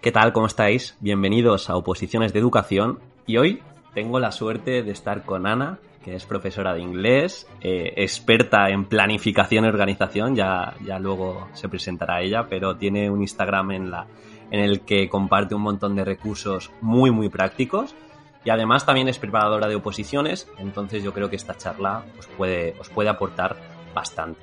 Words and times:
¿Qué 0.00 0.12
tal? 0.12 0.32
¿Cómo 0.32 0.46
estáis? 0.46 0.96
Bienvenidos 1.00 1.68
a 1.68 1.76
Oposiciones 1.76 2.32
de 2.32 2.38
Educación 2.38 3.00
y 3.26 3.36
hoy 3.36 3.62
tengo 3.92 4.18
la 4.18 4.32
suerte 4.32 4.82
de 4.82 4.92
estar 4.92 5.24
con 5.24 5.46
Ana, 5.46 5.78
que 6.02 6.14
es 6.14 6.24
profesora 6.24 6.72
de 6.72 6.80
inglés, 6.80 7.46
eh, 7.60 7.92
experta 7.96 8.70
en 8.70 8.86
planificación 8.86 9.66
y 9.66 9.68
organización, 9.68 10.34
ya, 10.34 10.72
ya 10.86 10.98
luego 10.98 11.48
se 11.52 11.68
presentará 11.68 12.22
ella, 12.22 12.46
pero 12.48 12.76
tiene 12.76 13.10
un 13.10 13.20
Instagram 13.20 13.72
en, 13.72 13.90
la, 13.90 14.06
en 14.50 14.60
el 14.60 14.80
que 14.86 15.06
comparte 15.10 15.54
un 15.54 15.60
montón 15.60 15.94
de 15.94 16.06
recursos 16.06 16.70
muy, 16.80 17.10
muy 17.10 17.28
prácticos 17.28 17.94
y 18.42 18.48
además 18.48 18.86
también 18.86 19.08
es 19.08 19.18
preparadora 19.18 19.68
de 19.68 19.74
oposiciones, 19.74 20.48
entonces 20.56 21.04
yo 21.04 21.12
creo 21.12 21.28
que 21.28 21.36
esta 21.36 21.58
charla 21.58 22.04
os 22.18 22.26
puede, 22.26 22.74
os 22.80 22.88
puede 22.88 23.10
aportar 23.10 23.54
bastante. 23.94 24.40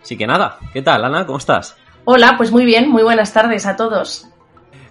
Así 0.00 0.16
que 0.16 0.26
nada, 0.26 0.56
¿qué 0.72 0.80
tal 0.80 1.04
Ana? 1.04 1.26
¿Cómo 1.26 1.36
estás? 1.36 1.76
Hola, 2.06 2.36
pues 2.38 2.50
muy 2.50 2.64
bien, 2.64 2.88
muy 2.88 3.02
buenas 3.02 3.34
tardes 3.34 3.66
a 3.66 3.76
todos. 3.76 4.26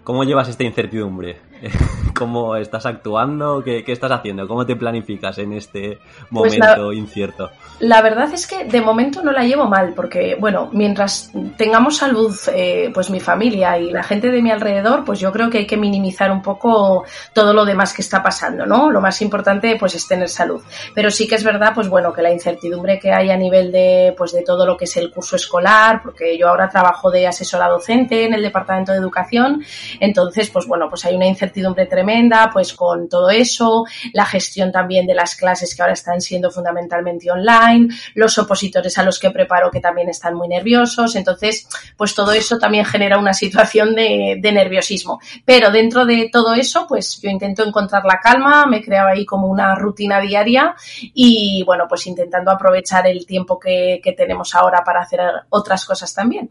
¿Cómo 0.07 0.23
llevas 0.23 0.47
esta 0.47 0.63
incertidumbre? 0.63 1.41
¿Cómo 2.15 2.55
estás 2.55 2.85
actuando? 2.85 3.63
¿Qué, 3.63 3.83
¿Qué, 3.83 3.91
estás 3.91 4.11
haciendo? 4.11 4.47
¿Cómo 4.47 4.65
te 4.65 4.75
planificas 4.75 5.37
en 5.37 5.53
este 5.53 5.99
momento 6.29 6.65
pues 6.65 6.77
la, 6.77 6.93
incierto? 6.93 7.49
La 7.79 8.01
verdad 8.01 8.31
es 8.33 8.47
que 8.47 8.65
de 8.65 8.81
momento 8.81 9.21
no 9.23 9.31
la 9.31 9.43
llevo 9.43 9.65
mal, 9.67 9.93
porque, 9.93 10.35
bueno, 10.39 10.69
mientras 10.73 11.31
tengamos 11.57 11.97
salud, 11.97 12.35
eh, 12.53 12.91
pues 12.93 13.09
mi 13.09 13.19
familia 13.19 13.77
y 13.77 13.91
la 13.91 14.03
gente 14.03 14.31
de 14.31 14.41
mi 14.41 14.51
alrededor, 14.51 15.03
pues 15.05 15.19
yo 15.19 15.31
creo 15.31 15.49
que 15.49 15.59
hay 15.59 15.67
que 15.67 15.77
minimizar 15.77 16.31
un 16.31 16.41
poco 16.41 17.05
todo 17.33 17.53
lo 17.53 17.65
demás 17.65 17.93
que 17.93 18.01
está 18.01 18.23
pasando, 18.23 18.65
¿no? 18.65 18.89
Lo 18.89 19.01
más 19.01 19.21
importante, 19.21 19.75
pues, 19.79 19.95
es 19.95 20.07
tener 20.07 20.29
salud. 20.29 20.61
Pero 20.93 21.11
sí 21.11 21.27
que 21.27 21.35
es 21.35 21.43
verdad, 21.43 21.73
pues 21.75 21.87
bueno, 21.87 22.13
que 22.13 22.21
la 22.21 22.31
incertidumbre 22.31 22.99
que 22.99 23.11
hay 23.11 23.29
a 23.29 23.37
nivel 23.37 23.71
de, 23.71 24.13
pues, 24.17 24.31
de 24.31 24.43
todo 24.43 24.65
lo 24.65 24.75
que 24.77 24.85
es 24.85 24.97
el 24.97 25.11
curso 25.11 25.35
escolar, 25.35 26.01
porque 26.01 26.37
yo 26.37 26.49
ahora 26.49 26.69
trabajo 26.69 27.11
de 27.11 27.27
asesora 27.27 27.67
docente 27.67 28.25
en 28.25 28.33
el 28.33 28.41
Departamento 28.41 28.91
de 28.91 28.97
Educación, 28.97 29.63
entonces, 29.99 30.49
pues 30.49 30.65
bueno, 30.65 30.89
pues 30.89 31.05
hay 31.05 31.15
una 31.15 31.25
incertidumbre 31.27 31.46
tremenda, 31.89 32.49
pues 32.51 32.73
con 32.73 33.09
todo 33.09 33.29
eso, 33.29 33.85
la 34.13 34.25
gestión 34.25 34.71
también 34.71 35.05
de 35.05 35.13
las 35.13 35.35
clases 35.35 35.75
que 35.75 35.81
ahora 35.81 35.93
están 35.93 36.21
siendo 36.21 36.51
fundamentalmente 36.51 37.31
online, 37.31 37.89
los 38.15 38.37
opositores 38.37 38.97
a 38.97 39.03
los 39.03 39.19
que 39.19 39.31
preparo 39.31 39.71
que 39.71 39.79
también 39.79 40.09
están 40.09 40.35
muy 40.35 40.47
nerviosos, 40.47 41.15
entonces, 41.15 41.67
pues 41.95 42.13
todo 42.13 42.31
eso 42.31 42.57
también 42.57 42.85
genera 42.85 43.17
una 43.17 43.33
situación 43.33 43.95
de, 43.95 44.39
nerviosismo. 44.47 45.19
Pero 45.45 45.71
dentro 45.71 46.05
de 46.05 46.29
todo 46.31 46.53
eso, 46.53 46.85
pues 46.87 47.19
yo 47.21 47.29
intento 47.29 47.63
encontrar 47.65 48.05
la 48.05 48.19
calma, 48.19 48.65
me 48.65 48.81
creo 48.81 49.05
ahí 49.05 49.25
como 49.25 49.47
una 49.47 49.75
rutina 49.75 50.19
diaria 50.19 50.73
y 51.13 51.63
bueno, 51.65 51.85
pues 51.87 52.07
intentando 52.07 52.49
aprovechar 52.49 53.07
el 53.07 53.25
tiempo 53.25 53.59
que 53.59 54.15
tenemos 54.17 54.55
ahora 54.55 54.83
para 54.83 55.01
hacer 55.01 55.19
otras 55.49 55.85
cosas 55.85 56.13
también. 56.13 56.49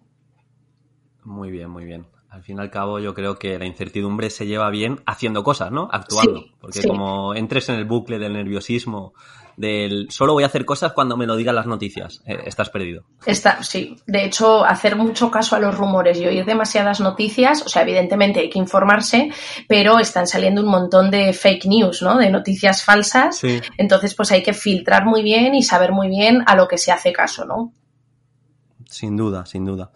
Muy 1.24 1.50
bien, 1.50 1.70
muy 1.70 1.84
bien 1.84 2.15
al 2.36 2.42
fin 2.42 2.58
y 2.58 2.60
al 2.60 2.70
cabo 2.70 2.98
yo 2.98 3.14
creo 3.14 3.38
que 3.38 3.58
la 3.58 3.64
incertidumbre 3.64 4.28
se 4.28 4.46
lleva 4.46 4.68
bien 4.68 5.00
haciendo 5.06 5.42
cosas, 5.42 5.72
¿no? 5.72 5.88
Actuando. 5.90 6.40
Sí, 6.40 6.52
Porque 6.60 6.82
sí. 6.82 6.88
como 6.88 7.34
entres 7.34 7.70
en 7.70 7.76
el 7.76 7.86
bucle 7.86 8.18
del 8.18 8.34
nerviosismo, 8.34 9.14
del 9.56 10.08
solo 10.10 10.34
voy 10.34 10.42
a 10.42 10.48
hacer 10.48 10.66
cosas 10.66 10.92
cuando 10.92 11.16
me 11.16 11.24
lo 11.26 11.34
digan 11.34 11.54
las 11.54 11.66
noticias, 11.66 12.20
eh, 12.26 12.36
estás 12.44 12.68
perdido. 12.68 13.04
Está, 13.24 13.62
sí. 13.62 13.96
De 14.06 14.26
hecho, 14.26 14.66
hacer 14.66 14.96
mucho 14.96 15.30
caso 15.30 15.56
a 15.56 15.58
los 15.58 15.74
rumores 15.74 16.20
y 16.20 16.26
oír 16.26 16.44
demasiadas 16.44 17.00
noticias, 17.00 17.62
o 17.64 17.70
sea, 17.70 17.80
evidentemente 17.80 18.40
hay 18.40 18.50
que 18.50 18.58
informarse, 18.58 19.30
pero 19.66 19.98
están 19.98 20.26
saliendo 20.26 20.60
un 20.60 20.68
montón 20.68 21.10
de 21.10 21.32
fake 21.32 21.64
news, 21.64 22.02
¿no? 22.02 22.18
De 22.18 22.28
noticias 22.28 22.84
falsas. 22.84 23.38
Sí. 23.38 23.62
Entonces, 23.78 24.14
pues 24.14 24.30
hay 24.30 24.42
que 24.42 24.52
filtrar 24.52 25.06
muy 25.06 25.22
bien 25.22 25.54
y 25.54 25.62
saber 25.62 25.92
muy 25.92 26.10
bien 26.10 26.42
a 26.44 26.54
lo 26.54 26.68
que 26.68 26.76
se 26.76 26.92
hace 26.92 27.14
caso, 27.14 27.46
¿no? 27.46 27.72
Sin 28.84 29.16
duda, 29.16 29.46
sin 29.46 29.64
duda. 29.64 29.90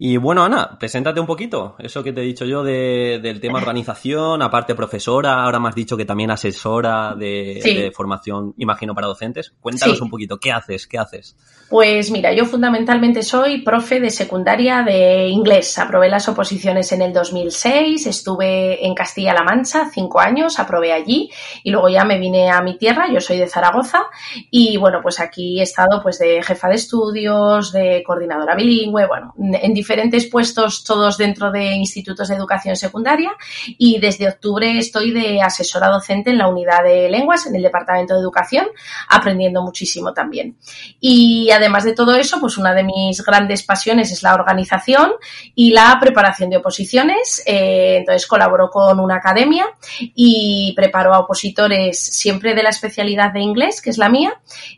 Y 0.00 0.16
bueno, 0.16 0.44
Ana, 0.44 0.76
preséntate 0.78 1.18
un 1.18 1.26
poquito. 1.26 1.74
Eso 1.80 2.04
que 2.04 2.12
te 2.12 2.20
he 2.20 2.24
dicho 2.24 2.44
yo 2.44 2.62
de, 2.62 3.18
del 3.20 3.40
tema 3.40 3.58
organización, 3.58 4.40
aparte 4.42 4.76
profesora, 4.76 5.42
ahora 5.42 5.58
me 5.58 5.68
has 5.68 5.74
dicho 5.74 5.96
que 5.96 6.04
también 6.04 6.30
asesora 6.30 7.16
de, 7.16 7.58
Sí. 7.62 7.74
de 7.74 7.90
formación, 7.90 8.54
imagino, 8.58 8.94
para 8.94 9.08
docentes. 9.08 9.54
Cuéntanos 9.60 9.96
Sí. 9.98 10.04
un 10.04 10.10
poquito, 10.10 10.38
¿qué 10.38 10.52
haces? 10.52 10.86
¿Qué 10.86 10.98
haces? 10.98 11.36
Pues 11.68 12.10
mira, 12.12 12.32
yo 12.32 12.46
fundamentalmente 12.46 13.22
soy 13.22 13.60
profe 13.62 13.98
de 14.00 14.10
secundaria 14.10 14.82
de 14.84 15.26
inglés. 15.26 15.78
Aprobé 15.78 16.08
las 16.08 16.28
oposiciones 16.28 16.92
en 16.92 17.02
el 17.02 17.12
2006, 17.12 18.06
estuve 18.06 18.86
en 18.86 18.94
Castilla-La 18.94 19.42
Mancha 19.42 19.90
cinco 19.92 20.20
años, 20.20 20.58
aprobé 20.60 20.92
allí 20.92 21.28
y 21.64 21.70
luego 21.70 21.88
ya 21.88 22.04
me 22.04 22.18
vine 22.18 22.50
a 22.50 22.62
mi 22.62 22.78
tierra, 22.78 23.12
yo 23.12 23.20
soy 23.20 23.36
de 23.38 23.48
Zaragoza 23.48 24.04
y 24.50 24.76
bueno, 24.78 25.00
pues 25.02 25.18
aquí 25.20 25.58
he 25.60 25.64
estado 25.64 26.00
pues 26.02 26.18
de 26.20 26.42
jefa 26.42 26.68
de 26.68 26.76
estudios, 26.76 27.72
de 27.72 28.02
coordinadora 28.06 28.54
bilingüe, 28.54 29.06
bueno, 29.06 29.34
en 29.36 29.74
diferentes 29.74 29.87
puestos 30.30 30.84
todos 30.84 31.16
dentro 31.16 31.50
de 31.50 31.72
institutos 31.72 32.28
de 32.28 32.34
educación 32.34 32.76
secundaria 32.76 33.32
y 33.66 33.98
desde 33.98 34.28
octubre 34.28 34.78
estoy 34.78 35.12
de 35.12 35.40
asesora 35.42 35.88
docente 35.88 36.30
en 36.30 36.38
la 36.38 36.48
unidad 36.48 36.82
de 36.82 37.08
lenguas 37.08 37.46
en 37.46 37.54
el 37.56 37.62
departamento 37.62 38.14
de 38.14 38.20
educación, 38.20 38.66
aprendiendo 39.08 39.62
muchísimo 39.62 40.12
también. 40.12 40.56
Y 41.00 41.50
además 41.50 41.84
de 41.84 41.92
todo 41.94 42.14
eso, 42.14 42.40
pues 42.40 42.58
una 42.58 42.74
de 42.74 42.84
mis 42.84 43.22
grandes 43.24 43.62
pasiones 43.62 44.10
es 44.12 44.22
la 44.22 44.34
organización 44.34 45.12
y 45.54 45.70
la 45.70 45.96
preparación 46.00 46.50
de 46.50 46.56
oposiciones. 46.58 47.42
Eh, 47.46 47.98
entonces 47.98 48.26
colaboro 48.26 48.68
con 48.70 49.00
una 49.00 49.16
academia 49.16 49.66
y 50.14 50.72
preparo 50.76 51.14
a 51.14 51.20
opositores 51.20 51.98
siempre 51.98 52.54
de 52.54 52.62
la 52.62 52.70
especialidad 52.70 53.32
de 53.32 53.40
inglés, 53.40 53.80
que 53.80 53.90
es 53.90 53.98
la 53.98 54.08
mía, 54.08 54.32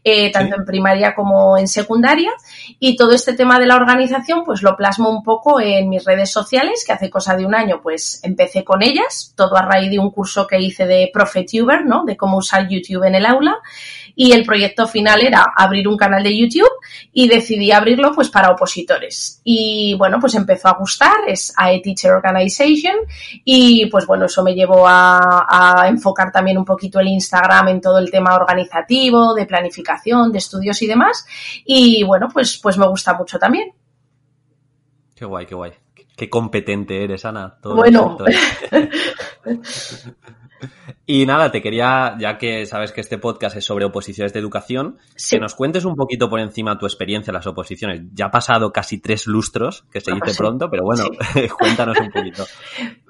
eh, 0.04 0.30
tanto 0.32 0.54
Sí. 0.56 0.60
en 0.60 0.66
primaria 0.66 1.14
como 1.14 1.56
en 1.58 1.68
secundaria. 1.68 2.30
Y 2.78 2.96
todo 2.96 3.12
este 3.12 3.34
tema 3.34 3.58
de 3.58 3.66
la 3.66 3.76
organización, 3.76 4.42
pues 4.44 4.62
lo 4.62 4.76
plasmo 4.76 4.99
un 5.08 5.22
poco 5.22 5.60
en 5.60 5.88
mis 5.88 6.04
redes 6.04 6.30
sociales, 6.30 6.84
que 6.86 6.92
hace 6.92 7.08
cosa 7.08 7.36
de 7.36 7.46
un 7.46 7.54
año, 7.54 7.80
pues 7.82 8.20
empecé 8.22 8.64
con 8.64 8.82
ellas, 8.82 9.32
todo 9.36 9.56
a 9.56 9.62
raíz 9.62 9.90
de 9.90 9.98
un 9.98 10.10
curso 10.10 10.46
que 10.46 10.60
hice 10.60 10.86
de 10.86 11.10
ProfeTuber, 11.12 11.86
¿no? 11.86 12.04
De 12.04 12.16
cómo 12.16 12.36
usar 12.36 12.68
YouTube 12.68 13.04
en 13.04 13.14
el 13.14 13.26
aula 13.26 13.56
y 14.14 14.32
el 14.32 14.44
proyecto 14.44 14.86
final 14.86 15.22
era 15.22 15.46
abrir 15.56 15.88
un 15.88 15.96
canal 15.96 16.22
de 16.22 16.36
YouTube 16.36 16.70
y 17.12 17.28
decidí 17.28 17.72
abrirlo 17.72 18.12
pues 18.12 18.28
para 18.28 18.50
opositores. 18.50 19.40
Y 19.44 19.94
bueno, 19.96 20.18
pues 20.20 20.34
empezó 20.34 20.68
a 20.68 20.76
gustar, 20.78 21.16
es 21.26 21.52
a 21.56 21.70
Teacher 21.82 22.12
Organization 22.12 22.96
y 23.44 23.86
pues 23.86 24.06
bueno, 24.06 24.26
eso 24.26 24.42
me 24.42 24.54
llevó 24.54 24.86
a, 24.86 25.46
a 25.48 25.88
enfocar 25.88 26.30
también 26.32 26.58
un 26.58 26.64
poquito 26.64 27.00
el 27.00 27.08
Instagram 27.08 27.68
en 27.68 27.80
todo 27.80 27.98
el 27.98 28.10
tema 28.10 28.34
organizativo, 28.34 29.34
de 29.34 29.46
planificación, 29.46 30.32
de 30.32 30.38
estudios 30.38 30.82
y 30.82 30.86
demás. 30.86 31.24
Y 31.64 32.02
bueno, 32.04 32.28
pues, 32.32 32.58
pues 32.58 32.76
me 32.76 32.88
gusta 32.88 33.14
mucho 33.14 33.38
también. 33.38 33.72
Qué 35.20 35.26
guay, 35.26 35.44
qué 35.44 35.54
guay. 35.54 35.72
Qué 36.16 36.30
competente 36.30 37.04
eres, 37.04 37.26
Ana. 37.26 37.58
Todos 37.60 37.76
Bueno. 37.76 38.16
los. 40.60 40.70
Y 41.06 41.26
nada, 41.26 41.50
te 41.50 41.60
quería, 41.62 42.16
ya 42.18 42.38
que 42.38 42.66
sabes 42.66 42.92
que 42.92 43.00
este 43.00 43.18
podcast 43.18 43.56
es 43.56 43.64
sobre 43.64 43.84
oposiciones 43.84 44.32
de 44.32 44.38
educación, 44.40 44.98
Sí. 45.16 45.36
que 45.36 45.40
nos 45.40 45.54
cuentes 45.54 45.84
un 45.84 45.96
poquito 45.96 46.28
por 46.30 46.40
encima 46.40 46.78
tu 46.78 46.86
experiencia 46.86 47.30
en 47.30 47.34
las 47.36 47.46
oposiciones. 47.46 48.02
Ya 48.14 48.26
ha 48.26 48.30
pasado 48.30 48.72
casi 48.72 48.98
tres 48.98 49.26
lustros, 49.26 49.84
que 49.92 50.00
se 50.00 50.12
Ah, 50.12 50.14
dice 50.14 50.30
sí. 50.30 50.38
pronto, 50.38 50.68
pero 50.70 50.84
bueno, 50.84 51.04
cuéntanos 51.58 51.98
un 51.98 52.10
poquito. 52.10 52.44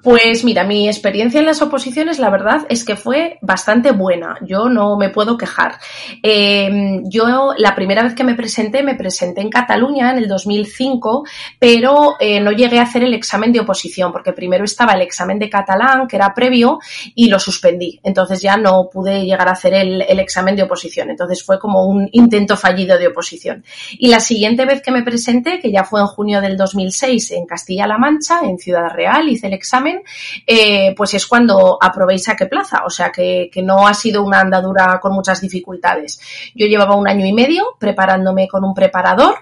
Pues 0.03 0.43
mira, 0.43 0.63
mi 0.63 0.87
experiencia 0.87 1.39
en 1.39 1.45
las 1.45 1.61
oposiciones, 1.61 2.17
la 2.17 2.31
verdad 2.31 2.65
es 2.69 2.83
que 2.83 2.95
fue 2.95 3.37
bastante 3.43 3.91
buena. 3.91 4.35
Yo 4.41 4.67
no 4.67 4.97
me 4.97 5.09
puedo 5.11 5.37
quejar. 5.37 5.75
Eh, 6.23 7.01
yo 7.03 7.53
la 7.55 7.75
primera 7.75 8.01
vez 8.01 8.15
que 8.15 8.23
me 8.23 8.33
presenté, 8.33 8.81
me 8.81 8.95
presenté 8.95 9.41
en 9.41 9.51
Cataluña 9.51 10.09
en 10.09 10.17
el 10.17 10.27
2005, 10.27 11.23
pero 11.59 12.15
eh, 12.19 12.39
no 12.39 12.51
llegué 12.51 12.79
a 12.79 12.83
hacer 12.83 13.03
el 13.03 13.13
examen 13.13 13.51
de 13.51 13.59
oposición, 13.59 14.11
porque 14.11 14.33
primero 14.33 14.63
estaba 14.63 14.93
el 14.93 15.01
examen 15.01 15.37
de 15.37 15.51
catalán, 15.51 16.07
que 16.07 16.15
era 16.15 16.33
previo, 16.33 16.79
y 17.13 17.29
lo 17.29 17.39
suspendí. 17.41 17.99
Entonces 18.03 18.41
ya 18.41 18.55
no 18.55 18.89
pude 18.91 19.25
llegar 19.25 19.47
a 19.49 19.51
hacer 19.51 19.73
el, 19.73 20.01
examen 20.19 20.55
de 20.55 20.63
oposición. 20.63 21.09
Entonces 21.09 21.43
fue 21.43 21.59
como 21.59 21.85
un 21.85 22.07
intento 22.13 22.55
fallido 22.55 22.97
de 22.97 23.07
oposición. 23.07 23.65
Y 23.97 24.07
la 24.07 24.19
siguiente 24.19 24.65
vez 24.65 24.81
que 24.81 24.91
me 24.91 25.03
presenté, 25.03 25.59
que 25.59 25.71
ya 25.71 25.83
fue 25.83 25.99
en 25.99 26.07
junio 26.07 26.41
del 26.41 26.55
2006 26.55 27.31
en 27.31 27.45
Castilla-La 27.45 27.97
Mancha, 27.97 28.41
en 28.43 28.57
Ciudad 28.57 28.89
Real, 28.93 29.27
hice 29.27 29.47
el 29.47 29.53
examen, 29.53 30.01
eh, 30.45 30.93
pues 30.95 31.13
es 31.13 31.25
cuando 31.27 31.77
aprobé 31.81 32.15
y 32.15 32.19
saqué 32.19 32.45
plaza. 32.45 32.83
O 32.85 32.89
sea 32.89 33.11
que, 33.11 33.49
no 33.61 33.87
ha 33.87 33.93
sido 33.93 34.23
una 34.23 34.39
andadura 34.39 34.99
con 34.99 35.13
muchas 35.13 35.39
dificultades. 35.39 36.19
Yo 36.55 36.65
llevaba 36.65 36.95
un 36.95 37.07
año 37.07 37.25
y 37.25 37.33
medio 37.33 37.75
preparándome 37.77 38.47
con 38.47 38.63
un 38.63 38.73
preparador 38.73 39.35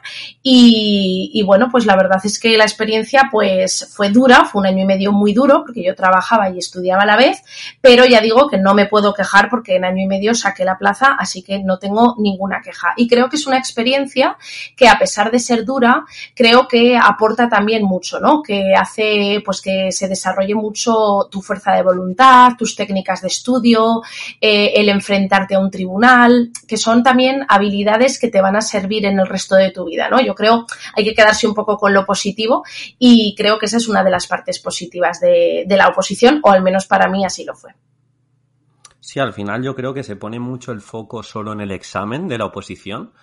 y, 0.44 1.42
bueno, 1.46 1.70
pues 1.72 1.86
la 1.86 1.96
verdad 1.96 2.20
es 2.24 2.40
que 2.40 2.58
la 2.58 2.66
experiencia 2.66 3.30
pues 3.32 3.88
fue 3.94 4.10
dura, 4.10 4.46
fue 4.46 4.62
un 4.62 4.68
año 4.68 4.84
y 4.84 4.86
medio 4.86 5.12
muy 5.12 5.34
duro 5.34 5.64
porque 5.66 5.84
yo 5.84 5.96
trabajaba 5.96 6.50
y 6.50 6.58
estudiaba 6.58 7.04
a 7.04 7.06
la 7.06 7.18
vez, 7.18 7.42
ya 8.06 8.22
digo 8.22 8.48
que 8.48 8.58
no 8.58 8.74
me 8.74 8.86
puedo 8.86 9.14
quejar 9.14 9.50
porque 9.50 9.76
en 9.76 9.86
año 9.86 10.04
y 10.04 10.08
medio 10.08 10.34
saqué 10.34 10.66
la 10.66 10.78
plaza, 10.78 11.16
así 11.18 11.44
que 11.44 11.60
no 11.60 11.80
tengo 11.80 12.16
ninguna 12.18 12.62
queja. 12.62 12.94
Y 12.98 13.08
creo 13.08 13.30
que 13.30 13.36
es 13.36 13.48
una 13.48 13.58
experiencia 13.58 14.38
que 14.76 14.88
a 14.88 14.98
pesar 14.98 15.32
de 15.32 15.40
ser 15.40 15.66
dura, 15.66 16.06
creo 16.36 16.68
que 16.68 16.98
aporta 16.98 17.50
también 17.50 17.84
mucho, 17.84 18.20
¿no? 18.20 18.42
Que 18.42 18.74
hace 18.76 19.42
pues 19.46 19.62
que 19.62 19.92
se 19.92 20.08
desarrolle 20.08 20.56
mucho 20.56 21.28
tu 21.32 21.42
fuerza 21.42 21.74
de 21.74 21.84
voluntad, 21.84 22.54
tus 22.58 22.76
técnicas 22.76 23.22
de 23.22 23.28
estudio, 23.28 24.02
eh, 24.40 24.74
el 24.76 24.90
enfrentarte 24.90 25.56
a 25.56 25.60
un 25.60 25.72
tribunal, 25.72 26.52
que 26.68 26.78
son 26.78 27.04
también 27.04 27.46
habilidades 27.48 28.20
que 28.20 28.30
te 28.30 28.42
van 28.42 28.56
a 28.56 28.62
servir 28.62 29.06
en 29.06 29.20
el 29.20 29.28
resto 29.28 29.56
de 29.56 29.72
tu 29.72 29.86
vida, 29.86 30.10
¿no? 30.10 30.22
Yo 30.22 30.36
creo 30.36 30.66
hay 30.96 31.04
que 31.04 31.14
quedarse 31.14 31.48
un 31.48 31.54
poco 31.54 31.78
con 31.78 31.94
lo 31.94 32.06
positivo 32.06 32.64
y 32.98 33.36
creo 33.36 33.58
que 33.58 33.66
esa 33.66 33.78
es 33.78 33.88
una 33.88 34.04
de 34.04 34.12
las 34.12 34.28
partes 34.28 34.60
positivas 34.60 35.20
de 35.20 35.66
la 35.70 35.88
oposición, 35.88 36.42
o 36.44 36.52
al 36.52 36.62
menos 36.62 36.86
para 36.86 37.10
mí 37.10 37.26
así 37.26 37.44
lo 37.44 37.56
fue. 37.56 37.79
Sí, 39.00 39.20
al 39.20 39.34
final 39.34 39.64
yo 39.64 39.76
creo 39.76 39.94
que 39.94 40.04
se 40.04 40.16
pone 40.16 40.40
mucho 40.40 40.72
el 40.72 40.82
foco 40.82 41.24
solo 41.24 41.54
en 41.54 41.62
el 41.62 41.72
examen 41.72 42.28
de 42.28 42.38
la 42.38 42.46
oposición, 42.46 43.14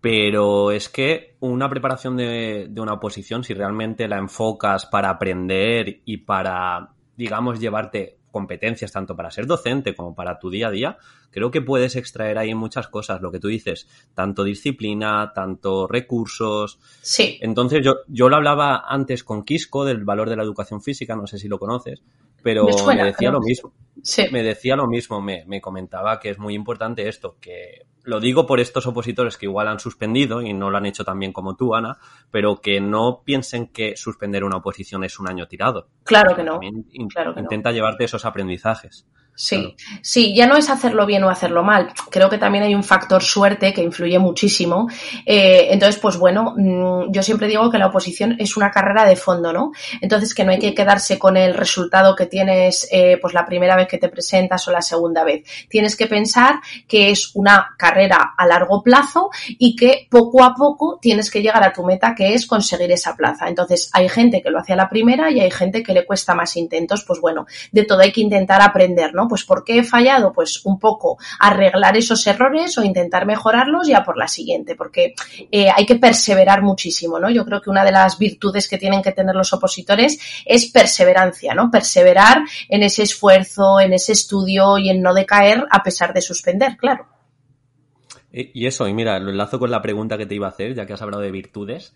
pero 0.00 0.70
es 0.70 0.88
que 0.88 1.36
una 1.40 1.68
preparación 1.68 2.16
de, 2.16 2.66
de, 2.68 2.80
una 2.80 2.94
oposición, 2.94 3.42
si 3.42 3.54
realmente 3.54 4.06
la 4.06 4.18
enfocas 4.18 4.86
para 4.86 5.10
aprender 5.10 6.02
y 6.04 6.18
para, 6.18 6.90
digamos, 7.16 7.58
llevarte 7.58 8.18
competencias 8.30 8.92
tanto 8.92 9.16
para 9.16 9.30
ser 9.30 9.46
docente 9.46 9.94
como 9.94 10.14
para 10.14 10.38
tu 10.38 10.50
día 10.50 10.68
a 10.68 10.70
día, 10.70 10.98
creo 11.30 11.50
que 11.50 11.62
puedes 11.62 11.96
extraer 11.96 12.38
ahí 12.38 12.54
muchas 12.54 12.88
cosas, 12.88 13.20
lo 13.20 13.32
que 13.32 13.40
tú 13.40 13.48
dices, 13.48 13.88
tanto 14.14 14.44
disciplina, 14.44 15.32
tanto 15.34 15.86
recursos. 15.86 16.78
Sí. 17.00 17.38
Entonces 17.40 17.84
yo, 17.84 17.96
yo 18.06 18.28
lo 18.28 18.36
hablaba 18.36 18.84
antes 18.86 19.24
con 19.24 19.44
Quisco 19.44 19.84
del 19.84 20.04
valor 20.04 20.28
de 20.28 20.36
la 20.36 20.42
educación 20.42 20.82
física, 20.82 21.16
no 21.16 21.26
sé 21.26 21.38
si 21.38 21.48
lo 21.48 21.58
conoces, 21.58 22.02
pero 22.42 22.64
me, 22.64 22.72
suena, 22.72 23.02
me 23.02 23.08
decía 23.08 23.28
pero... 23.28 23.32
lo 23.32 23.40
mismo. 23.40 23.72
Sí. 24.02 24.26
Me 24.30 24.42
decía 24.42 24.76
lo 24.76 24.86
mismo, 24.86 25.20
me, 25.20 25.44
me, 25.46 25.60
comentaba 25.60 26.20
que 26.20 26.30
es 26.30 26.38
muy 26.38 26.54
importante 26.54 27.08
esto, 27.08 27.36
que 27.40 27.86
lo 28.04 28.20
digo 28.20 28.46
por 28.46 28.58
estos 28.58 28.86
opositores 28.86 29.36
que 29.36 29.46
igual 29.46 29.68
han 29.68 29.80
suspendido 29.80 30.40
y 30.40 30.54
no 30.54 30.70
lo 30.70 30.78
han 30.78 30.86
hecho 30.86 31.04
tan 31.04 31.18
bien 31.18 31.32
como 31.32 31.56
tú, 31.56 31.74
Ana, 31.74 31.98
pero 32.30 32.60
que 32.60 32.80
no 32.80 33.22
piensen 33.24 33.66
que 33.66 33.96
suspender 33.96 34.44
una 34.44 34.56
oposición 34.56 35.04
es 35.04 35.18
un 35.18 35.28
año 35.28 35.46
tirado. 35.46 35.88
Claro 36.04 36.34
que 36.34 36.42
no. 36.42 36.58
In, 36.62 37.08
claro 37.08 37.34
que 37.34 37.40
intenta 37.40 37.70
no. 37.70 37.74
llevarte 37.74 38.04
esos 38.04 38.24
aprendizajes. 38.24 39.06
Sí, 39.40 39.56
claro. 39.56 40.00
sí, 40.02 40.34
ya 40.34 40.48
no 40.48 40.56
es 40.56 40.68
hacerlo 40.68 41.06
bien 41.06 41.22
o 41.22 41.30
hacerlo 41.30 41.62
mal. 41.62 41.92
Creo 42.10 42.28
que 42.28 42.38
también 42.38 42.64
hay 42.64 42.74
un 42.74 42.82
factor 42.82 43.22
suerte 43.22 43.72
que 43.72 43.80
influye 43.80 44.18
muchísimo. 44.18 44.88
Eh, 45.24 45.68
entonces, 45.70 46.00
pues 46.00 46.16
bueno, 46.16 46.54
mmm, 46.56 47.12
yo 47.12 47.22
siempre 47.22 47.46
digo 47.46 47.70
que 47.70 47.78
la 47.78 47.86
oposición 47.86 48.34
es 48.40 48.56
una 48.56 48.72
carrera 48.72 49.04
de 49.04 49.14
fondo, 49.14 49.52
¿no? 49.52 49.70
Entonces, 50.00 50.34
que 50.34 50.44
no 50.44 50.50
hay 50.50 50.58
que 50.58 50.74
quedarse 50.74 51.20
con 51.20 51.36
el 51.36 51.54
resultado 51.54 52.16
que 52.16 52.26
tienes, 52.26 52.88
eh, 52.90 53.16
pues 53.22 53.32
la 53.32 53.46
primera 53.46 53.76
vez 53.76 53.86
que 53.86 53.98
te 53.98 54.08
presentas 54.08 54.66
o 54.66 54.72
la 54.72 54.82
segunda 54.82 55.22
vez. 55.22 55.44
Tienes 55.68 55.94
que 55.94 56.08
pensar 56.08 56.56
que 56.88 57.10
es 57.10 57.30
una 57.34 57.76
carrera 57.78 58.34
a 58.36 58.44
largo 58.44 58.82
plazo 58.82 59.30
y 59.46 59.76
que 59.76 60.08
poco 60.10 60.42
a 60.42 60.52
poco 60.56 60.98
tienes 61.00 61.30
que 61.30 61.42
llegar 61.42 61.62
a 61.62 61.72
tu 61.72 61.84
meta, 61.84 62.12
que 62.12 62.34
es 62.34 62.44
conseguir 62.44 62.90
esa 62.90 63.14
plaza. 63.14 63.46
Entonces, 63.46 63.88
hay 63.92 64.08
gente 64.08 64.42
que 64.42 64.50
lo 64.50 64.58
hace 64.58 64.72
a 64.72 64.76
la 64.76 64.88
primera 64.88 65.30
y 65.30 65.38
hay 65.38 65.52
gente 65.52 65.84
que 65.84 65.92
le 65.92 66.04
cuesta 66.04 66.34
más 66.34 66.56
intentos. 66.56 67.04
Pues 67.04 67.20
bueno, 67.20 67.46
de 67.70 67.84
todo 67.84 68.00
hay 68.00 68.10
que 68.10 68.20
intentar 68.20 68.60
aprender, 68.60 69.14
¿no? 69.14 69.27
Pues 69.28 69.44
¿por 69.44 69.64
qué 69.64 69.78
he 69.78 69.84
fallado? 69.84 70.32
Pues 70.32 70.64
un 70.64 70.78
poco 70.78 71.18
arreglar 71.38 71.96
esos 71.96 72.26
errores 72.26 72.76
o 72.78 72.82
intentar 72.82 73.26
mejorarlos 73.26 73.86
ya 73.86 74.02
por 74.02 74.16
la 74.16 74.26
siguiente, 74.26 74.74
porque 74.74 75.14
eh, 75.50 75.68
hay 75.74 75.86
que 75.86 75.96
perseverar 75.96 76.62
muchísimo, 76.62 77.18
¿no? 77.18 77.30
Yo 77.30 77.44
creo 77.44 77.60
que 77.60 77.70
una 77.70 77.84
de 77.84 77.92
las 77.92 78.18
virtudes 78.18 78.68
que 78.68 78.78
tienen 78.78 79.02
que 79.02 79.12
tener 79.12 79.34
los 79.34 79.52
opositores 79.52 80.18
es 80.44 80.70
perseverancia, 80.70 81.54
¿no? 81.54 81.70
Perseverar 81.70 82.42
en 82.68 82.82
ese 82.82 83.02
esfuerzo, 83.02 83.80
en 83.80 83.92
ese 83.92 84.12
estudio 84.12 84.78
y 84.78 84.90
en 84.90 85.02
no 85.02 85.14
decaer 85.14 85.64
a 85.70 85.82
pesar 85.82 86.12
de 86.12 86.22
suspender, 86.22 86.76
claro. 86.76 87.06
Y 88.30 88.66
eso, 88.66 88.86
y 88.86 88.92
mira, 88.92 89.18
lo 89.18 89.30
enlazo 89.30 89.58
con 89.58 89.70
la 89.70 89.80
pregunta 89.80 90.18
que 90.18 90.26
te 90.26 90.34
iba 90.34 90.46
a 90.46 90.50
hacer, 90.50 90.74
ya 90.74 90.86
que 90.86 90.92
has 90.92 91.02
hablado 91.02 91.22
de 91.22 91.30
virtudes. 91.30 91.94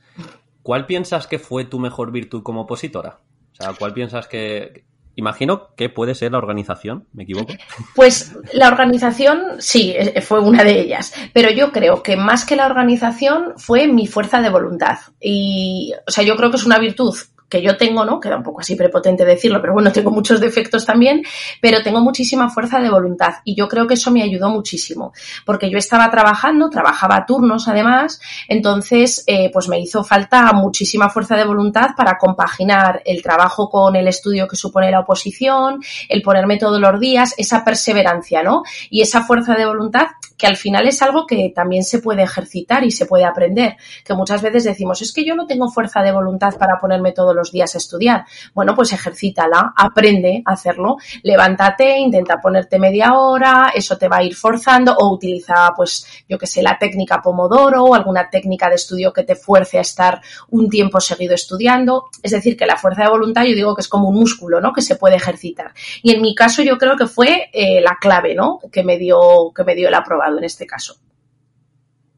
¿Cuál 0.63 0.87
piensas 0.87 1.27
que 1.27 1.39
fue 1.39 1.65
tu 1.65 1.79
mejor 1.79 2.11
virtud 2.11 2.43
como 2.43 2.63
opositora? 2.63 3.21
O 3.53 3.55
sea, 3.55 3.75
¿cuál 3.79 3.93
piensas 3.93 4.29
que, 4.29 4.85
Imagino 5.15 5.75
que 5.77 5.89
puede 5.89 6.15
ser 6.15 6.33
la 6.33 6.39
organización, 6.39 7.07
¿me 7.13 7.25
equivoco? 7.25 7.53
Pues 7.95 8.37
la 8.53 8.69
organización 8.69 9.57
sí, 9.59 9.95
fue 10.23 10.41
una 10.41 10.65
de 10.65 10.81
ellas, 10.81 11.13
pero 11.33 11.51
yo 11.51 11.73
creo 11.73 12.03
que 12.03 12.17
más 12.17 12.45
que 12.45 12.57
la 12.57 12.67
organización 12.67 13.55
fue 13.57 13.87
mi 13.89 14.07
fuerza 14.07 14.41
de 14.41 14.49
voluntad. 14.49 14.99
Y, 15.21 15.93
o 16.07 16.11
sea, 16.11 16.25
yo 16.25 16.37
creo 16.37 16.51
que 16.51 16.57
es 16.57 16.65
una 16.65 16.79
virtud 16.79 17.15
que 17.53 17.61
yo 17.61 17.77
tengo, 17.77 18.03
¿no? 18.07 18.19
Queda 18.19 18.37
un 18.39 18.43
poco 18.43 18.61
así 18.63 18.77
prepotente 18.77 19.27
decirlo, 19.27 19.61
pero 19.61 19.75
bueno, 19.75 19.93
tengo 19.93 20.11
muchos 20.11 20.41
defectos 20.41 20.87
también, 20.87 21.23
pero 21.61 21.83
tengo 21.83 22.01
muchísima 22.01 22.49
fuerza 22.49 22.81
de 22.81 22.89
voluntad 22.89 23.35
y 23.45 23.55
yo 23.55 23.69
creo 23.69 23.87
que 23.87 23.93
eso 23.93 24.11
me 24.11 24.23
ayudó 24.23 24.49
muchísimo, 24.49 25.13
porque 25.45 25.69
yo 25.69 25.77
estaba 25.77 26.11
trabajando, 26.11 26.71
trabajaba 26.71 27.27
turnos 27.27 27.69
además, 27.69 28.23
entonces 28.49 29.23
eh, 29.27 29.51
pues 29.53 29.69
me 29.69 29.79
hizo 29.79 30.03
falta 30.03 30.51
muchísima 30.55 31.11
fuerza 31.11 31.37
de 31.37 31.45
voluntad 31.45 31.91
para 31.95 32.17
compaginar 32.17 33.03
el 33.05 33.23
trabajo 33.23 33.69
con 33.69 33.97
el 33.97 34.09
estudio 34.09 34.49
que 34.49 34.57
supone 34.57 34.91
la 34.91 35.01
oposición, 35.01 35.83
el 36.09 36.23
ponerme 36.23 36.57
todos 36.57 36.81
los 36.81 36.99
días, 36.99 37.35
esa 37.37 37.63
perseverancia, 37.63 38.43
¿no? 38.43 38.63
Y 38.89 39.03
esa 39.03 39.25
fuerza 39.25 39.55
de 39.57 39.67
voluntad 39.67 40.07
que 40.43 40.49
al 40.49 40.57
final 40.57 40.89
es 40.89 41.01
algo 41.03 41.25
que 41.25 41.53
también 41.55 41.85
se 41.85 42.01
puede 42.01 42.25
ejercitar 42.25 42.83
y 42.83 42.91
se 42.91 43.07
puede 43.07 43.25
aprender, 43.25 43.77
que 44.05 44.13
muchas 44.13 44.43
veces 44.43 44.65
decimos, 44.65 45.01
es 45.01 45.13
que 45.13 45.25
yo 45.25 45.37
no 45.37 45.47
tengo 45.47 45.69
fuerza 45.69 46.03
de 46.03 46.11
voluntad 46.11 46.57
para 46.59 46.81
ponerme 46.81 47.13
todos 47.13 47.33
los 47.33 47.53
días 47.53 47.77
a 47.77 47.79
estudiar. 47.79 48.25
Bueno, 48.53 48.75
pues 48.75 48.93
ejercítala, 48.93 49.73
aprende 49.77 50.43
a 50.45 50.55
hacerlo, 50.55 50.97
levántate, 51.23 51.97
intenta 51.97 52.41
ponerte 52.41 52.81
media 52.81 53.15
hora, 53.15 53.71
eso 53.73 53.97
te 53.97 54.09
va 54.09 54.17
a 54.17 54.25
ir 54.25 54.35
forzando 54.35 54.97
o 54.99 55.15
utiliza, 55.15 55.73
pues, 55.77 56.25
yo 56.29 56.37
que 56.39 56.49
sé, 56.49 56.61
la 56.61 56.77
técnica 56.77 57.23
Pomodoro 57.23 57.85
o 57.85 57.95
alguna 57.95 58.29
técnica 58.29 58.69
de 58.69 58.75
estudio 58.75 59.13
que 59.13 59.23
te 59.23 59.37
fuerce 59.37 59.79
a 59.79 59.83
estar 59.83 60.21
un 60.51 60.69
tiempo 60.69 61.01
seguido 61.01 61.37
estudiando. 61.37 62.07
Es 62.21 62.33
decir, 62.33 62.57
que 62.57 62.67
la 62.67 62.77
fuerza 62.77 63.05
de 63.05 63.11
voluntad 63.11 63.45
yo 63.45 63.55
digo 63.55 63.77
que 63.77 63.83
es 63.83 63.89
como 63.89 64.09
un 64.09 64.17
músculo, 64.17 64.61
¿no? 64.61 64.73
Que 64.73 64.83
se 64.83 64.97
puede 64.97 65.15
ejercitar. 65.15 65.73
Y 66.03 66.11
en 66.11 66.21
mi 66.21 66.35
caso 66.35 66.65
yo 66.65 66.79
creo 66.79 66.97
que 66.97 67.07
fue 67.07 67.49
eh, 67.53 67.81
la 67.81 67.97
clave, 68.01 68.35
¿no? 68.35 68.59
Que 68.73 68.83
me 68.83 68.99
dio, 68.99 69.53
que 69.55 69.63
me 69.63 69.77
dio 69.77 69.87
el 69.87 69.95
aprobado 69.95 70.32
en 70.39 70.45
este 70.45 70.67
caso. 70.67 70.97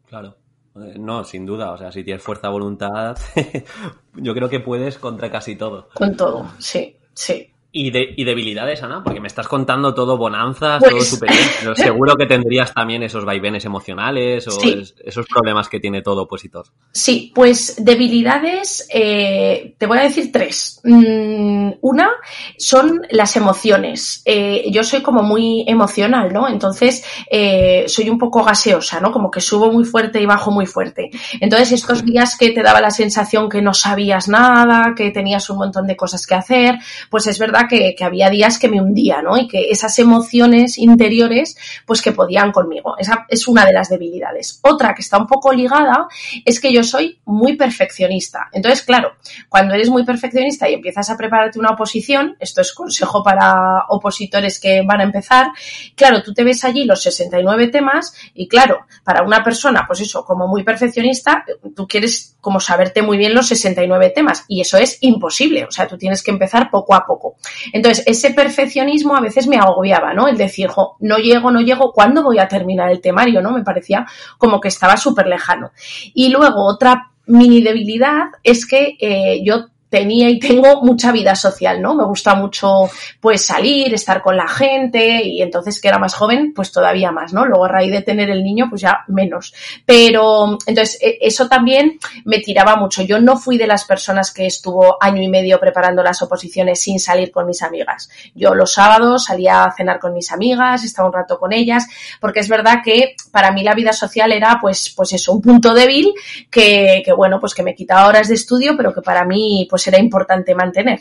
Claro. 0.06 0.36
No, 0.74 1.24
sin 1.24 1.46
duda. 1.46 1.72
O 1.72 1.78
sea, 1.78 1.92
si 1.92 2.02
tienes 2.02 2.22
fuerza 2.22 2.48
voluntad, 2.48 3.16
yo 4.14 4.34
creo 4.34 4.48
que 4.48 4.60
puedes 4.60 4.98
contra 4.98 5.30
casi 5.30 5.56
todo. 5.56 5.88
Con 5.94 6.16
todo, 6.16 6.50
sí, 6.58 6.96
sí. 7.14 7.53
¿Y, 7.76 7.90
de, 7.90 8.14
y 8.16 8.22
debilidades, 8.22 8.84
Ana? 8.84 9.02
Porque 9.02 9.20
me 9.20 9.26
estás 9.26 9.48
contando 9.48 9.92
todo 9.94 10.16
bonanzas, 10.16 10.78
pues... 10.78 10.92
todo 10.92 11.02
superior. 11.02 11.42
Pero 11.58 11.74
seguro 11.74 12.14
que 12.14 12.26
tendrías 12.26 12.72
también 12.72 13.02
esos 13.02 13.24
vaivenes 13.24 13.64
emocionales 13.64 14.46
o 14.46 14.52
sí. 14.52 14.78
es, 14.80 14.94
esos 15.04 15.26
problemas 15.26 15.68
que 15.68 15.80
tiene 15.80 16.00
todo 16.00 16.22
opositor. 16.22 16.66
Sí, 16.92 17.32
pues 17.34 17.84
debilidades, 17.84 18.86
eh, 18.94 19.74
te 19.76 19.86
voy 19.86 19.98
a 19.98 20.02
decir 20.02 20.30
tres. 20.30 20.80
Mm, 20.84 21.72
una 21.80 22.12
son 22.56 23.02
las 23.10 23.34
emociones. 23.34 24.22
Eh, 24.24 24.70
yo 24.70 24.84
soy 24.84 25.02
como 25.02 25.24
muy 25.24 25.64
emocional, 25.66 26.32
¿no? 26.32 26.48
Entonces, 26.48 27.04
eh, 27.28 27.86
soy 27.88 28.08
un 28.08 28.18
poco 28.18 28.44
gaseosa, 28.44 29.00
¿no? 29.00 29.10
Como 29.10 29.32
que 29.32 29.40
subo 29.40 29.72
muy 29.72 29.84
fuerte 29.84 30.20
y 30.20 30.26
bajo 30.26 30.52
muy 30.52 30.66
fuerte. 30.66 31.10
Entonces, 31.40 31.72
estos 31.72 32.04
días 32.04 32.38
que 32.38 32.50
te 32.50 32.62
daba 32.62 32.80
la 32.80 32.92
sensación 32.92 33.48
que 33.48 33.62
no 33.62 33.74
sabías 33.74 34.28
nada, 34.28 34.94
que 34.96 35.10
tenías 35.10 35.50
un 35.50 35.58
montón 35.58 35.88
de 35.88 35.96
cosas 35.96 36.24
que 36.24 36.36
hacer, 36.36 36.78
pues 37.10 37.26
es 37.26 37.36
verdad 37.40 37.63
que, 37.68 37.94
que, 37.96 38.04
había 38.04 38.30
días 38.30 38.58
que 38.58 38.68
me 38.68 38.80
hundía, 38.80 39.22
¿no? 39.22 39.36
Y 39.36 39.48
que 39.48 39.70
esas 39.70 39.98
emociones 39.98 40.78
interiores, 40.78 41.56
pues 41.86 42.02
que 42.02 42.12
podían 42.12 42.52
conmigo. 42.52 42.96
Esa 42.98 43.26
es 43.28 43.48
una 43.48 43.64
de 43.64 43.72
las 43.72 43.88
debilidades. 43.88 44.60
Otra 44.62 44.94
que 44.94 45.02
está 45.02 45.18
un 45.18 45.26
poco 45.26 45.52
ligada 45.52 46.06
es 46.44 46.60
que 46.60 46.72
yo 46.72 46.82
soy 46.82 47.20
muy 47.24 47.56
perfeccionista. 47.56 48.48
Entonces, 48.52 48.82
claro, 48.82 49.14
cuando 49.48 49.74
eres 49.74 49.90
muy 49.90 50.04
perfeccionista 50.04 50.68
y 50.68 50.74
empiezas 50.74 51.10
a 51.10 51.16
prepararte 51.16 51.58
una 51.58 51.70
oposición, 51.70 52.36
esto 52.40 52.60
es 52.60 52.72
consejo 52.72 53.22
para 53.22 53.84
opositores 53.88 54.60
que 54.60 54.82
van 54.82 55.00
a 55.00 55.04
empezar, 55.04 55.48
claro, 55.94 56.22
tú 56.22 56.32
te 56.32 56.44
ves 56.44 56.64
allí 56.64 56.84
los 56.84 57.02
69 57.02 57.68
temas 57.68 58.14
y 58.34 58.48
claro, 58.48 58.86
para 59.02 59.22
una 59.22 59.42
persona, 59.42 59.84
pues 59.86 60.00
eso, 60.00 60.24
como 60.24 60.46
muy 60.46 60.62
perfeccionista, 60.62 61.44
tú 61.74 61.86
quieres 61.86 62.36
como 62.40 62.60
saberte 62.60 63.02
muy 63.02 63.16
bien 63.16 63.34
los 63.34 63.48
69 63.48 64.10
temas 64.14 64.44
y 64.48 64.60
eso 64.60 64.78
es 64.78 64.98
imposible. 65.00 65.64
O 65.64 65.70
sea, 65.70 65.88
tú 65.88 65.96
tienes 65.96 66.22
que 66.22 66.30
empezar 66.30 66.70
poco 66.70 66.94
a 66.94 67.04
poco. 67.06 67.36
Entonces, 67.72 68.04
ese 68.06 68.30
perfeccionismo 68.32 69.16
a 69.16 69.20
veces 69.20 69.46
me 69.46 69.56
agobiaba, 69.56 70.14
¿no? 70.14 70.28
El 70.28 70.36
decir, 70.36 70.68
no 71.00 71.16
llego, 71.18 71.50
no 71.50 71.60
llego, 71.60 71.92
¿cuándo 71.92 72.22
voy 72.22 72.38
a 72.38 72.48
terminar 72.48 72.90
el 72.90 73.00
temario, 73.00 73.40
no? 73.40 73.52
Me 73.52 73.62
parecía 73.62 74.06
como 74.38 74.60
que 74.60 74.68
estaba 74.68 74.96
súper 74.96 75.26
lejano. 75.26 75.72
Y 76.14 76.28
luego 76.30 76.64
otra 76.66 77.10
mini 77.26 77.62
debilidad 77.62 78.24
es 78.42 78.66
que 78.66 78.96
eh, 79.00 79.42
yo 79.44 79.66
tenía 79.94 80.28
y 80.28 80.40
tengo 80.40 80.82
mucha 80.82 81.12
vida 81.12 81.36
social, 81.36 81.80
¿no? 81.80 81.94
Me 81.94 82.02
gusta 82.02 82.34
mucho 82.34 82.90
pues 83.20 83.46
salir, 83.46 83.94
estar 83.94 84.22
con 84.22 84.36
la 84.36 84.48
gente 84.48 85.22
y 85.22 85.40
entonces 85.40 85.80
que 85.80 85.86
era 85.86 86.00
más 86.00 86.14
joven, 86.14 86.52
pues 86.52 86.72
todavía 86.72 87.12
más, 87.12 87.32
¿no? 87.32 87.46
Luego 87.46 87.66
a 87.66 87.68
raíz 87.68 87.92
de 87.92 88.02
tener 88.02 88.28
el 88.28 88.42
niño, 88.42 88.66
pues 88.68 88.82
ya 88.82 89.04
menos. 89.06 89.54
Pero 89.86 90.58
entonces 90.66 90.98
e, 91.00 91.18
eso 91.20 91.46
también 91.46 92.00
me 92.24 92.40
tiraba 92.40 92.74
mucho. 92.74 93.02
Yo 93.02 93.20
no 93.20 93.36
fui 93.36 93.56
de 93.56 93.68
las 93.68 93.84
personas 93.84 94.32
que 94.34 94.46
estuvo 94.46 94.96
año 95.00 95.22
y 95.22 95.28
medio 95.28 95.60
preparando 95.60 96.02
las 96.02 96.20
oposiciones 96.22 96.80
sin 96.80 96.98
salir 96.98 97.30
con 97.30 97.46
mis 97.46 97.62
amigas. 97.62 98.10
Yo 98.34 98.52
los 98.52 98.72
sábados 98.72 99.26
salía 99.26 99.62
a 99.62 99.72
cenar 99.76 100.00
con 100.00 100.12
mis 100.12 100.32
amigas, 100.32 100.82
estaba 100.82 101.06
un 101.06 101.14
rato 101.14 101.38
con 101.38 101.52
ellas, 101.52 101.86
porque 102.20 102.40
es 102.40 102.48
verdad 102.48 102.78
que 102.84 103.14
para 103.30 103.52
mí 103.52 103.62
la 103.62 103.74
vida 103.76 103.92
social 103.92 104.32
era 104.32 104.58
pues 104.60 104.92
pues 104.96 105.12
eso, 105.12 105.32
un 105.34 105.40
punto 105.40 105.72
débil 105.72 106.12
que, 106.50 107.00
que 107.04 107.12
bueno, 107.12 107.38
pues 107.38 107.54
que 107.54 107.62
me 107.62 107.76
quitaba 107.76 108.08
horas 108.08 108.26
de 108.26 108.34
estudio, 108.34 108.76
pero 108.76 108.92
que 108.92 109.00
para 109.00 109.24
mí 109.24 109.68
pues 109.70 109.83
será 109.84 109.98
importante 109.98 110.54
mantener. 110.54 111.00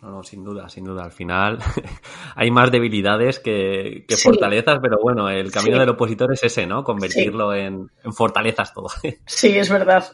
No, 0.00 0.10
no, 0.10 0.22
sin 0.22 0.42
duda, 0.42 0.68
sin 0.68 0.84
duda. 0.84 1.04
Al 1.04 1.12
final 1.12 1.58
hay 2.34 2.50
más 2.50 2.70
debilidades 2.70 3.38
que, 3.38 4.04
fortalezas, 4.22 4.78
pero 4.82 4.98
bueno, 5.00 5.28
el 5.28 5.52
camino 5.52 5.78
del 5.78 5.90
opositor 5.90 6.32
es 6.32 6.42
ese, 6.42 6.66
¿no? 6.66 6.82
Convertirlo 6.82 7.54
en, 7.54 7.90
en, 8.02 8.12
fortalezas 8.12 8.72
todo. 8.72 8.88
Sí, 9.26 9.56
es 9.56 9.70
verdad. 9.70 10.04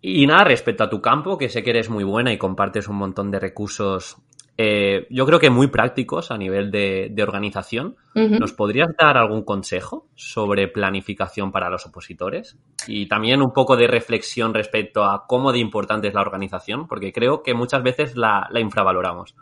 Y 0.00 0.26
nada, 0.26 0.44
respecto 0.44 0.84
a 0.84 0.90
tu 0.90 1.00
campo, 1.00 1.38
que 1.38 1.48
sé 1.48 1.62
que 1.62 1.70
eres 1.70 1.88
muy 1.88 2.04
buena 2.04 2.32
y 2.32 2.38
compartes 2.38 2.88
un 2.88 2.96
montón 2.96 3.30
de 3.30 3.40
recursos 3.40 4.16
eh, 4.58 5.06
yo 5.10 5.26
creo 5.26 5.38
que 5.38 5.50
muy 5.50 5.68
prácticos 5.68 6.30
a 6.30 6.38
nivel 6.38 6.70
de, 6.70 7.14
organización. 7.22 7.96
¿Nos 8.14 8.54
podrías 8.54 8.88
dar 8.98 9.18
algún 9.18 9.44
consejo 9.44 10.06
sobre 10.14 10.68
planificación 10.68 11.52
para 11.52 11.68
los 11.68 11.84
opositores? 11.84 12.56
Y 12.86 13.08
también 13.08 13.42
un 13.42 13.52
poco 13.52 13.76
de 13.76 13.86
reflexión 13.86 14.54
respecto 14.54 15.04
a 15.04 15.26
cómo 15.26 15.52
de 15.52 15.58
importante 15.58 16.08
es 16.08 16.14
la 16.14 16.22
organización, 16.22 16.88
porque 16.88 17.12
creo 17.12 17.42
que 17.42 17.52
muchas 17.52 17.82
veces 17.82 18.16
la 18.16 18.48
infravaloramos. 18.58 19.34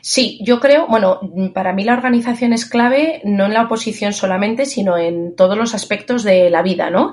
Sí, 0.00 0.38
yo 0.42 0.60
creo, 0.60 0.86
bueno, 0.88 1.20
para 1.52 1.72
mí 1.72 1.84
la 1.84 1.94
organización 1.94 2.52
es 2.52 2.66
clave 2.66 3.20
no 3.24 3.46
en 3.46 3.54
la 3.54 3.64
oposición 3.64 4.12
solamente, 4.12 4.64
sino 4.64 4.96
en 4.96 5.34
todos 5.34 5.56
los 5.56 5.74
aspectos 5.74 6.22
de 6.22 6.50
la 6.50 6.62
vida, 6.62 6.90
¿no? 6.90 7.12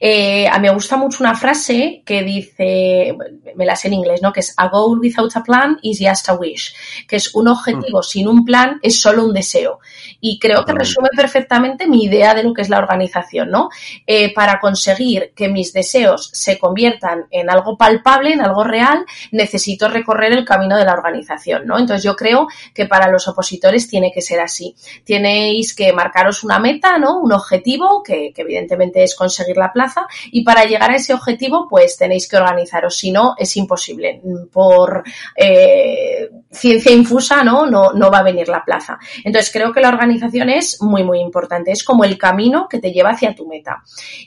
Eh, 0.00 0.46
a 0.48 0.58
mí 0.58 0.68
me 0.68 0.74
gusta 0.74 0.96
mucho 0.96 1.22
una 1.22 1.34
frase 1.34 2.02
que 2.04 2.22
dice, 2.22 3.16
me 3.56 3.64
la 3.64 3.76
sé 3.76 3.88
en 3.88 3.94
inglés, 3.94 4.20
¿no? 4.22 4.32
Que 4.32 4.40
es 4.40 4.54
a 4.56 4.68
goal 4.68 4.98
without 5.00 5.34
a 5.36 5.42
plan 5.42 5.78
is 5.82 5.98
just 6.00 6.28
a 6.28 6.34
wish, 6.34 6.74
que 7.06 7.16
es 7.16 7.34
un 7.34 7.48
objetivo 7.48 8.02
sin 8.02 8.28
un 8.28 8.44
plan 8.44 8.78
es 8.82 9.00
solo 9.00 9.24
un 9.24 9.32
deseo. 9.32 9.80
Y 10.20 10.38
creo 10.38 10.64
que 10.64 10.72
resume 10.72 11.08
perfectamente 11.16 11.86
mi 11.86 12.04
idea 12.04 12.34
de 12.34 12.42
lo 12.42 12.54
que 12.54 12.62
es 12.62 12.68
la 12.68 12.78
organización, 12.78 13.50
¿no? 13.50 13.68
Eh, 14.06 14.32
para 14.34 14.60
conseguir 14.60 15.32
que 15.34 15.48
mis 15.48 15.72
deseos 15.72 16.30
se 16.32 16.58
conviertan 16.58 17.26
en 17.30 17.50
algo 17.50 17.76
palpable, 17.76 18.32
en 18.32 18.40
algo 18.40 18.64
real, 18.64 19.04
necesito 19.32 19.88
recorrer 19.88 20.32
el 20.32 20.44
camino 20.44 20.76
de 20.76 20.84
la 20.84 20.92
organización, 20.92 21.66
¿no? 21.66 21.78
Entonces, 21.78 22.04
yo 22.04 22.16
creo 22.16 22.48
que 22.74 22.86
para 22.86 23.10
los 23.10 23.26
opositores 23.28 23.88
tiene 23.88 24.12
que 24.12 24.22
ser 24.22 24.40
así. 24.40 24.74
Tenéis 25.04 25.74
que 25.74 25.92
marcaros 25.92 26.44
una 26.44 26.58
meta, 26.58 26.98
¿no? 26.98 27.18
Un 27.18 27.32
objetivo, 27.32 28.02
que, 28.02 28.32
evidentemente 28.36 29.02
es 29.02 29.14
conseguir 29.14 29.56
la 29.56 29.72
plaza, 29.72 30.06
y 30.30 30.44
para 30.44 30.64
llegar 30.64 30.90
a 30.90 30.96
ese 30.96 31.14
objetivo, 31.14 31.66
pues 31.68 31.96
tenéis 31.96 32.28
que 32.28 32.36
organizaros. 32.36 32.96
Si 32.96 33.10
no, 33.10 33.34
es 33.38 33.56
imposible. 33.56 34.20
Por 34.52 35.02
eh, 35.36 36.30
ciencia 36.50 36.83
infusa, 36.92 37.44
¿no? 37.44 37.66
¿no? 37.66 37.92
No 37.92 38.10
va 38.10 38.18
a 38.18 38.22
venir 38.22 38.48
la 38.48 38.64
plaza. 38.64 38.98
Entonces, 39.24 39.52
creo 39.52 39.72
que 39.72 39.80
la 39.80 39.88
organización 39.88 40.50
es 40.50 40.80
muy, 40.82 41.04
muy 41.04 41.20
importante. 41.20 41.72
Es 41.72 41.84
como 41.84 42.04
el 42.04 42.18
camino 42.18 42.68
que 42.68 42.78
te 42.78 42.92
lleva 42.92 43.10
hacia 43.10 43.34
tu 43.34 43.46
meta. 43.46 43.82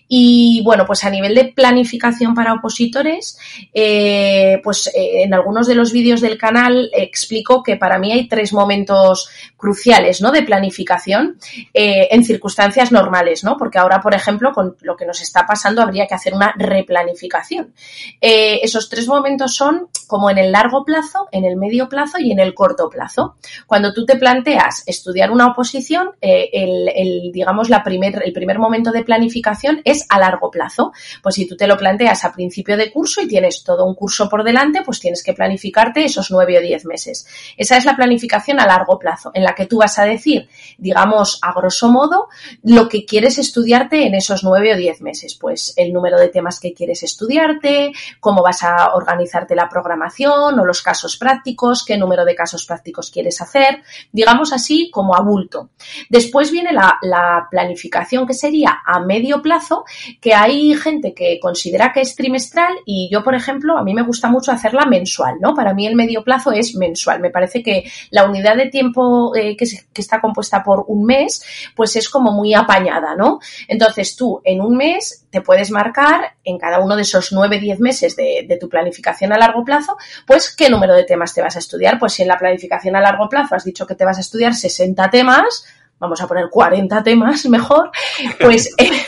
Y 0.08 0.62
bueno, 0.64 0.86
pues 0.86 1.04
a 1.04 1.10
nivel 1.10 1.36
de 1.36 1.46
planificación 1.46 2.34
para 2.34 2.54
opositores, 2.54 3.38
eh, 3.74 4.60
pues 4.64 4.88
eh, 4.88 5.24
en 5.24 5.34
algunos 5.34 5.68
de 5.68 5.76
los 5.76 5.92
vídeos 5.92 6.22
del 6.22 6.38
canal 6.38 6.90
explico 6.94 7.64
que 7.64 7.76
para 7.76 8.00
mí 8.00 8.12
hay 8.12 8.28
tres 8.28 8.54
momentos 8.54 9.30
cruciales 9.58 10.22
¿no? 10.22 10.32
de 10.32 10.44
planificación 10.44 11.38
eh, 11.74 12.08
en 12.12 12.24
circunstancias 12.24 12.92
normales, 12.92 13.44
¿no? 13.44 13.58
Porque 13.58 13.80
ahora, 13.80 14.00
por 14.00 14.14
ejemplo, 14.14 14.52
con 14.54 14.78
lo 14.82 14.96
que 14.96 15.06
nos 15.06 15.22
está 15.22 15.46
pasando, 15.46 15.82
habría 15.82 16.08
que 16.08 16.16
hacer 16.16 16.34
una 16.34 16.54
replanificación. 16.58 17.74
Eh, 18.22 18.60
esos 18.62 18.88
tres 18.88 19.08
momentos 19.08 19.56
son 19.56 19.90
como 20.06 20.30
en 20.30 20.38
el 20.38 20.52
largo 20.52 20.86
plazo, 20.86 21.28
en 21.32 21.44
el 21.44 21.58
medio 21.58 21.90
plazo 21.90 22.20
y 22.20 22.32
en 22.32 22.40
el 22.40 22.54
corto 22.54 22.90
plazo. 22.90 23.36
Cuando 23.66 23.94
tú 23.94 24.06
te 24.06 24.16
planteas 24.16 24.84
estudiar 24.86 25.32
una 25.32 25.48
oposición, 25.48 26.12
eh, 26.22 26.50
el, 26.54 27.32
digamos, 27.34 27.70
la 27.70 27.84
primer, 27.84 28.22
el 28.24 28.34
primer 28.34 28.60
momento 28.60 28.92
de 28.92 29.04
planificación 29.04 29.82
es 29.84 30.06
a 30.10 30.20
largo 30.20 30.52
plazo. 30.52 30.94
Pues 31.24 31.36
si 31.36 31.48
tú 31.48 31.58
te 31.58 31.68
lo 31.68 31.78
planteas 31.78 32.24
a 32.24 32.32
principio 32.32 32.78
de 32.78 32.92
curso 32.92 33.22
y 33.22 33.28
tienes 33.28 33.64
todo 33.64 33.86
un 33.86 33.96
curso 33.96 34.30
por 34.30 34.44
delante, 34.44 34.82
pues 34.84 35.00
tienes 35.00 35.24
que 35.24 35.34
planificarte 35.34 36.06
esos 36.06 36.32
nueve 36.32 36.58
o 36.58 36.62
diez 36.62 36.86
meses. 36.86 37.28
Esa 37.58 37.78
es 37.78 37.86
la 37.86 37.96
planificación 37.96 38.60
a 38.60 38.68
largo 38.68 39.00
plazo, 39.00 39.32
la 39.48 39.56
que 39.56 39.66
tú 39.66 39.78
vas 39.78 39.98
a 39.98 40.04
decir, 40.04 40.50
digamos, 40.78 41.40
a 41.42 41.54
grosso 41.54 41.90
modo, 41.90 42.28
lo 42.64 42.90
que 42.90 43.06
quieres 43.06 43.38
estudiarte 43.38 44.06
en 44.06 44.14
esos 44.14 44.44
nueve 44.44 44.74
o 44.74 44.78
diez 44.78 45.02
meses. 45.02 45.36
Pues 45.36 45.74
el 45.78 45.94
número 45.94 46.20
de 46.20 46.28
temas 46.28 46.60
que 46.60 46.74
quieres 46.74 47.02
estudiarte, 47.04 47.92
cómo 48.20 48.44
vas 48.44 48.64
a 48.64 48.94
organizarte 48.94 49.56
la 49.56 49.70
programación 49.70 50.60
o 50.60 50.66
los 50.66 50.82
casos 50.82 51.16
prácticos, 51.16 51.86
qué 51.86 51.98
número 51.98 52.26
de 52.26 52.36
casos 52.36 52.66
prácticos 52.66 53.10
quieres 53.10 53.40
hacer, 53.42 53.84
digamos 54.12 54.52
así 54.52 54.90
como 54.92 55.16
a 55.16 55.22
bulto. 55.22 55.70
Después 56.10 56.52
viene 56.52 56.74
la, 56.74 56.98
la 57.02 57.48
planificación 57.50 58.28
que 58.28 58.34
sería 58.34 58.80
a 58.86 59.00
medio 59.00 59.42
plazo, 59.42 59.86
que 60.20 60.34
hay 60.34 60.76
gente 60.76 61.14
que 61.14 61.40
considera 61.40 61.94
que 61.94 62.02
es 62.02 62.16
trimestral 62.16 62.74
y 62.86 63.10
yo, 63.12 63.24
por 63.24 63.36
ejemplo, 63.36 63.78
a 63.78 63.84
mí 63.84 63.94
me 63.94 64.02
gusta 64.02 64.30
mucho 64.30 64.52
hacerla 64.52 64.86
mensual, 64.86 65.36
¿no? 65.40 65.54
Para 65.54 65.74
mí 65.74 65.88
el 65.88 65.96
medio 65.96 66.24
plazo 66.24 66.52
es 66.52 66.76
mensual. 66.76 67.22
Me 67.22 67.30
parece 67.30 67.64
que 67.64 67.90
la 68.12 68.26
unidad 68.26 68.58
de 68.58 68.68
tiempo 68.68 69.34
que, 69.58 69.66
está 69.96 70.22
compuesta 70.22 70.64
por 70.64 70.86
un 70.88 71.06
mes, 71.06 71.44
pues 71.76 71.96
es 71.96 72.10
como 72.10 72.32
muy 72.32 72.54
apañada, 72.54 73.16
¿no? 73.16 73.40
Entonces 73.68 74.16
tú 74.16 74.42
en 74.44 74.62
un 74.62 74.78
mes 74.78 75.26
te 75.30 75.42
puedes 75.42 75.72
marcar 75.72 76.36
en 76.44 76.58
cada 76.58 76.80
uno 76.80 76.96
de 76.96 77.02
esos 77.04 77.32
nueve, 77.32 77.60
diez 77.60 77.80
meses 77.80 78.16
de, 78.16 78.58
tu 78.60 78.70
planificación 78.70 79.34
a 79.34 79.38
largo 79.38 79.64
plazo, 79.64 79.98
pues 80.26 80.56
qué 80.56 80.70
número 80.70 80.96
de 80.96 81.04
temas 81.04 81.34
te 81.34 81.42
vas 81.42 81.56
a 81.56 81.60
estudiar. 81.60 82.00
Pues 82.00 82.14
si 82.14 82.24
en 82.24 82.28
la 82.28 82.38
planificación 82.38 82.96
a 82.96 83.02
largo 83.02 83.30
plazo 83.30 83.56
has 83.56 83.64
dicho 83.64 83.86
que 83.86 83.96
te 83.96 84.06
vas 84.06 84.18
a 84.18 84.22
estudiar 84.22 84.54
60 84.54 85.10
temas, 85.10 85.66
vamos 86.00 86.22
a 86.22 86.28
poner 86.28 86.50
40 86.50 87.04
temas 87.04 87.46
mejor, 87.50 87.92
pues, 88.40 88.74
eh, 88.78 89.06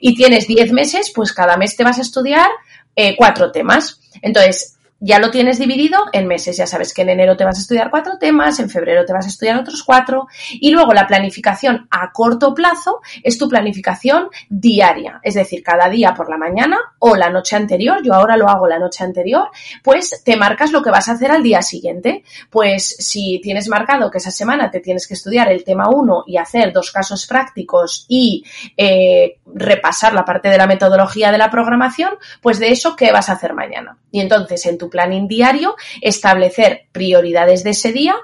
y 0.00 0.14
tienes 0.14 0.46
10 0.46 0.72
meses, 0.72 1.12
pues 1.14 1.32
cada 1.32 1.56
mes 1.56 1.76
te 1.76 1.84
vas 1.84 1.98
a 1.98 2.02
estudiar 2.02 2.48
eh, 2.96 3.14
cuatro 3.16 3.50
temas. 3.52 4.00
Entonces, 4.22 4.76
ya 5.00 5.18
lo 5.18 5.30
tienes 5.30 5.58
dividido 5.58 5.98
en 6.12 6.28
meses. 6.28 6.56
Ya 6.56 6.66
sabes 6.66 6.92
que 6.92 7.02
en 7.02 7.08
enero 7.08 7.36
te 7.36 7.44
vas 7.44 7.58
a 7.58 7.60
estudiar 7.62 7.90
cuatro 7.90 8.18
temas, 8.18 8.60
en 8.60 8.68
febrero 8.68 9.04
te 9.04 9.12
vas 9.12 9.24
a 9.24 9.28
estudiar 9.28 9.58
otros 9.58 9.82
cuatro 9.82 10.28
y 10.52 10.70
luego 10.70 10.92
la 10.92 11.06
planificación 11.06 11.88
a 11.90 12.12
corto 12.12 12.54
plazo 12.54 13.00
es 13.22 13.38
tu 13.38 13.48
planificación 13.48 14.28
diaria. 14.48 15.20
Es 15.22 15.34
decir, 15.34 15.62
cada 15.62 15.88
día 15.88 16.14
por 16.14 16.28
la 16.28 16.36
mañana 16.36 16.78
o 16.98 17.16
la 17.16 17.30
noche 17.30 17.56
anterior, 17.56 18.02
yo 18.04 18.12
ahora 18.12 18.36
lo 18.36 18.48
hago 18.48 18.68
la 18.68 18.78
noche 18.78 19.02
anterior, 19.02 19.48
pues 19.82 20.22
te 20.22 20.36
marcas 20.36 20.70
lo 20.70 20.82
que 20.82 20.90
vas 20.90 21.08
a 21.08 21.12
hacer 21.12 21.30
al 21.30 21.42
día 21.42 21.62
siguiente. 21.62 22.22
Pues 22.50 22.96
si 22.98 23.40
tienes 23.42 23.68
marcado 23.68 24.10
que 24.10 24.18
esa 24.18 24.30
semana 24.30 24.70
te 24.70 24.80
tienes 24.80 25.06
que 25.06 25.14
estudiar 25.14 25.50
el 25.50 25.64
tema 25.64 25.88
1 25.88 26.24
y 26.26 26.36
hacer 26.36 26.72
dos 26.72 26.90
casos 26.90 27.26
prácticos 27.26 28.04
y 28.08 28.44
eh, 28.76 29.38
repasar 29.46 30.12
la 30.12 30.24
parte 30.24 30.48
de 30.48 30.58
la 30.58 30.66
metodología 30.66 31.32
de 31.32 31.38
la 31.38 31.50
programación, 31.50 32.12
pues 32.42 32.58
de 32.58 32.70
eso, 32.70 32.94
¿qué 32.96 33.12
vas 33.12 33.30
a 33.30 33.32
hacer 33.32 33.54
mañana? 33.54 33.96
Y 34.10 34.20
entonces 34.20 34.66
en 34.66 34.76
tu 34.76 34.89
planning 34.90 35.28
diario, 35.28 35.76
establecer 36.00 36.86
prioridades 36.92 37.64
de 37.64 37.70
ese 37.70 37.92
día 37.92 38.16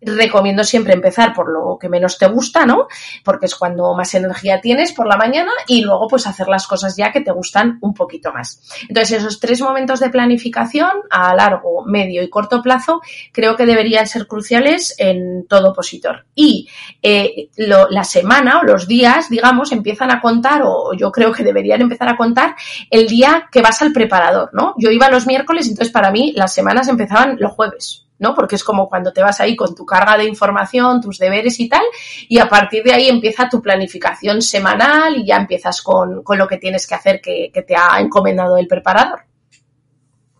recomiendo 0.00 0.64
siempre 0.64 0.94
empezar 0.94 1.34
por 1.34 1.50
lo 1.50 1.78
que 1.78 1.88
menos 1.88 2.18
te 2.18 2.26
gusta, 2.26 2.66
¿no? 2.66 2.86
Porque 3.24 3.46
es 3.46 3.54
cuando 3.54 3.94
más 3.94 4.14
energía 4.14 4.60
tienes 4.60 4.92
por 4.92 5.06
la 5.06 5.16
mañana 5.16 5.50
y 5.66 5.82
luego 5.82 6.08
pues 6.08 6.26
hacer 6.26 6.48
las 6.48 6.66
cosas 6.66 6.96
ya 6.96 7.12
que 7.12 7.20
te 7.20 7.32
gustan 7.32 7.78
un 7.80 7.94
poquito 7.94 8.32
más. 8.32 8.62
Entonces 8.88 9.18
esos 9.18 9.40
tres 9.40 9.60
momentos 9.60 10.00
de 10.00 10.10
planificación 10.10 10.90
a 11.10 11.34
largo, 11.34 11.84
medio 11.84 12.22
y 12.22 12.30
corto 12.30 12.62
plazo 12.62 13.00
creo 13.32 13.56
que 13.56 13.66
deberían 13.66 14.06
ser 14.06 14.26
cruciales 14.26 14.94
en 14.98 15.46
todo 15.48 15.70
opositor. 15.70 16.26
Y 16.34 16.68
eh, 17.02 17.48
la 17.56 18.04
semana 18.04 18.60
o 18.60 18.64
los 18.64 18.86
días, 18.86 19.28
digamos, 19.28 19.72
empiezan 19.72 20.10
a 20.10 20.20
contar 20.20 20.62
o 20.64 20.92
yo 20.94 21.10
creo 21.10 21.32
que 21.32 21.42
deberían 21.42 21.80
empezar 21.80 22.08
a 22.08 22.16
contar 22.16 22.54
el 22.90 23.08
día 23.08 23.48
que 23.50 23.62
vas 23.62 23.82
al 23.82 23.92
preparador, 23.92 24.50
¿no? 24.52 24.74
Yo 24.78 24.90
iba 24.90 25.10
los 25.10 25.26
miércoles, 25.26 25.68
entonces 25.68 25.92
para 25.92 26.10
mí 26.10 26.32
las 26.36 26.54
semanas 26.54 26.88
empezaban 26.88 27.36
los 27.38 27.52
jueves. 27.52 28.07
¿No? 28.18 28.34
Porque 28.34 28.56
es 28.56 28.64
como 28.64 28.88
cuando 28.88 29.12
te 29.12 29.22
vas 29.22 29.40
ahí 29.40 29.56
con 29.56 29.74
tu 29.74 29.84
carga 29.84 30.16
de 30.16 30.24
información, 30.24 31.00
tus 31.00 31.18
deberes 31.18 31.58
y 31.60 31.68
tal, 31.68 31.84
y 32.28 32.38
a 32.38 32.48
partir 32.48 32.82
de 32.82 32.92
ahí 32.92 33.08
empieza 33.08 33.48
tu 33.48 33.62
planificación 33.62 34.42
semanal 34.42 35.16
y 35.16 35.26
ya 35.26 35.36
empiezas 35.36 35.82
con, 35.82 36.22
lo 36.26 36.46
que 36.48 36.58
tienes 36.58 36.86
que 36.86 36.94
hacer 36.94 37.20
que, 37.20 37.50
te 37.66 37.76
ha 37.76 38.00
encomendado 38.00 38.56
el 38.56 38.68
preparador. 38.68 39.20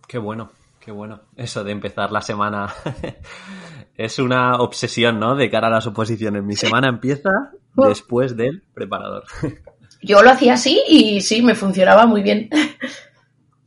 Qué 0.06 0.18
bueno, 0.18 0.50
Qué 0.88 0.92
bueno. 0.92 1.20
Eso 1.36 1.64
de 1.64 1.72
empezar 1.72 2.10
la 2.12 2.22
semana 2.22 2.72
es 3.94 4.18
una 4.18 4.56
obsesión, 4.56 5.20
¿no? 5.20 5.36
De 5.36 5.50
cara 5.50 5.66
a 5.66 5.70
las 5.70 5.86
oposiciones. 5.86 6.42
Mi 6.42 6.56
semana 6.56 6.88
empieza 6.88 7.28
después 7.74 8.34
del 8.34 8.62
preparador. 8.72 9.24
Yo 10.00 10.22
lo 10.22 10.30
hacía 10.30 10.54
así 10.54 10.80
y 10.88 11.20
sí, 11.20 11.42
me 11.42 11.54
funcionaba 11.54 12.06
muy 12.06 12.22
bien. 12.22 12.48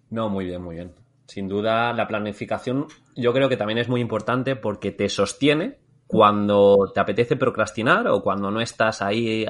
No, 0.09 0.29
muy 0.29 0.45
bien, 0.45 0.61
muy 0.61 0.75
bien. 0.75 0.93
Sin 1.27 1.47
duda, 1.47 1.93
la 1.93 2.07
planificación 2.07 2.87
yo 3.15 3.33
creo 3.33 3.49
que 3.49 3.57
también 3.57 3.79
es 3.79 3.89
muy 3.89 4.01
importante 4.01 4.55
porque 4.55 4.91
te 4.91 5.09
sostiene 5.09 5.79
cuando 6.07 6.91
te 6.93 6.99
apetece 6.99 7.35
procrastinar 7.35 8.07
o 8.07 8.21
cuando 8.21 8.51
no 8.51 8.61
estás 8.61 9.01
ahí 9.01 9.45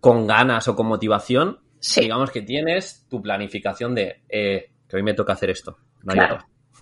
con 0.00 0.26
ganas 0.26 0.66
o 0.68 0.76
con 0.76 0.86
motivación. 0.86 1.60
Digamos 1.96 2.30
que 2.30 2.42
tienes 2.42 3.06
tu 3.08 3.22
planificación 3.22 3.94
de 3.94 4.22
eh, 4.28 4.72
que 4.88 4.96
hoy 4.96 5.02
me 5.02 5.14
toca 5.14 5.34
hacer 5.34 5.50
esto. 5.50 5.78
No 6.02 6.12
claro. 6.12 6.38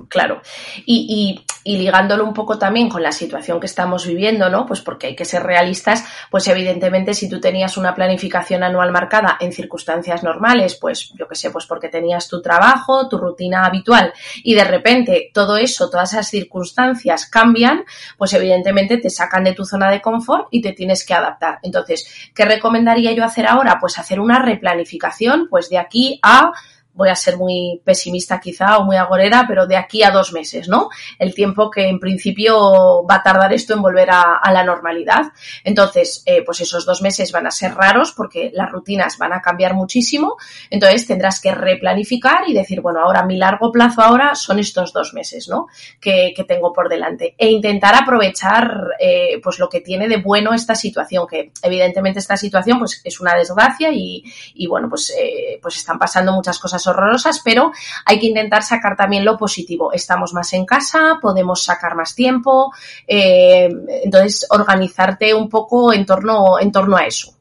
Claro. 0.08 0.42
Y, 0.86 1.44
ligándolo 1.64 2.24
un 2.24 2.34
poco 2.34 2.58
también 2.58 2.90
con 2.90 3.02
la 3.02 3.12
situación 3.12 3.58
que 3.58 3.66
estamos 3.66 4.06
viviendo, 4.06 4.50
¿no? 4.50 4.66
Pues 4.66 4.82
porque 4.82 5.06
hay 5.06 5.16
que 5.16 5.24
ser 5.24 5.42
realistas, 5.42 6.04
pues 6.30 6.46
evidentemente 6.48 7.14
si 7.14 7.28
tú 7.28 7.40
tenías 7.40 7.78
una 7.78 7.94
planificación 7.94 8.62
anual 8.62 8.92
marcada 8.92 9.38
en 9.40 9.50
circunstancias 9.50 10.22
normales, 10.22 10.76
pues 10.78 11.10
yo 11.18 11.26
qué 11.26 11.34
sé, 11.34 11.50
pues 11.50 11.64
porque 11.64 11.88
tenías 11.88 12.28
tu 12.28 12.42
trabajo, 12.42 13.08
tu 13.08 13.16
rutina 13.16 13.64
habitual 13.64 14.12
y 14.42 14.54
de 14.54 14.64
repente 14.64 15.30
todo 15.32 15.56
eso, 15.56 15.88
todas 15.88 16.12
esas 16.12 16.28
circunstancias 16.28 17.26
cambian, 17.26 17.84
pues 18.18 18.34
evidentemente 18.34 18.98
te 18.98 19.08
sacan 19.08 19.44
de 19.44 19.54
tu 19.54 19.64
zona 19.64 19.90
de 19.90 20.02
confort 20.02 20.48
y 20.50 20.60
te 20.60 20.72
tienes 20.72 21.06
que 21.06 21.14
adaptar. 21.14 21.60
Entonces, 21.62 22.30
¿qué 22.34 22.44
recomendaría 22.44 23.12
yo 23.12 23.24
hacer 23.24 23.46
ahora? 23.46 23.78
Pues 23.80 23.98
hacer 23.98 24.20
una 24.20 24.38
replanificación, 24.38 25.48
pues 25.48 25.70
de 25.70 25.78
aquí 25.78 26.20
a 26.22 26.52
voy 26.94 27.08
a 27.08 27.14
ser 27.16 27.36
muy 27.36 27.80
pesimista 27.84 28.40
quizá 28.40 28.78
o 28.78 28.84
muy 28.84 28.96
agorera, 28.96 29.44
pero 29.48 29.66
de 29.66 29.76
aquí 29.76 30.02
a 30.02 30.10
dos 30.10 30.32
meses, 30.32 30.68
¿no? 30.68 30.88
El 31.18 31.34
tiempo 31.34 31.70
que 31.70 31.88
en 31.88 31.98
principio 31.98 33.04
va 33.04 33.16
a 33.16 33.22
tardar 33.22 33.52
esto 33.52 33.74
en 33.74 33.82
volver 33.82 34.10
a, 34.10 34.40
la 34.52 34.62
normalidad. 34.62 35.32
Entonces, 35.64 36.22
eh, 36.26 36.44
pues 36.44 36.60
esos 36.60 36.86
dos 36.86 37.02
meses 37.02 37.32
van 37.32 37.46
a 37.46 37.50
ser 37.50 37.74
raros 37.74 38.12
porque 38.12 38.50
las 38.54 38.70
rutinas 38.70 39.18
van 39.18 39.32
a 39.32 39.40
cambiar 39.40 39.74
muchísimo. 39.74 40.36
Entonces 40.70 41.06
tendrás 41.06 41.40
que 41.40 41.52
replanificar 41.52 42.48
y 42.48 42.54
decir, 42.54 42.80
bueno, 42.80 43.00
ahora 43.00 43.24
mi 43.24 43.36
largo 43.36 43.72
plazo 43.72 44.02
ahora 44.02 44.36
son 44.36 44.60
estos 44.60 44.92
dos 44.92 45.12
meses, 45.12 45.48
¿no? 45.48 45.66
Que, 46.00 46.32
tengo 46.46 46.74
por 46.74 46.90
delante. 46.90 47.34
E 47.38 47.48
intentar 47.50 47.94
aprovechar, 47.94 48.70
eh, 49.00 49.40
pues 49.42 49.58
lo 49.58 49.68
que 49.68 49.80
tiene 49.80 50.08
de 50.08 50.18
bueno 50.18 50.52
esta 50.52 50.74
situación, 50.74 51.26
que 51.26 51.52
evidentemente 51.62 52.18
esta 52.18 52.36
situación, 52.36 52.78
pues 52.78 53.00
es 53.02 53.18
una 53.18 53.34
desgracia 53.34 53.90
y, 53.90 54.22
y 54.54 54.66
bueno, 54.66 54.90
pues, 54.90 55.10
eh, 55.18 55.58
pues 55.62 55.78
están 55.78 55.98
pasando 55.98 56.32
muchas 56.32 56.58
cosas 56.58 56.83
horrorosas, 56.86 57.40
pero 57.44 57.72
hay 58.04 58.18
que 58.18 58.26
intentar 58.26 58.62
sacar 58.62 58.96
también 58.96 59.24
lo 59.24 59.36
positivo. 59.36 59.92
Estamos 59.92 60.32
más 60.34 60.52
en 60.52 60.64
casa, 60.64 61.18
podemos 61.20 61.62
sacar 61.62 61.94
más 61.96 62.14
tiempo, 62.14 62.72
eh, 63.06 63.68
entonces 64.04 64.46
organizarte 64.50 65.34
un 65.34 65.48
poco 65.48 65.92
en 65.92 66.06
torno, 66.06 66.58
en 66.58 66.72
torno 66.72 66.96
a 66.96 67.06
eso. 67.06 67.34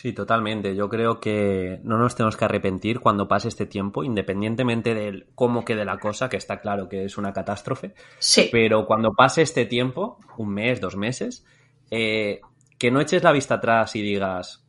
Sí, 0.00 0.12
totalmente. 0.12 0.76
Yo 0.76 0.88
creo 0.88 1.18
que 1.18 1.80
no 1.82 1.98
nos 1.98 2.14
tenemos 2.14 2.36
que 2.36 2.44
arrepentir 2.44 3.00
cuando 3.00 3.26
pase 3.26 3.48
este 3.48 3.66
tiempo, 3.66 4.04
independientemente 4.04 4.94
del 4.94 5.26
cómo 5.34 5.64
quede 5.64 5.84
la 5.84 5.98
cosa, 5.98 6.28
que 6.28 6.36
está 6.36 6.60
claro 6.60 6.88
que 6.88 7.04
es 7.04 7.18
una 7.18 7.32
catástrofe. 7.32 7.94
Sí. 8.20 8.48
Pero 8.52 8.86
cuando 8.86 9.10
pase 9.12 9.42
este 9.42 9.64
tiempo, 9.64 10.20
un 10.36 10.50
mes, 10.50 10.80
dos 10.80 10.94
meses, 10.94 11.44
eh, 11.90 12.40
que 12.78 12.92
no 12.92 13.00
eches 13.00 13.24
la 13.24 13.32
vista 13.32 13.54
atrás 13.54 13.96
y 13.96 14.02
digas, 14.02 14.64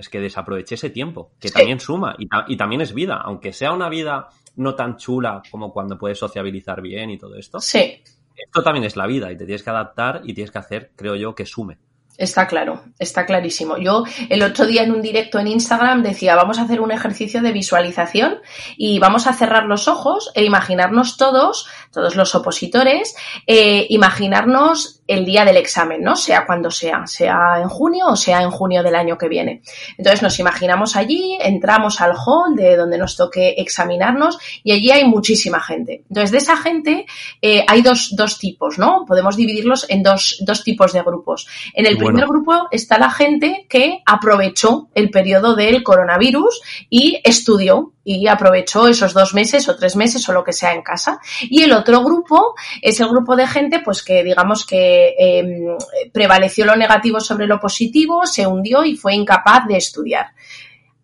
es 0.00 0.08
que 0.08 0.18
desaproveché 0.18 0.76
ese 0.76 0.90
tiempo, 0.90 1.32
que 1.38 1.50
también 1.50 1.78
suma 1.78 2.16
y, 2.18 2.56
también 2.56 2.80
es 2.80 2.94
vida, 2.94 3.20
aunque 3.22 3.52
sea 3.52 3.72
una 3.72 3.88
vida 3.90 4.28
no 4.56 4.74
tan 4.74 4.96
chula 4.96 5.42
como 5.50 5.72
cuando 5.72 5.98
puedes 5.98 6.18
sociabilizar 6.18 6.80
bien 6.80 7.10
y 7.10 7.18
todo 7.18 7.36
esto. 7.36 7.60
Sí. 7.60 8.02
Esto 8.34 8.62
también 8.62 8.84
es 8.84 8.96
la 8.96 9.06
vida 9.06 9.30
y 9.30 9.36
te 9.36 9.44
tienes 9.44 9.62
que 9.62 9.70
adaptar 9.70 10.22
y 10.24 10.32
tienes 10.32 10.50
que 10.50 10.58
hacer, 10.58 10.92
creo 10.96 11.16
yo, 11.16 11.34
que 11.34 11.44
sume. 11.44 11.78
Está 12.20 12.46
claro, 12.46 12.82
está 12.98 13.24
clarísimo. 13.24 13.78
Yo 13.78 14.04
el 14.28 14.42
otro 14.42 14.66
día 14.66 14.82
en 14.82 14.92
un 14.92 15.00
directo 15.00 15.38
en 15.38 15.46
Instagram 15.46 16.02
decía, 16.02 16.36
vamos 16.36 16.58
a 16.58 16.64
hacer 16.64 16.82
un 16.82 16.92
ejercicio 16.92 17.40
de 17.40 17.50
visualización 17.50 18.40
y 18.76 18.98
vamos 18.98 19.26
a 19.26 19.32
cerrar 19.32 19.64
los 19.64 19.88
ojos 19.88 20.30
e 20.34 20.44
imaginarnos 20.44 21.16
todos, 21.16 21.66
todos 21.90 22.16
los 22.16 22.34
opositores, 22.34 23.16
eh, 23.46 23.86
imaginarnos 23.88 25.00
el 25.06 25.24
día 25.24 25.46
del 25.46 25.56
examen, 25.56 26.02
¿no? 26.02 26.14
Sea 26.14 26.44
cuando 26.44 26.70
sea, 26.70 27.06
sea 27.06 27.58
en 27.60 27.68
junio 27.68 28.08
o 28.08 28.16
sea 28.16 28.42
en 28.42 28.50
junio 28.50 28.82
del 28.82 28.96
año 28.96 29.16
que 29.16 29.28
viene. 29.28 29.62
Entonces 29.96 30.22
nos 30.22 30.38
imaginamos 30.38 30.96
allí, 30.96 31.38
entramos 31.40 32.02
al 32.02 32.12
hall 32.12 32.54
de 32.54 32.76
donde 32.76 32.98
nos 32.98 33.16
toque 33.16 33.54
examinarnos 33.56 34.38
y 34.62 34.72
allí 34.72 34.90
hay 34.90 35.04
muchísima 35.04 35.58
gente. 35.58 36.04
Entonces 36.08 36.32
de 36.32 36.38
esa 36.38 36.58
gente 36.58 37.06
eh, 37.40 37.64
hay 37.66 37.80
dos, 37.80 38.14
dos, 38.14 38.38
tipos, 38.38 38.78
¿no? 38.78 39.04
Podemos 39.06 39.36
dividirlos 39.36 39.86
en 39.88 40.02
dos, 40.02 40.36
dos 40.46 40.62
tipos 40.62 40.92
de 40.92 41.02
grupos. 41.02 41.48
En 41.72 41.86
el 41.86 41.96
primer 42.12 42.28
grupo 42.28 42.68
está 42.70 42.98
la 42.98 43.10
gente 43.10 43.66
que 43.68 44.02
aprovechó 44.06 44.88
el 44.94 45.10
periodo 45.10 45.54
del 45.54 45.82
coronavirus 45.82 46.60
y 46.88 47.20
estudió 47.24 47.92
y 48.04 48.26
aprovechó 48.26 48.88
esos 48.88 49.12
dos 49.12 49.34
meses 49.34 49.68
o 49.68 49.76
tres 49.76 49.96
meses 49.96 50.28
o 50.28 50.32
lo 50.32 50.44
que 50.44 50.52
sea 50.52 50.72
en 50.72 50.82
casa. 50.82 51.20
Y 51.42 51.62
el 51.62 51.72
otro 51.72 52.02
grupo 52.02 52.54
es 52.82 53.00
el 53.00 53.08
grupo 53.08 53.36
de 53.36 53.46
gente, 53.46 53.80
pues 53.84 54.02
que 54.02 54.24
digamos 54.24 54.66
que 54.66 55.14
em, 55.18 55.76
prevaleció 56.12 56.64
lo 56.64 56.76
negativo 56.76 57.20
sobre 57.20 57.46
lo 57.46 57.60
positivo, 57.60 58.26
se 58.26 58.46
hundió 58.46 58.84
y 58.84 58.96
fue 58.96 59.14
incapaz 59.14 59.66
de 59.66 59.76
estudiar. 59.76 60.28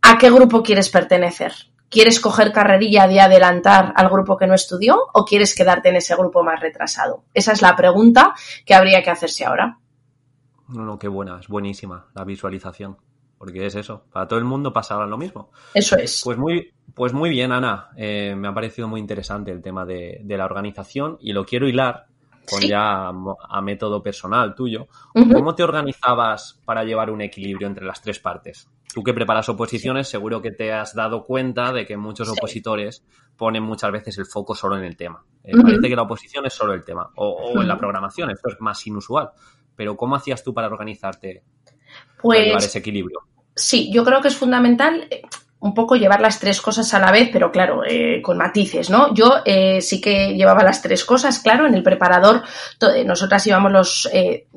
¿A 0.02 0.18
qué 0.18 0.30
grupo 0.30 0.62
quieres 0.62 0.88
pertenecer? 0.88 1.52
¿Quieres 1.88 2.18
coger 2.20 2.52
carrerilla 2.52 3.06
de 3.06 3.20
adelantar 3.20 3.92
al 3.96 4.08
grupo 4.08 4.36
que 4.36 4.46
no 4.46 4.54
estudió 4.54 4.98
o 5.12 5.24
quieres 5.24 5.54
quedarte 5.54 5.88
en 5.90 5.96
ese 5.96 6.16
grupo 6.16 6.42
más 6.42 6.60
retrasado? 6.60 7.24
Esa 7.32 7.52
es 7.52 7.62
la 7.62 7.76
pregunta 7.76 8.34
que 8.64 8.74
habría 8.74 9.02
que 9.02 9.10
hacerse 9.10 9.44
ahora. 9.44 9.78
No, 10.68 10.84
no, 10.84 10.98
qué 10.98 11.08
buena, 11.08 11.38
es 11.40 11.48
buenísima 11.48 12.06
la 12.14 12.24
visualización 12.24 12.96
porque 13.38 13.66
es 13.66 13.74
eso, 13.74 14.04
para 14.12 14.26
todo 14.26 14.38
el 14.38 14.44
mundo 14.44 14.72
pasaba 14.72 15.06
lo 15.06 15.18
mismo. 15.18 15.50
Eso 15.74 15.96
es. 15.96 16.22
Pues 16.24 16.38
muy, 16.38 16.72
pues 16.94 17.12
muy 17.12 17.30
bien, 17.30 17.52
Ana, 17.52 17.90
eh, 17.96 18.34
me 18.36 18.48
ha 18.48 18.54
parecido 18.54 18.88
muy 18.88 19.00
interesante 19.00 19.50
el 19.50 19.62
tema 19.62 19.84
de, 19.84 20.22
la 20.26 20.44
organización 20.44 21.18
y 21.20 21.32
lo 21.32 21.44
quiero 21.44 21.68
hilar 21.68 22.06
con 22.48 22.62
ya 22.62 23.08
a, 23.08 23.60
método 23.60 24.02
personal 24.02 24.54
tuyo. 24.54 24.86
¿Cómo 25.12 25.54
te 25.54 25.64
organizabas 25.64 26.60
para 26.64 26.84
llevar 26.84 27.10
un 27.10 27.20
equilibrio 27.20 27.66
entre 27.66 27.84
las 27.84 28.00
tres 28.00 28.20
partes? 28.20 28.70
Tú 28.94 29.02
que 29.02 29.12
preparas 29.12 29.48
oposiciones, 29.48 30.08
seguro 30.08 30.40
que 30.40 30.52
te 30.52 30.72
has 30.72 30.94
dado 30.94 31.24
cuenta 31.24 31.72
de 31.72 31.84
que 31.84 31.96
muchos 31.96 32.30
opositores 32.30 33.04
ponen 33.36 33.62
muchas 33.64 33.90
veces 33.92 34.16
el 34.16 34.26
foco 34.26 34.54
solo 34.54 34.78
en 34.78 34.84
el 34.84 34.96
tema. 34.96 35.22
Eh, 35.44 35.52
parece 35.60 35.88
que 35.88 35.96
la 35.96 36.02
oposición 36.02 36.46
es 36.46 36.54
solo 36.54 36.72
el 36.72 36.84
tema, 36.84 37.10
o 37.16 37.60
en 37.60 37.68
la 37.68 37.76
programación, 37.76 38.30
esto 38.30 38.48
es 38.48 38.60
más 38.60 38.86
inusual. 38.86 39.30
Pero 39.76 39.96
¿cómo 39.96 40.16
hacías 40.16 40.42
tú 40.42 40.52
para 40.52 40.66
organizarte 40.66 41.42
pues, 42.20 42.44
llevar 42.44 42.62
ese 42.62 42.78
equilibrio. 42.78 43.20
Sí, 43.54 43.90
yo 43.92 44.04
creo 44.04 44.20
que 44.20 44.28
es 44.28 44.36
fundamental 44.36 45.08
un 45.60 45.74
poco 45.74 45.96
llevar 45.96 46.20
las 46.20 46.38
tres 46.38 46.60
cosas 46.60 46.92
a 46.94 46.98
la 46.98 47.10
vez, 47.10 47.30
pero 47.32 47.50
claro, 47.50 47.82
eh, 47.84 48.20
con 48.22 48.36
matices, 48.36 48.90
¿no? 48.90 49.12
Yo 49.14 49.42
eh, 49.44 49.80
sí 49.80 50.00
que 50.00 50.34
llevaba 50.34 50.62
las 50.62 50.82
tres 50.82 51.04
cosas, 51.04 51.38
claro, 51.40 51.66
en 51.66 51.74
el 51.74 51.82
preparador, 51.82 52.42
nosotras 53.04 53.46
íbamos 53.46 53.72
los, 53.72 54.08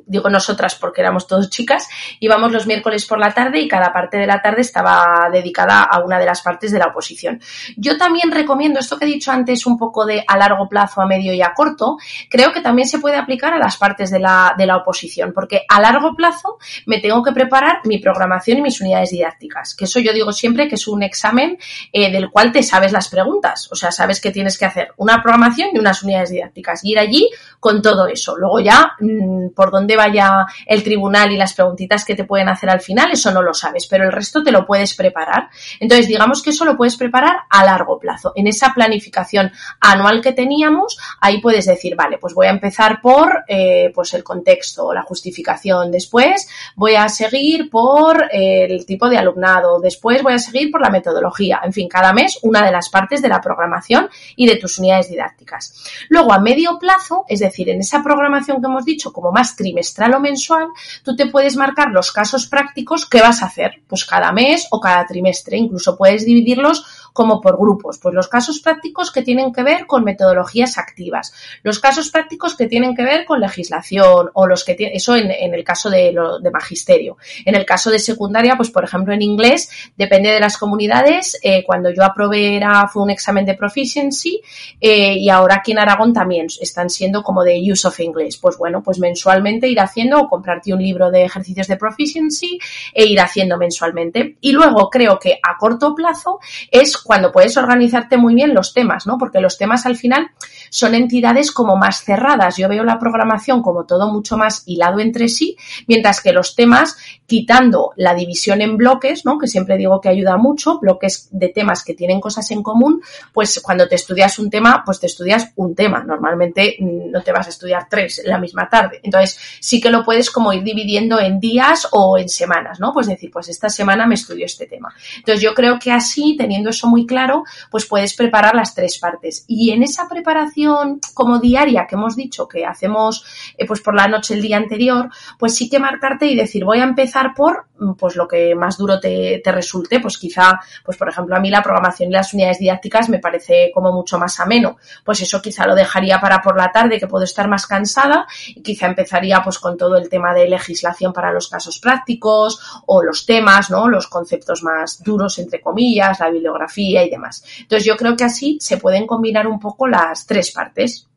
digo 0.09 0.29
nosotras 0.29 0.75
porque 0.75 1.01
éramos 1.01 1.27
todos 1.27 1.49
chicas, 1.49 1.87
íbamos 2.19 2.51
los 2.51 2.67
miércoles 2.67 3.05
por 3.05 3.19
la 3.19 3.33
tarde 3.33 3.59
y 3.59 3.67
cada 3.67 3.93
parte 3.93 4.17
de 4.17 4.27
la 4.27 4.41
tarde 4.41 4.61
estaba 4.61 5.29
dedicada 5.31 5.83
a 5.83 5.99
una 6.03 6.19
de 6.19 6.25
las 6.25 6.41
partes 6.41 6.71
de 6.71 6.79
la 6.79 6.87
oposición. 6.87 7.39
Yo 7.77 7.97
también 7.97 8.31
recomiendo 8.31 8.79
esto 8.79 8.97
que 8.97 9.05
he 9.05 9.07
dicho 9.07 9.31
antes, 9.31 9.65
un 9.65 9.77
poco 9.77 10.05
de 10.05 10.23
a 10.27 10.37
largo 10.37 10.67
plazo, 10.67 11.01
a 11.01 11.05
medio 11.05 11.33
y 11.33 11.41
a 11.41 11.53
corto, 11.53 11.97
creo 12.29 12.51
que 12.51 12.61
también 12.61 12.87
se 12.87 12.99
puede 12.99 13.17
aplicar 13.17 13.53
a 13.53 13.59
las 13.59 13.77
partes 13.77 14.09
de 14.09 14.19
la, 14.19 14.55
de 14.57 14.65
la 14.65 14.77
oposición, 14.77 15.31
porque 15.33 15.63
a 15.69 15.79
largo 15.79 16.15
plazo 16.15 16.57
me 16.85 16.99
tengo 16.99 17.23
que 17.23 17.31
preparar 17.31 17.81
mi 17.85 17.99
programación 17.99 18.57
y 18.57 18.61
mis 18.61 18.81
unidades 18.81 19.11
didácticas, 19.11 19.75
que 19.75 19.85
eso 19.85 19.99
yo 19.99 20.11
digo 20.11 20.31
siempre 20.31 20.67
que 20.67 20.75
es 20.75 20.87
un 20.87 20.98
examen 21.03 21.57
eh, 21.91 22.11
del 22.11 22.29
cual 22.29 22.51
te 22.51 22.63
sabes 22.63 22.91
las 22.91 23.09
preguntas, 23.09 23.69
o 23.71 23.75
sea, 23.75 23.91
sabes 23.91 24.21
que 24.21 24.31
tienes 24.31 24.57
que 24.57 24.65
hacer 24.65 24.89
una 24.97 25.21
programación 25.21 25.69
y 25.73 25.79
unas 25.79 26.03
unidades 26.03 26.29
didácticas, 26.29 26.83
y 26.83 26.91
ir 26.91 26.99
allí 26.99 27.29
con 27.59 27.81
todo 27.81 28.07
eso. 28.07 28.37
Luego 28.37 28.59
ya, 28.59 28.93
mm, 28.99 29.49
por 29.49 29.71
dónde 29.71 29.95
vaya 29.95 30.45
el 30.65 30.83
tribunal 30.83 31.31
y 31.31 31.37
las 31.37 31.53
preguntitas 31.53 32.05
que 32.05 32.15
te 32.15 32.23
pueden 32.23 32.49
hacer 32.49 32.69
al 32.69 32.81
final, 32.81 33.11
eso 33.11 33.31
no 33.31 33.41
lo 33.41 33.53
sabes, 33.53 33.87
pero 33.87 34.05
el 34.05 34.11
resto 34.11 34.43
te 34.43 34.51
lo 34.51 34.65
puedes 34.65 34.93
preparar. 34.95 35.49
Entonces, 35.79 36.07
digamos 36.07 36.41
que 36.41 36.51
eso 36.51 36.65
lo 36.65 36.77
puedes 36.77 36.97
preparar 36.97 37.37
a 37.49 37.65
largo 37.65 37.99
plazo. 37.99 38.33
En 38.35 38.47
esa 38.47 38.73
planificación 38.73 39.51
anual 39.79 40.21
que 40.21 40.33
teníamos, 40.33 40.97
ahí 41.19 41.41
puedes 41.41 41.65
decir, 41.65 41.95
vale, 41.95 42.17
pues 42.17 42.33
voy 42.33 42.47
a 42.47 42.51
empezar 42.51 43.01
por 43.01 43.43
eh, 43.47 43.91
pues 43.93 44.13
el 44.13 44.23
contexto 44.23 44.93
la 44.93 45.03
justificación. 45.03 45.91
Después 45.91 46.47
voy 46.75 46.95
a 46.95 47.09
seguir 47.09 47.69
por 47.69 48.23
eh, 48.31 48.65
el 48.69 48.85
tipo 48.85 49.09
de 49.09 49.17
alumnado. 49.17 49.79
Después 49.79 50.23
voy 50.23 50.33
a 50.33 50.39
seguir 50.39 50.71
por 50.71 50.78
la 50.79 50.89
metodología. 50.89 51.61
En 51.63 51.73
fin, 51.73 51.87
cada 51.87 52.13
mes 52.13 52.39
una 52.43 52.65
de 52.65 52.71
las 52.71 52.89
partes 52.89 53.21
de 53.21 53.29
la 53.29 53.41
programación 53.41 54.09
y 54.35 54.47
de 54.47 54.57
tus 54.57 54.79
unidades 54.79 55.09
didácticas. 55.09 55.73
Luego, 56.09 56.33
a 56.33 56.39
medio 56.39 56.77
plazo, 56.79 57.25
es 57.27 57.39
decir, 57.39 57.69
en 57.69 57.79
esa 57.79 58.03
programación 58.03 58.61
que 58.61 58.67
hemos 58.67 58.85
dicho, 58.85 59.11
como 59.13 59.31
más 59.31 59.55
trimestral 59.55 60.13
o 60.13 60.19
mensual, 60.19 60.67
tú 61.03 61.15
te 61.15 61.27
puedes 61.27 61.55
marcar 61.55 61.89
los 61.89 62.11
casos 62.11 62.47
prácticos 62.47 63.05
que 63.05 63.21
vas 63.21 63.41
a 63.41 63.47
hacer, 63.47 63.81
pues 63.87 64.05
cada 64.05 64.31
mes 64.31 64.67
o 64.71 64.79
cada 64.79 65.05
trimestre. 65.05 65.57
Incluso 65.57 65.97
puedes 65.97 66.25
dividirlos 66.25 67.08
como 67.13 67.41
por 67.41 67.57
grupos. 67.57 67.99
Pues 67.99 68.13
los 68.13 68.27
casos 68.27 68.59
prácticos 68.59 69.11
que 69.11 69.21
tienen 69.21 69.53
que 69.53 69.63
ver 69.63 69.85
con 69.85 70.03
metodologías 70.03 70.77
activas, 70.77 71.33
los 71.63 71.79
casos 71.79 72.09
prácticos 72.09 72.55
que 72.55 72.67
tienen 72.67 72.95
que 72.95 73.03
ver 73.03 73.25
con 73.25 73.39
legislación 73.39 74.29
o 74.33 74.47
los 74.47 74.63
que 74.63 74.75
tienen, 74.75 74.95
eso 74.95 75.15
en, 75.15 75.53
el 75.53 75.63
caso 75.63 75.89
de, 75.89 76.11
lo, 76.11 76.39
de 76.39 76.51
magisterio. 76.51 77.17
En 77.45 77.55
el 77.55 77.65
caso 77.65 77.89
de 77.89 77.99
secundaria, 77.99 78.55
pues 78.55 78.69
por 78.69 78.83
ejemplo 78.83 79.13
en 79.13 79.21
inglés, 79.21 79.69
depende 79.97 80.29
de 80.29 80.39
las 80.39 80.57
comunidades, 80.57 81.39
eh, 81.43 81.63
cuando 81.65 81.91
yo 81.91 82.03
aprobé 82.03 82.55
era, 82.55 82.87
fue 82.87 83.03
un 83.03 83.09
examen 83.09 83.45
de 83.45 83.55
proficiency 83.55 84.41
eh, 84.79 85.15
y 85.17 85.29
ahora 85.29 85.55
aquí 85.55 85.71
en 85.71 85.79
Aragón 85.79 86.13
también 86.13 86.47
están 86.61 86.89
siendo 86.89 87.23
como 87.23 87.43
de 87.43 87.59
use 87.59 87.87
of 87.87 87.99
English. 87.99 88.39
Pues 88.39 88.57
bueno, 88.57 88.81
pues 88.83 88.99
mensualmente 88.99 89.67
ir 89.67 89.79
haciendo 89.79 90.19
o 90.19 90.29
comprarte 90.29 90.73
un 90.73 90.81
libro 90.81 91.11
de 91.11 91.23
ejercicios 91.23 91.67
de 91.67 91.77
proficiency 91.77 92.59
e 92.93 93.05
ir 93.05 93.19
haciendo 93.19 93.57
mensualmente. 93.57 94.37
Y 94.41 94.51
luego 94.51 94.89
creo 94.89 95.19
que 95.19 95.39
a 95.41 95.57
corto 95.57 95.95
plazo 95.95 96.39
es 96.71 96.97
cuando 97.03 97.31
puedes 97.31 97.57
organizarte 97.57 98.17
muy 98.17 98.35
bien 98.35 98.53
los 98.53 98.73
temas, 98.73 99.07
¿no? 99.07 99.17
Porque 99.17 99.39
los 99.39 99.57
temas 99.57 99.85
al 99.85 99.95
final 99.95 100.31
son 100.69 100.95
entidades 100.95 101.51
como 101.51 101.75
más 101.75 102.03
cerradas. 102.03 102.57
Yo 102.57 102.69
veo 102.69 102.83
la 102.83 102.99
programación 102.99 103.61
como 103.61 103.85
todo 103.85 104.11
mucho 104.11 104.37
más 104.37 104.63
hilado 104.65 104.99
entre 104.99 105.27
sí, 105.27 105.57
mientras 105.87 106.21
que 106.21 106.31
los 106.31 106.55
temas, 106.55 106.97
quitando 107.25 107.91
la 107.95 108.13
división 108.13 108.61
en 108.61 108.77
bloques, 108.77 109.25
¿no? 109.25 109.37
Que 109.37 109.47
siempre 109.47 109.77
digo 109.77 109.99
que 110.01 110.09
ayuda 110.09 110.37
mucho, 110.37 110.79
bloques 110.79 111.29
de 111.31 111.49
temas 111.49 111.83
que 111.83 111.93
tienen 111.93 112.19
cosas 112.19 112.49
en 112.51 112.63
común, 112.63 113.01
pues 113.33 113.59
cuando 113.63 113.87
te 113.87 113.95
estudias 113.95 114.39
un 114.39 114.49
tema, 114.49 114.83
pues 114.85 114.99
te 114.99 115.07
estudias 115.07 115.51
un 115.55 115.75
tema. 115.75 116.03
Normalmente 116.03 116.77
mm, 116.79 117.11
no 117.11 117.21
te 117.21 117.31
vas 117.31 117.47
a 117.47 117.49
estudiar 117.49 117.87
tres 117.89 118.21
la 118.25 118.37
misma 118.37 118.69
tarde. 118.69 118.99
Entonces, 119.03 119.39
sí 119.59 119.79
que 119.79 119.89
lo 119.89 120.03
puedes 120.03 120.29
como 120.29 120.53
ir 120.53 120.63
dividiendo 120.63 121.19
en 121.19 121.39
días 121.39 121.87
o 121.91 122.17
en 122.17 122.29
semanas, 122.29 122.79
¿no? 122.79 122.93
Pues 122.93 123.07
decir, 123.07 123.31
pues 123.31 123.49
esta 123.49 123.69
semana 123.69 124.05
me 124.05 124.15
estudio 124.15 124.45
este 124.45 124.65
tema. 124.65 124.93
Entonces, 125.17 125.41
yo 125.41 125.53
creo 125.53 125.79
que 125.79 125.91
así, 125.91 126.35
teniendo 126.37 126.69
eso 126.69 126.87
muy 126.89 127.05
claro, 127.05 127.43
pues 127.71 127.85
puedes 127.85 128.15
preparar 128.15 128.55
las 128.55 128.75
tres 128.75 128.97
partes. 128.99 129.45
Y 129.47 129.71
en 129.71 129.83
esa 129.83 130.07
preparación 130.09 130.99
como 131.13 131.39
diaria 131.39 131.85
que 131.87 131.95
hemos 131.95 132.15
dicho 132.15 132.47
que 132.47 132.65
hacemos 132.65 133.23
eh, 133.57 133.65
pues 133.65 133.81
por 133.81 133.95
la 133.95 134.07
noche 134.07 134.33
el 134.33 134.41
día 134.41 134.57
anterior, 134.57 135.09
pues 135.37 135.55
sí 135.55 135.69
que 135.69 135.79
marcarte 135.79 136.25
y 136.25 136.35
decir, 136.35 136.65
voy 136.65 136.79
a 136.79 136.83
empezar 136.83 137.33
por 137.35 137.65
mm, 137.77 137.93
pues 137.93 138.15
lo 138.15 138.27
que 138.27 138.55
más 138.55 138.77
duro 138.77 138.99
te, 138.99 139.41
te 139.43 139.51
resulte, 139.51 139.99
pues 139.99 140.17
quizá, 140.17 140.59
pues 140.83 140.97
por 140.97 141.09
ejemplo, 141.09 141.35
a 141.35 141.39
mí 141.39 141.49
la 141.49 141.61
programación 141.61 142.09
y 142.09 142.13
las 142.13 142.33
unidades 142.33 142.59
didácticas 142.59 143.09
me 143.09 143.19
parece 143.19 143.71
como 143.73 143.91
mucho 143.91 144.17
más 144.17 144.39
ameno. 144.39 144.77
Pues 145.03 145.21
eso 145.21 145.41
quizá 145.41 145.65
lo 145.65 145.75
dejaría 145.75 146.19
para 146.19 146.41
por 146.41 146.57
la 146.57 146.71
tarde 146.71 146.99
que 146.99 147.07
puedo 147.07 147.23
estar 147.23 147.47
más 147.47 147.67
cansada 147.67 148.27
y 148.47 148.61
quizá 148.61 148.87
empezaría 148.87 149.41
pues 149.43 149.59
con 149.59 149.77
todo 149.77 149.97
el 149.97 150.09
tema 150.09 150.33
de 150.33 150.47
legislación 150.47 151.13
para 151.13 151.31
los 151.31 151.47
casos 151.47 151.79
prácticos 151.79 152.81
o 152.85 153.03
los 153.03 153.25
temas, 153.25 153.69
¿no? 153.69 153.87
Los 153.87 154.07
conceptos 154.07 154.63
más 154.63 155.03
duros 155.03 155.39
entre 155.39 155.61
comillas, 155.61 156.19
la 156.19 156.29
bibliografía 156.29 156.78
y 156.79 157.09
demás. 157.09 157.43
Entonces 157.59 157.85
yo 157.85 157.95
creo 157.95 158.15
que 158.15 158.23
así 158.23 158.57
se 158.59 158.77
pueden 158.77 159.07
combinar 159.07 159.47
un 159.47 159.59
poco 159.59 159.87
las 159.87 160.25
tres 160.25 160.51
partes. 160.51 161.07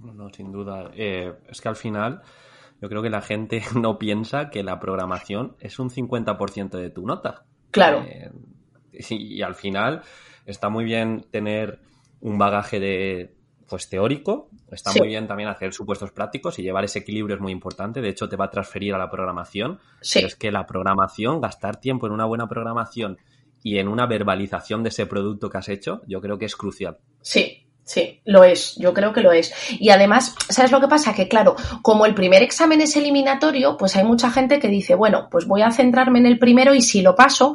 No, 0.00 0.30
sin 0.30 0.50
duda. 0.50 0.90
Eh, 0.94 1.32
es 1.48 1.60
que 1.60 1.68
al 1.68 1.76
final 1.76 2.22
yo 2.80 2.88
creo 2.88 3.02
que 3.02 3.10
la 3.10 3.20
gente 3.20 3.62
no 3.74 3.98
piensa 3.98 4.50
que 4.50 4.62
la 4.62 4.78
programación 4.78 5.56
es 5.60 5.78
un 5.78 5.90
50% 5.90 6.70
de 6.70 6.90
tu 6.90 7.06
nota. 7.06 7.44
Claro. 7.70 8.04
Eh, 8.04 8.30
y, 8.92 9.42
al 9.42 9.54
final 9.54 10.02
está 10.46 10.68
muy 10.68 10.84
bien 10.84 11.26
tener 11.30 11.80
un 12.20 12.38
bagaje 12.38 12.80
de 12.80 13.34
pues 13.68 13.90
teórico, 13.90 14.48
está 14.72 14.92
muy 14.94 15.08
bien 15.08 15.26
también 15.26 15.50
hacer 15.50 15.74
supuestos 15.74 16.10
prácticos 16.10 16.58
y 16.58 16.62
llevar 16.62 16.84
ese 16.84 17.00
equilibrio 17.00 17.36
es 17.36 17.42
muy 17.42 17.52
importante, 17.52 18.00
de 18.00 18.08
hecho 18.08 18.26
te 18.26 18.34
va 18.34 18.46
a 18.46 18.50
transferir 18.50 18.94
a 18.94 18.98
la 18.98 19.10
programación, 19.10 19.78
sí. 20.00 20.20
es 20.20 20.36
que 20.36 20.50
la 20.50 20.64
programación, 20.64 21.42
gastar 21.42 21.78
tiempo 21.78 22.06
en 22.06 22.14
una 22.14 22.24
buena 22.24 22.48
programación 22.48 23.18
y 23.62 23.78
en 23.78 23.88
una 23.88 24.06
verbalización 24.06 24.82
de 24.82 24.90
ese 24.90 25.06
producto 25.06 25.50
que 25.50 25.58
has 25.58 25.68
hecho, 25.68 26.02
yo 26.06 26.20
creo 26.20 26.38
que 26.38 26.46
es 26.46 26.56
crucial. 26.56 26.98
Sí, 27.20 27.67
Sí, 27.88 28.20
lo 28.26 28.44
es, 28.44 28.74
yo 28.76 28.92
creo 28.92 29.14
que 29.14 29.22
lo 29.22 29.32
es. 29.32 29.50
Y 29.80 29.88
además, 29.88 30.34
¿sabes 30.50 30.70
lo 30.70 30.78
que 30.78 30.88
pasa? 30.88 31.14
Que 31.14 31.26
claro, 31.26 31.56
como 31.80 32.04
el 32.04 32.14
primer 32.14 32.42
examen 32.42 32.82
es 32.82 32.94
eliminatorio, 32.96 33.78
pues 33.78 33.96
hay 33.96 34.04
mucha 34.04 34.30
gente 34.30 34.58
que 34.58 34.68
dice, 34.68 34.94
bueno, 34.94 35.28
pues 35.30 35.46
voy 35.46 35.62
a 35.62 35.70
centrarme 35.70 36.18
en 36.18 36.26
el 36.26 36.38
primero 36.38 36.74
y 36.74 36.82
si 36.82 37.00
lo 37.00 37.14
paso, 37.14 37.54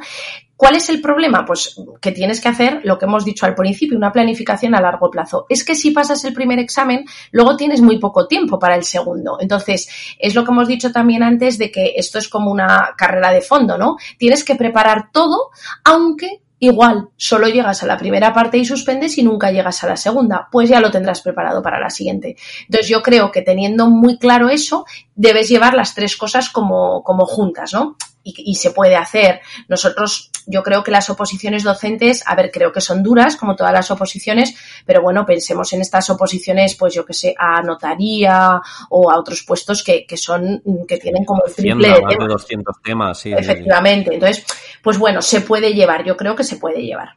¿Cuál 0.56 0.76
es 0.76 0.88
el 0.88 1.00
problema? 1.00 1.44
Pues 1.44 1.76
que 2.00 2.12
tienes 2.12 2.40
que 2.40 2.48
hacer 2.48 2.80
lo 2.84 2.96
que 2.96 3.06
hemos 3.06 3.24
dicho 3.24 3.44
al 3.44 3.56
principio, 3.56 3.98
una 3.98 4.12
planificación 4.12 4.74
a 4.76 4.80
largo 4.80 5.10
plazo. 5.10 5.46
Es 5.48 5.64
que 5.64 5.74
si 5.74 5.90
pasas 5.90 6.24
el 6.24 6.32
primer 6.32 6.60
examen, 6.60 7.04
luego 7.32 7.56
tienes 7.56 7.80
muy 7.80 7.98
poco 7.98 8.28
tiempo 8.28 8.56
para 8.56 8.76
el 8.76 8.84
segundo. 8.84 9.36
Entonces, 9.40 9.88
es 10.16 10.34
lo 10.36 10.44
que 10.44 10.52
hemos 10.52 10.68
dicho 10.68 10.92
también 10.92 11.24
antes 11.24 11.58
de 11.58 11.72
que 11.72 11.94
esto 11.96 12.18
es 12.18 12.28
como 12.28 12.52
una 12.52 12.94
carrera 12.96 13.32
de 13.32 13.40
fondo, 13.40 13.76
¿no? 13.76 13.96
Tienes 14.16 14.44
que 14.44 14.54
preparar 14.54 15.10
todo, 15.12 15.50
aunque 15.82 16.43
Igual, 16.64 17.10
solo 17.16 17.46
llegas 17.48 17.82
a 17.82 17.86
la 17.86 17.98
primera 17.98 18.32
parte 18.32 18.56
y 18.56 18.64
suspendes 18.64 19.18
y 19.18 19.22
nunca 19.22 19.50
llegas 19.50 19.84
a 19.84 19.86
la 19.86 19.98
segunda, 19.98 20.48
pues 20.50 20.70
ya 20.70 20.80
lo 20.80 20.90
tendrás 20.90 21.20
preparado 21.20 21.62
para 21.62 21.78
la 21.78 21.90
siguiente. 21.90 22.36
Entonces 22.62 22.88
yo 22.88 23.02
creo 23.02 23.30
que 23.30 23.42
teniendo 23.42 23.90
muy 23.90 24.18
claro 24.18 24.48
eso, 24.48 24.86
debes 25.14 25.50
llevar 25.50 25.74
las 25.74 25.94
tres 25.94 26.16
cosas 26.16 26.48
como, 26.48 27.02
como 27.02 27.26
juntas, 27.26 27.74
¿no? 27.74 27.98
y, 28.24 28.54
se 28.54 28.70
puede 28.70 28.96
hacer. 28.96 29.40
Nosotros, 29.68 30.30
yo 30.46 30.62
creo 30.62 30.82
que 30.82 30.90
las 30.90 31.10
oposiciones 31.10 31.62
docentes, 31.62 32.22
a 32.26 32.34
ver, 32.34 32.50
creo 32.50 32.72
que 32.72 32.80
son 32.80 33.02
duras, 33.02 33.36
como 33.36 33.54
todas 33.54 33.72
las 33.72 33.90
oposiciones, 33.90 34.54
pero 34.86 35.02
bueno, 35.02 35.26
pensemos 35.26 35.72
en 35.74 35.82
estas 35.82 36.08
oposiciones, 36.10 36.74
pues 36.74 36.94
yo 36.94 37.04
que 37.04 37.12
sé, 37.12 37.34
a 37.38 37.62
notaría 37.62 38.60
o 38.88 39.10
a 39.10 39.18
otros 39.18 39.42
puestos 39.42 39.84
que, 39.84 40.06
que 40.06 40.16
son, 40.16 40.62
que 40.88 40.96
tienen 40.96 41.24
como 41.24 41.42
el 41.46 41.54
triple 41.54 41.88
de, 41.88 41.94
temas. 41.94 42.18
de 42.18 42.26
200 42.26 42.76
temas. 42.82 43.18
Sí, 43.18 43.32
Efectivamente. 43.32 44.14
Entonces, 44.14 44.44
pues 44.84 44.98
bueno, 44.98 45.22
se 45.22 45.40
puede 45.40 45.72
llevar, 45.72 46.04
yo 46.04 46.16
creo 46.16 46.36
que 46.36 46.44
se 46.44 46.58
puede 46.58 46.82
llevar. 46.82 47.16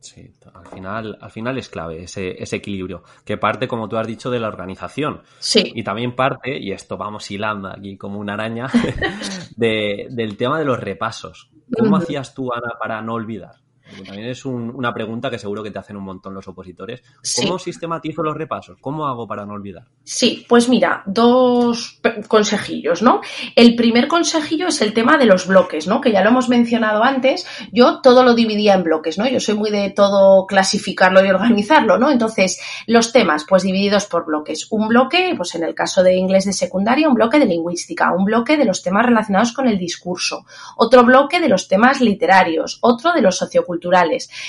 Sí, 0.00 0.34
al 0.52 0.66
final, 0.66 1.16
al 1.20 1.30
final 1.30 1.56
es 1.58 1.68
clave 1.68 2.02
ese, 2.02 2.42
ese, 2.42 2.56
equilibrio, 2.56 3.04
que 3.24 3.36
parte, 3.36 3.68
como 3.68 3.88
tú 3.88 3.96
has 3.96 4.06
dicho, 4.06 4.30
de 4.30 4.40
la 4.40 4.48
organización. 4.48 5.22
Sí. 5.38 5.72
Y 5.76 5.84
también 5.84 6.16
parte, 6.16 6.58
y 6.58 6.72
esto 6.72 6.96
vamos 6.96 7.30
hilando 7.30 7.68
aquí 7.68 7.96
como 7.96 8.18
una 8.18 8.34
araña, 8.34 8.66
de, 9.56 10.08
del 10.10 10.36
tema 10.36 10.58
de 10.58 10.64
los 10.64 10.80
repasos. 10.80 11.50
¿Cómo 11.78 11.96
hacías 11.96 12.34
tú, 12.34 12.52
Ana, 12.52 12.74
para 12.80 13.00
no 13.00 13.14
olvidar? 13.14 13.61
También 14.04 14.28
es 14.28 14.44
una 14.44 14.92
pregunta 14.92 15.30
que 15.30 15.38
seguro 15.38 15.62
que 15.62 15.70
te 15.70 15.78
hacen 15.78 15.96
un 15.96 16.04
montón 16.04 16.34
los 16.34 16.48
opositores. 16.48 17.02
¿Cómo 17.36 17.58
sistematizo 17.58 18.22
los 18.22 18.36
repasos? 18.36 18.78
¿Cómo 18.80 19.06
hago 19.06 19.26
para 19.26 19.44
no 19.44 19.54
olvidar? 19.54 19.84
Sí, 20.04 20.44
pues 20.48 20.68
mira, 20.68 21.02
dos 21.06 22.00
consejillos, 22.28 23.02
¿no? 23.02 23.20
El 23.54 23.74
primer 23.76 24.08
consejillo 24.08 24.68
es 24.68 24.80
el 24.82 24.94
tema 24.94 25.18
de 25.18 25.26
los 25.26 25.46
bloques, 25.46 25.86
¿no? 25.86 26.00
Que 26.00 26.12
ya 26.12 26.22
lo 26.22 26.30
hemos 26.30 26.48
mencionado 26.48 27.02
antes. 27.02 27.46
Yo 27.72 28.00
todo 28.00 28.22
lo 28.24 28.34
dividía 28.34 28.74
en 28.74 28.84
bloques, 28.84 29.18
¿no? 29.18 29.28
Yo 29.28 29.40
soy 29.40 29.54
muy 29.54 29.70
de 29.70 29.90
todo 29.90 30.46
clasificarlo 30.46 31.24
y 31.24 31.30
organizarlo, 31.30 31.98
¿no? 31.98 32.10
Entonces, 32.10 32.60
los 32.86 33.12
temas, 33.12 33.44
pues 33.48 33.62
divididos 33.62 34.06
por 34.06 34.24
bloques. 34.24 34.66
Un 34.70 34.88
bloque, 34.88 35.34
pues 35.36 35.54
en 35.54 35.64
el 35.64 35.74
caso 35.74 36.02
de 36.02 36.16
inglés 36.16 36.44
de 36.44 36.52
secundaria, 36.52 37.08
un 37.08 37.14
bloque 37.14 37.38
de 37.38 37.46
lingüística, 37.46 38.12
un 38.12 38.24
bloque 38.24 38.56
de 38.56 38.64
los 38.64 38.82
temas 38.82 39.06
relacionados 39.06 39.52
con 39.52 39.68
el 39.68 39.78
discurso, 39.78 40.44
otro 40.76 41.04
bloque 41.04 41.40
de 41.40 41.48
los 41.48 41.68
temas 41.68 42.00
literarios, 42.00 42.78
otro 42.80 43.12
de 43.12 43.22
los 43.22 43.36
socioculturales 43.36 43.81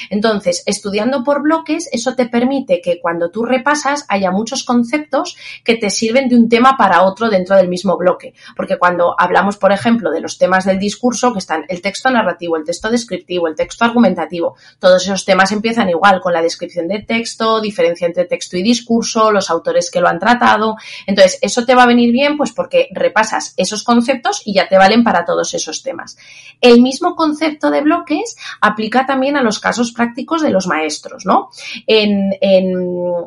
entonces, 0.09 0.63
estudiando 0.65 1.23
por 1.23 1.41
bloques, 1.41 1.89
eso 1.91 2.15
te 2.15 2.27
permite 2.27 2.81
que 2.81 2.99
cuando 2.99 3.31
tú 3.31 3.43
repasas 3.43 4.05
haya 4.09 4.31
muchos 4.31 4.63
conceptos 4.63 5.35
que 5.63 5.75
te 5.75 5.89
sirven 5.89 6.29
de 6.29 6.35
un 6.35 6.49
tema 6.49 6.75
para 6.77 7.03
otro 7.03 7.29
dentro 7.29 7.55
del 7.55 7.67
mismo 7.67 7.97
bloque. 7.97 8.33
Porque 8.55 8.77
cuando 8.77 9.15
hablamos, 9.17 9.57
por 9.57 9.71
ejemplo, 9.71 10.11
de 10.11 10.21
los 10.21 10.37
temas 10.37 10.65
del 10.65 10.79
discurso, 10.79 11.33
que 11.33 11.39
están 11.39 11.65
el 11.67 11.81
texto 11.81 12.09
narrativo, 12.09 12.57
el 12.57 12.63
texto 12.63 12.89
descriptivo, 12.89 13.47
el 13.47 13.55
texto 13.55 13.85
argumentativo, 13.85 14.55
todos 14.79 15.03
esos 15.03 15.25
temas 15.25 15.51
empiezan 15.51 15.89
igual 15.89 16.21
con 16.21 16.33
la 16.33 16.41
descripción 16.41 16.87
del 16.87 17.05
texto, 17.05 17.61
diferencia 17.61 18.07
entre 18.07 18.25
texto 18.25 18.57
y 18.57 18.63
discurso, 18.63 19.31
los 19.31 19.49
autores 19.49 19.89
que 19.89 20.01
lo 20.01 20.07
han 20.07 20.19
tratado. 20.19 20.75
Entonces, 21.07 21.39
eso 21.41 21.65
te 21.65 21.75
va 21.75 21.83
a 21.83 21.87
venir 21.87 22.11
bien, 22.11 22.37
pues 22.37 22.51
porque 22.51 22.89
repasas 22.91 23.53
esos 23.57 23.83
conceptos 23.83 24.41
y 24.45 24.53
ya 24.53 24.67
te 24.67 24.77
valen 24.77 25.03
para 25.03 25.25
todos 25.25 25.53
esos 25.53 25.83
temas. 25.83 26.17
El 26.61 26.81
mismo 26.81 27.15
concepto 27.15 27.69
de 27.69 27.81
bloques 27.81 28.35
aplica 28.61 29.05
también 29.05 29.22
a 29.31 29.41
los 29.41 29.59
casos 29.59 29.91
prácticos 29.91 30.41
de 30.41 30.49
los 30.49 30.67
maestros, 30.67 31.25
¿no? 31.25 31.49
En, 31.87 32.33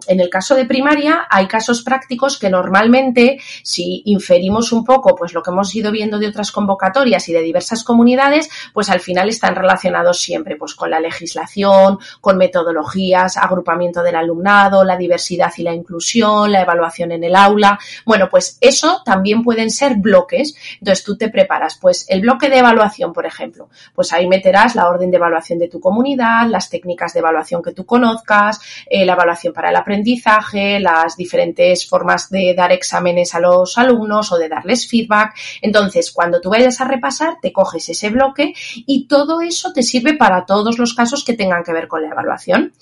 el 0.07 0.31
caso 0.31 0.55
de 0.55 0.65
primaria 0.65 1.27
hay 1.31 1.47
casos 1.47 1.83
prácticos 1.83 2.39
que 2.39 2.51
normalmente, 2.51 3.39
si 3.63 4.03
inferimos 4.07 4.73
un 4.73 4.85
poco, 4.85 5.15
pues 5.15 5.33
lo 5.33 5.43
que 5.43 5.51
hemos 5.51 5.75
ido 5.75 5.91
viendo 5.91 6.19
de 6.19 6.29
otras 6.29 6.53
convocatorias 6.53 7.29
y 7.29 7.33
de 7.33 7.43
diversas 7.43 7.85
comunidades, 7.85 8.49
pues 8.73 8.91
al 8.91 9.01
final 9.01 9.29
están 9.29 9.55
relacionados 9.55 10.21
siempre, 10.21 10.57
pues 10.57 10.75
con 10.75 10.91
la 10.91 11.01
legislación, 11.01 11.99
con 12.21 12.37
metodologías, 12.37 13.37
agrupamiento 13.37 14.03
del 14.03 14.17
alumnado, 14.17 14.85
la 14.85 14.97
diversidad 14.97 15.53
y 15.57 15.63
la 15.63 15.75
inclusión, 15.75 16.53
la 16.53 16.63
evaluación 16.63 17.13
en 17.13 17.25
el 17.25 17.35
aula. 17.35 17.79
Bueno, 18.05 18.29
pues 18.29 18.59
eso 18.61 19.03
también 19.05 19.43
pueden 19.43 19.71
ser 19.71 19.97
bloques. 19.97 20.55
Entonces 20.79 21.05
tú 21.05 21.17
te 21.17 21.29
preparas, 21.29 21.79
pues 21.81 22.07
el 22.09 22.21
bloque 22.21 22.49
de 22.49 22.59
evaluación, 22.59 23.13
por 23.13 23.27
ejemplo, 23.27 23.69
pues 23.95 24.13
ahí 24.13 24.27
meterás 24.27 24.75
la 24.75 24.89
orden 24.89 25.11
de 25.11 25.17
evaluación 25.17 25.59
de 25.59 25.69
tu 25.69 25.76
comunidad, 25.81 26.49
las 26.49 26.71
técnicas 26.71 27.13
de 27.13 27.21
evaluación 27.21 27.63
que 27.63 27.73
tú 27.73 27.85
conozcas, 27.85 28.61
eh, 28.89 29.05
la 29.05 29.15
evaluación 29.15 29.53
para 29.53 29.71
el 29.71 29.77
aprendizaje, 29.77 30.81
las 30.81 31.17
diferentes 31.17 31.89
formas 31.89 32.31
de 32.31 32.55
dar 32.55 32.73
exámenes 32.73 33.35
a 33.35 33.41
los 33.41 33.79
alumnos 33.79 34.33
o 34.33 34.39
de 34.39 34.49
darles 34.49 34.89
feedback. 34.89 35.35
Entonces, 35.63 36.11
cuando 36.11 36.41
tú 36.41 36.51
vayas 36.51 36.81
a 36.81 36.85
repasar, 36.85 37.37
te 37.41 37.53
coges 37.53 37.89
ese 37.89 38.11
bloque 38.11 38.55
y 38.75 39.07
todo 39.07 39.41
eso 39.41 39.73
te 39.73 39.83
sirve 39.83 40.15
para 40.15 40.47
todos 40.47 40.79
los 40.79 40.95
casos 40.95 41.25
que 41.25 41.35
tengan 41.35 41.65
que 41.65 41.73
ver 41.73 41.89
con 41.89 42.03
la 42.03 42.09
evaluación. 42.09 42.73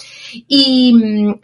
Y, 0.49 0.95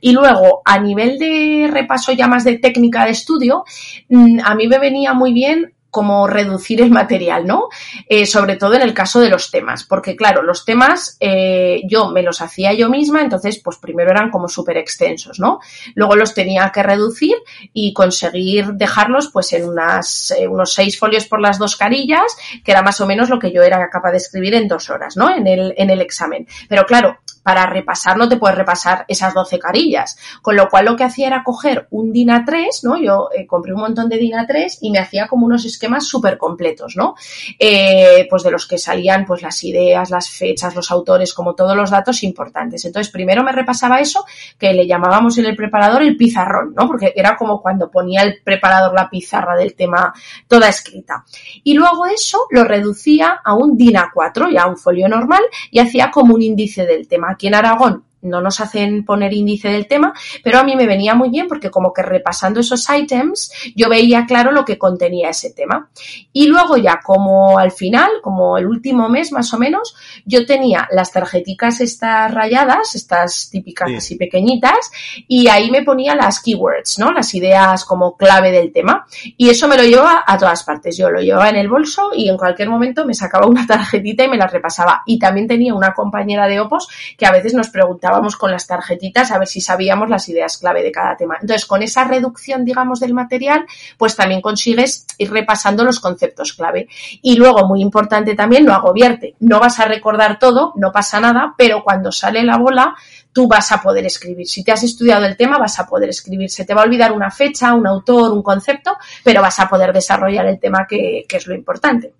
y 0.00 0.12
luego, 0.12 0.62
a 0.64 0.78
nivel 0.78 1.18
de 1.18 1.68
repaso 1.70 2.12
ya 2.12 2.26
más 2.26 2.44
de 2.44 2.58
técnica 2.58 3.04
de 3.04 3.12
estudio, 3.12 3.64
mm, 4.08 4.40
a 4.44 4.54
mí 4.54 4.66
me 4.66 4.78
venía 4.78 5.14
muy 5.14 5.32
bien 5.32 5.74
como 5.90 6.26
reducir 6.26 6.80
el 6.80 6.90
material, 6.90 7.46
¿no? 7.46 7.68
Eh, 8.08 8.26
sobre 8.26 8.56
todo 8.56 8.74
en 8.74 8.82
el 8.82 8.94
caso 8.94 9.20
de 9.20 9.28
los 9.28 9.50
temas, 9.50 9.84
porque 9.84 10.16
claro, 10.16 10.42
los 10.42 10.64
temas 10.64 11.16
eh, 11.20 11.82
yo 11.88 12.10
me 12.10 12.22
los 12.22 12.40
hacía 12.40 12.72
yo 12.72 12.88
misma, 12.88 13.22
entonces 13.22 13.60
pues 13.62 13.78
primero 13.78 14.10
eran 14.10 14.30
como 14.30 14.48
súper 14.48 14.76
extensos, 14.76 15.38
¿no? 15.40 15.60
Luego 15.94 16.16
los 16.16 16.34
tenía 16.34 16.70
que 16.72 16.82
reducir 16.82 17.36
y 17.72 17.92
conseguir 17.92 18.74
dejarlos 18.74 19.30
pues 19.32 19.52
en 19.52 19.68
unas, 19.68 20.30
eh, 20.32 20.46
unos 20.46 20.74
seis 20.74 20.98
folios 20.98 21.26
por 21.26 21.40
las 21.40 21.58
dos 21.58 21.76
carillas, 21.76 22.36
que 22.64 22.70
era 22.70 22.82
más 22.82 23.00
o 23.00 23.06
menos 23.06 23.28
lo 23.28 23.38
que 23.38 23.52
yo 23.52 23.62
era 23.62 23.88
capaz 23.90 24.12
de 24.12 24.18
escribir 24.18 24.54
en 24.54 24.68
dos 24.68 24.90
horas, 24.90 25.16
¿no? 25.16 25.34
En 25.34 25.46
el, 25.46 25.74
en 25.76 25.90
el 25.90 26.00
examen. 26.00 26.46
Pero 26.68 26.86
claro, 26.86 27.18
para 27.42 27.66
repasar 27.66 28.16
no 28.16 28.28
te 28.28 28.36
puedes 28.36 28.56
repasar 28.56 29.04
esas 29.08 29.34
12 29.34 29.58
carillas. 29.58 30.18
Con 30.42 30.56
lo 30.56 30.68
cual 30.68 30.86
lo 30.86 30.96
que 30.96 31.04
hacía 31.04 31.26
era 31.26 31.42
coger 31.42 31.86
un 31.90 32.12
DIN 32.12 32.28
A3, 32.28 32.66
¿no? 32.82 32.96
Yo 33.00 33.28
eh, 33.34 33.46
compré 33.46 33.72
un 33.72 33.80
montón 33.80 34.08
de 34.08 34.18
DIN 34.18 34.34
A3 34.34 34.78
y 34.82 34.90
me 34.90 34.98
hacía 34.98 35.26
como 35.26 35.46
unos 35.46 35.64
esquemas 35.64 36.06
súper 36.06 36.38
completos, 36.38 36.96
¿no? 36.96 37.14
Eh, 37.58 38.26
pues 38.28 38.42
de 38.42 38.50
los 38.50 38.66
que 38.66 38.78
salían 38.78 39.24
pues 39.24 39.42
las 39.42 39.62
ideas, 39.64 40.10
las 40.10 40.30
fechas, 40.30 40.74
los 40.74 40.90
autores, 40.90 41.34
como 41.34 41.54
todos 41.54 41.76
los 41.76 41.90
datos 41.90 42.22
importantes. 42.22 42.84
Entonces 42.84 43.10
primero 43.12 43.42
me 43.42 43.52
repasaba 43.52 44.00
eso, 44.00 44.24
que 44.58 44.72
le 44.72 44.86
llamábamos 44.86 45.38
en 45.38 45.46
el 45.46 45.56
preparador 45.56 46.02
el 46.02 46.16
pizarrón, 46.16 46.74
¿no? 46.76 46.86
Porque 46.86 47.12
era 47.16 47.36
como 47.36 47.60
cuando 47.60 47.90
ponía 47.90 48.22
el 48.22 48.40
preparador 48.42 48.94
la 48.94 49.08
pizarra 49.08 49.56
del 49.56 49.74
tema 49.74 50.12
toda 50.46 50.68
escrita. 50.68 51.24
Y 51.64 51.74
luego 51.74 52.06
eso 52.06 52.46
lo 52.50 52.64
reducía 52.64 53.40
a 53.44 53.54
un 53.54 53.76
DIN 53.76 53.96
A4, 53.96 54.52
ya 54.52 54.66
un 54.66 54.76
folio 54.76 55.08
normal, 55.08 55.42
y 55.70 55.78
hacía 55.78 56.10
como 56.10 56.34
un 56.34 56.42
índice 56.42 56.86
del 56.86 57.08
tema 57.08 57.29
aquí 57.30 57.46
en 57.46 57.54
Aragón 57.54 58.04
no 58.22 58.40
nos 58.40 58.60
hacen 58.60 59.04
poner 59.04 59.32
índice 59.32 59.68
del 59.68 59.86
tema, 59.86 60.12
pero 60.42 60.58
a 60.58 60.64
mí 60.64 60.76
me 60.76 60.86
venía 60.86 61.14
muy 61.14 61.30
bien 61.30 61.48
porque 61.48 61.70
como 61.70 61.92
que 61.92 62.02
repasando 62.02 62.60
esos 62.60 62.86
items 62.90 63.52
yo 63.74 63.88
veía 63.88 64.26
claro 64.26 64.52
lo 64.52 64.64
que 64.64 64.78
contenía 64.78 65.30
ese 65.30 65.52
tema. 65.52 65.90
Y 66.32 66.46
luego 66.46 66.76
ya 66.76 67.00
como 67.02 67.58
al 67.58 67.72
final, 67.72 68.10
como 68.22 68.58
el 68.58 68.66
último 68.66 69.08
mes 69.08 69.32
más 69.32 69.52
o 69.54 69.58
menos, 69.58 69.94
yo 70.24 70.46
tenía 70.46 70.88
las 70.90 71.12
tarjeticas 71.12 71.80
estas 71.80 72.32
rayadas, 72.32 72.94
estas 72.94 73.50
típicas 73.50 73.90
así 73.96 74.16
pequeñitas, 74.16 74.90
y 75.28 75.48
ahí 75.48 75.70
me 75.70 75.82
ponía 75.82 76.14
las 76.14 76.40
keywords, 76.40 76.98
¿no? 76.98 77.12
Las 77.12 77.34
ideas 77.34 77.84
como 77.84 78.16
clave 78.16 78.50
del 78.50 78.72
tema. 78.72 79.06
Y 79.36 79.48
eso 79.48 79.68
me 79.68 79.76
lo 79.76 79.84
llevaba 79.84 80.24
a 80.26 80.38
todas 80.38 80.64
partes. 80.64 80.96
Yo 80.96 81.10
lo 81.10 81.20
llevaba 81.20 81.48
en 81.48 81.56
el 81.56 81.68
bolso 81.68 82.10
y 82.14 82.28
en 82.28 82.36
cualquier 82.36 82.68
momento 82.68 83.04
me 83.04 83.14
sacaba 83.14 83.46
una 83.46 83.66
tarjetita 83.66 84.24
y 84.24 84.28
me 84.28 84.36
la 84.36 84.46
repasaba. 84.46 85.02
Y 85.06 85.18
también 85.18 85.46
tenía 85.46 85.74
una 85.74 85.92
compañera 85.92 86.46
de 86.48 86.60
Opos 86.60 86.88
que 87.16 87.26
a 87.26 87.32
veces 87.32 87.54
nos 87.54 87.70
preguntaba 87.70 88.09
vamos 88.10 88.36
con 88.36 88.50
las 88.50 88.66
tarjetitas 88.66 89.30
a 89.30 89.38
ver 89.38 89.48
si 89.48 89.60
sabíamos 89.60 90.08
las 90.08 90.28
ideas 90.28 90.58
clave 90.58 90.82
de 90.82 90.92
cada 90.92 91.16
tema. 91.16 91.38
Entonces, 91.40 91.66
con 91.66 91.82
esa 91.82 92.04
reducción, 92.04 92.64
digamos, 92.64 93.00
del 93.00 93.14
material, 93.14 93.66
pues 93.98 94.16
también 94.16 94.40
consigues 94.40 95.06
ir 95.18 95.30
repasando 95.30 95.84
los 95.84 96.00
conceptos 96.00 96.52
clave. 96.52 96.88
Y 97.22 97.36
luego, 97.36 97.66
muy 97.66 97.80
importante 97.82 98.34
también, 98.34 98.64
no 98.64 98.74
agobiarte. 98.74 99.34
No 99.40 99.60
vas 99.60 99.80
a 99.80 99.86
recordar 99.86 100.38
todo, 100.38 100.72
no 100.76 100.92
pasa 100.92 101.20
nada, 101.20 101.54
pero 101.56 101.82
cuando 101.82 102.12
sale 102.12 102.42
la 102.42 102.56
bola, 102.56 102.94
tú 103.32 103.48
vas 103.48 103.72
a 103.72 103.80
poder 103.80 104.04
escribir. 104.06 104.46
Si 104.46 104.64
te 104.64 104.72
has 104.72 104.82
estudiado 104.82 105.24
el 105.26 105.36
tema, 105.36 105.58
vas 105.58 105.78
a 105.78 105.86
poder 105.86 106.10
escribir. 106.10 106.50
Se 106.50 106.64
te 106.64 106.74
va 106.74 106.82
a 106.82 106.84
olvidar 106.84 107.12
una 107.12 107.30
fecha, 107.30 107.74
un 107.74 107.86
autor, 107.86 108.32
un 108.32 108.42
concepto, 108.42 108.96
pero 109.24 109.42
vas 109.42 109.58
a 109.60 109.68
poder 109.68 109.92
desarrollar 109.92 110.46
el 110.46 110.58
tema 110.58 110.86
que 110.88 111.26
es 111.28 111.46
lo 111.46 111.54
importante. 111.54 112.14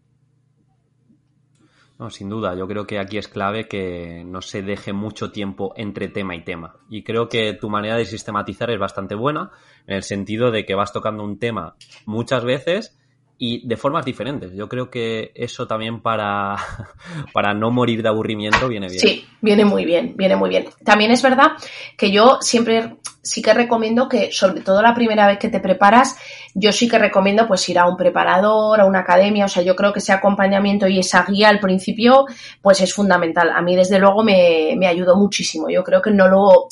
No, 2.01 2.09
sin 2.09 2.31
duda, 2.31 2.55
yo 2.55 2.67
creo 2.67 2.87
que 2.87 2.99
aquí 2.99 3.19
es 3.19 3.29
clave 3.29 3.69
que 3.69 4.25
no 4.25 4.41
se 4.41 4.63
deje 4.63 4.95
mucho 4.95 5.33
tiempo 5.33 5.75
entre 5.77 6.09
tema 6.09 6.35
y 6.35 6.43
tema. 6.43 6.77
Y 6.89 7.03
creo 7.03 7.29
que 7.29 7.53
tu 7.53 7.69
manera 7.69 7.95
de 7.99 8.07
sistematizar 8.07 8.71
es 8.71 8.79
bastante 8.79 9.15
buena, 9.15 9.51
en 9.87 9.97
el 9.97 10.03
sentido 10.03 10.51
de 10.51 10.65
que 10.65 10.75
vas 10.75 10.95
tocando 10.95 11.23
un 11.23 11.39
tema 11.39 11.75
muchas 12.07 12.43
veces 12.43 12.99
y 13.43 13.67
de 13.67 13.79
formas 13.79 14.05
diferentes. 14.05 14.53
Yo 14.53 14.69
creo 14.69 14.91
que 14.91 15.33
eso 15.35 15.67
también 15.67 16.03
para, 16.03 16.57
para 17.33 17.55
no 17.55 17.71
morir 17.71 18.03
de 18.03 18.11
aburrimiento 18.11 18.69
viene 18.69 18.87
bien. 18.87 19.01
Sí, 19.01 19.27
viene 19.41 19.65
muy 19.65 19.87
bien, 19.87 20.13
viene 20.15 20.37
muy 20.37 20.51
bien. 20.51 20.67
También 20.85 21.11
es 21.11 21.23
verdad 21.23 21.53
que 21.97 22.11
yo 22.13 22.37
siempre 22.43 22.97
sí 23.23 23.41
que 23.41 23.55
recomiendo 23.55 24.11
que, 24.11 24.31
sobre 24.31 24.61
todo 24.61 24.83
la 24.83 24.95
primera 24.95 25.27
vez 25.27 25.39
que 25.39 25.49
te 25.49 25.59
preparas, 25.59 26.19
yo 26.55 26.71
sí 26.71 26.87
que 26.87 26.99
recomiendo 26.99 27.49
pues 27.49 27.67
ir 27.71 27.79
a 27.79 27.89
un 27.89 27.97
preparador, 27.97 28.79
a 28.79 28.85
una 28.85 29.01
academia, 29.01 29.47
o 29.47 29.49
sea, 29.49 29.63
yo 29.63 29.75
creo 29.75 29.95
que 29.95 30.01
ese 30.01 30.13
acompañamiento 30.13 30.87
y 30.87 30.99
esa 30.99 31.25
guía 31.25 31.49
al 31.49 31.61
principio 31.61 32.27
pues 32.61 32.83
es 32.83 32.93
fundamental. 32.93 33.53
A 33.55 33.63
mí 33.63 33.75
desde 33.75 33.99
luego 33.99 34.23
me, 34.23 34.75
me 34.77 34.87
ayudó 34.87 35.17
muchísimo. 35.17 35.71
Yo 35.71 35.83
creo 35.83 36.03
que 36.03 36.11
no 36.11 36.29
lo, 36.29 36.69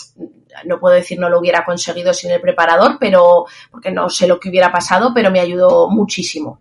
no 0.64 0.78
puedo 0.80 0.94
decir 0.94 1.18
no 1.18 1.28
lo 1.28 1.38
hubiera 1.38 1.64
conseguido 1.64 2.12
sin 2.12 2.30
el 2.30 2.40
preparador, 2.40 2.96
pero 2.98 3.46
porque 3.70 3.90
no 3.90 4.08
sé 4.08 4.26
lo 4.26 4.38
que 4.38 4.48
hubiera 4.48 4.72
pasado, 4.72 5.12
pero 5.14 5.30
me 5.30 5.40
ayudó 5.40 5.88
muchísimo. 5.88 6.58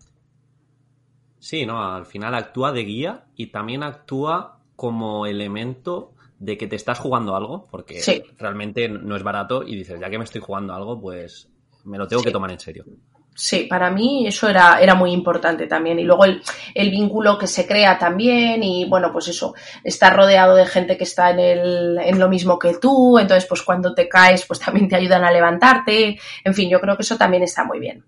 Sí, 1.38 1.64
no, 1.64 1.82
al 1.94 2.06
final 2.06 2.34
actúa 2.34 2.72
de 2.72 2.84
guía 2.84 3.24
y 3.36 3.46
también 3.46 3.82
actúa 3.82 4.58
como 4.76 5.26
elemento 5.26 6.12
de 6.38 6.56
que 6.56 6.66
te 6.66 6.76
estás 6.76 6.98
jugando 6.98 7.34
algo, 7.34 7.66
porque 7.70 8.00
realmente 8.38 8.88
no 8.88 9.16
es 9.16 9.22
barato 9.22 9.62
y 9.62 9.76
dices, 9.76 9.98
ya 10.00 10.08
que 10.08 10.18
me 10.18 10.24
estoy 10.24 10.40
jugando 10.40 10.74
algo, 10.74 11.00
pues 11.00 11.48
me 11.84 11.98
lo 11.98 12.06
tengo 12.06 12.22
que 12.22 12.30
tomar 12.30 12.50
en 12.50 12.60
serio. 12.60 12.84
Sí, 13.40 13.68
para 13.70 13.88
mí 13.88 14.26
eso 14.26 14.48
era, 14.48 14.80
era 14.80 14.96
muy 14.96 15.12
importante 15.12 15.68
también. 15.68 16.00
Y 16.00 16.02
luego 16.02 16.24
el, 16.24 16.42
el, 16.74 16.90
vínculo 16.90 17.38
que 17.38 17.46
se 17.46 17.68
crea 17.68 17.96
también 17.96 18.64
y 18.64 18.84
bueno, 18.88 19.12
pues 19.12 19.28
eso, 19.28 19.54
estar 19.84 20.16
rodeado 20.16 20.56
de 20.56 20.66
gente 20.66 20.96
que 20.96 21.04
está 21.04 21.30
en, 21.30 21.38
el, 21.38 21.98
en 21.98 22.18
lo 22.18 22.28
mismo 22.28 22.58
que 22.58 22.74
tú, 22.78 23.16
entonces 23.16 23.46
pues 23.48 23.62
cuando 23.62 23.94
te 23.94 24.08
caes 24.08 24.44
pues 24.44 24.58
también 24.58 24.88
te 24.88 24.96
ayudan 24.96 25.22
a 25.22 25.30
levantarte. 25.30 26.18
En 26.42 26.52
fin, 26.52 26.68
yo 26.68 26.80
creo 26.80 26.96
que 26.96 27.02
eso 27.02 27.16
también 27.16 27.44
está 27.44 27.62
muy 27.62 27.78
bien. 27.78 28.04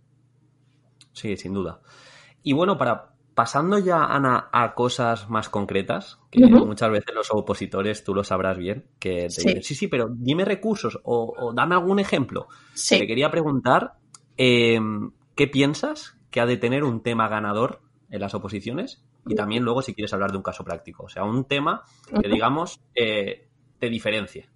Sí, 1.12 1.36
sin 1.36 1.54
duda. 1.54 1.78
Y 2.42 2.52
bueno, 2.52 2.76
para 2.76 3.10
pasando 3.32 3.78
ya, 3.78 4.06
Ana, 4.06 4.48
a 4.50 4.74
cosas 4.74 5.30
más 5.30 5.48
concretas, 5.48 6.18
que 6.32 6.44
muchas 6.44 6.90
veces 6.90 7.14
los 7.14 7.30
opositores, 7.30 8.02
tú 8.02 8.16
lo 8.16 8.24
sabrás 8.24 8.58
bien, 8.58 8.86
que 8.98 9.22
te 9.22 9.30
sí. 9.30 9.46
dicen, 9.46 9.62
sí, 9.62 9.74
sí, 9.76 9.86
pero 9.86 10.08
dime 10.12 10.44
recursos 10.44 10.98
o, 11.04 11.52
dame 11.54 11.76
algún 11.76 12.00
ejemplo. 12.00 12.48
Sí. 12.74 12.98
Te 12.98 13.06
quería 13.06 13.30
preguntar, 13.30 13.92
eh, 14.36 14.80
¿qué 15.40 15.46
piensas 15.46 16.18
que 16.30 16.38
ha 16.42 16.44
de 16.44 16.58
tener 16.58 16.84
un 16.84 17.02
tema 17.02 17.26
ganador 17.26 17.80
en 18.10 18.20
las 18.20 18.34
oposiciones? 18.34 19.02
Y 19.26 19.34
también 19.34 19.62
luego 19.62 19.80
si 19.80 19.94
quieres 19.94 20.12
hablar 20.12 20.32
de 20.32 20.36
un 20.36 20.42
caso 20.42 20.64
práctico, 20.64 21.04
o 21.04 21.08
sea, 21.08 21.24
un 21.24 21.46
tema 21.46 21.82
que 22.22 22.28
digamos 22.28 22.78
eh, 22.94 23.48
te 23.78 23.88
diferencie. 23.88 24.50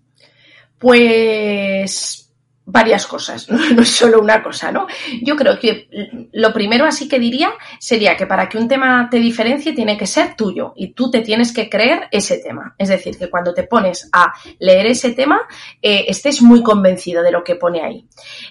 Pues 0.76 2.24
varias 2.66 3.06
cosas, 3.06 3.48
no, 3.76 3.80
es 3.80 3.88
solo 3.88 4.20
una 4.20 4.42
cosa, 4.42 4.72
¿no? 4.72 4.86
Yo 5.22 5.36
creo 5.36 5.58
que 5.58 5.88
lo 6.32 6.52
primero 6.52 6.84
así 6.84 7.08
que 7.08 7.18
diría 7.18 7.52
sería 7.78 8.14
que 8.14 8.26
para 8.26 8.48
que 8.50 8.58
un 8.58 8.68
tema 8.68 9.08
te 9.10 9.18
diferencie 9.18 9.72
tiene 9.72 9.96
que 9.96 10.06
ser 10.06 10.36
tuyo 10.36 10.74
y 10.76 10.92
tú 10.92 11.10
te 11.10 11.20
tienes 11.20 11.54
que 11.54 11.70
creer 11.70 12.08
ese 12.10 12.38
tema. 12.38 12.74
Es 12.76 12.90
decir, 12.90 13.16
que 13.16 13.30
cuando 13.30 13.54
te 13.54 13.62
pones 13.64 14.08
a 14.12 14.34
leer 14.58 14.86
ese 14.86 15.12
tema 15.12 15.40
eh, 15.80 16.04
estés 16.08 16.42
muy 16.42 16.62
convencido 16.62 17.22
de 17.22 17.32
lo 17.32 17.42
que 17.42 17.56
pone 17.56 17.82
ahí. 17.82 18.06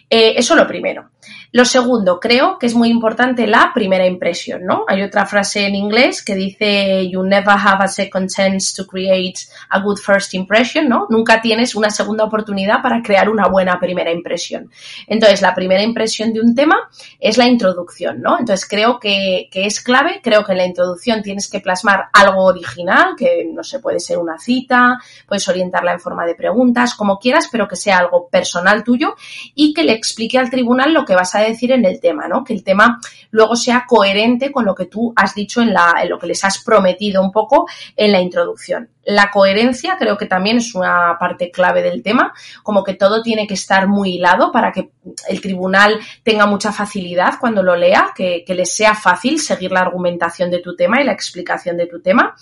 Eh, 0.10 0.34
eso 0.36 0.56
lo 0.56 0.65
primero. 0.65 1.12
Lo 1.56 1.66
segundo, 1.66 2.20
creo 2.20 2.58
que 2.58 2.66
es 2.66 2.74
muy 2.74 2.89
importante 2.89 3.46
la 3.46 3.70
primera 3.76 4.08
impresión, 4.08 4.66
¿no? 4.66 4.86
Hay 4.88 5.04
otra 5.04 5.28
frase 5.28 5.68
en 5.68 5.76
inglés 5.76 6.26
que 6.26 6.34
dice 6.34 7.08
You 7.08 7.22
never 7.22 7.54
have 7.54 7.84
a 7.84 7.88
second 7.88 8.28
chance 8.28 8.74
to 8.76 8.88
create 8.88 9.42
a 9.70 9.80
good 9.80 10.00
first 10.00 10.34
impression, 10.34 10.89
¿no? 10.89 11.06
Nunca 11.12 11.44
tienes 11.44 11.76
una 11.76 11.92
segunda 11.92 12.24
oportunidad 12.24 12.82
para 12.82 13.04
crear 13.04 13.30
una 13.30 13.48
buena 13.50 13.80
primera 13.80 14.12
impresión. 14.12 14.72
Entonces, 15.06 15.44
la 15.44 15.54
primera 15.54 15.84
impresión 15.84 16.34
de 16.34 16.42
un 16.42 16.56
tema 16.56 16.89
es 17.20 17.38
la 17.38 17.46
introducción, 17.46 18.20
¿no? 18.20 18.39
Entonces, 18.39 18.68
creo 18.68 19.00
que, 19.00 19.48
que 19.52 19.68
es 19.68 19.80
clave, 19.80 20.22
creo 20.24 20.44
que 20.44 20.54
en 20.54 20.58
la 20.58 20.66
introducción 20.66 21.22
tienes 21.22 21.48
que 21.48 21.60
plasmar 21.60 22.06
algo 22.13 22.46
original, 22.46 23.13
que 23.16 23.48
no 23.54 23.63
se 23.63 23.78
puede 23.78 24.00
ser 24.00 24.18
una 24.18 24.39
cita, 24.39 24.98
puedes 25.28 25.48
orientarla 25.48 25.94
en 25.94 26.00
forma 26.00 26.26
de 26.26 26.34
preguntas, 26.34 26.96
como 26.96 27.20
quieras, 27.20 27.48
pero 27.52 27.68
que 27.68 27.76
sea 27.76 28.00
algo 28.00 28.28
personal 28.28 28.84
tuyo 28.84 29.13
y 29.54 29.72
que 29.76 29.84
le 29.84 29.94
explique 29.94 30.39
al 30.39 30.50
tribunal 30.50 30.92
lo 30.92 31.06
que 31.06 31.13
vas 31.13 31.36
a 31.36 31.42
decir 31.45 31.71
en 31.71 31.86
el 31.86 31.99
tema, 31.99 32.27
¿no? 32.27 32.43
Que 32.43 32.53
el 32.53 32.63
tema 32.63 32.99
luego 33.32 33.56
sea 33.56 33.86
coherente 33.88 34.51
con 34.51 34.65
lo 34.65 34.75
que 34.75 34.86
tú 34.86 35.13
has 35.15 35.34
dicho 35.36 35.62
en, 35.62 35.73
la, 35.73 35.93
lo 36.08 36.19
que 36.19 36.27
les 36.27 36.43
has 36.43 36.63
prometido 36.63 37.21
un 37.21 37.32
poco 37.32 37.67
en 37.95 38.12
la 38.12 38.21
introducción. 38.21 38.89
La 39.06 39.32
coherencia 39.32 39.97
creo 39.99 40.17
que 40.17 40.27
también 40.27 40.58
es 40.58 40.75
una 40.75 41.17
parte 41.19 41.51
clave 41.51 41.82
del 41.82 42.01
tema, 42.01 42.34
como 42.62 42.84
que 42.84 42.93
todo 42.93 43.21
tiene 43.21 43.47
que 43.47 43.56
estar 43.56 43.88
muy 43.88 44.15
hilado 44.15 44.51
para 44.51 44.71
que 44.71 44.91
el 45.27 45.41
tribunal 45.41 45.99
tenga 46.23 46.45
mucha 46.45 46.71
facilidad 46.71 47.34
cuando 47.39 47.63
lo 47.63 47.75
lea, 47.75 48.12
que, 48.15 48.43
que 48.45 48.56
les 48.56 48.73
sea 48.73 48.95
fácil 48.95 49.39
seguir 49.39 49.71
la 49.71 49.82
argumentación 49.82 50.49
de 50.49 50.60
tu 50.60 50.75
tema 50.75 51.01
y 51.01 51.06
la 51.06 51.12
explicación 51.12 51.75
de 51.75 51.88
tu 51.88 52.01
tema. 52.01 52.36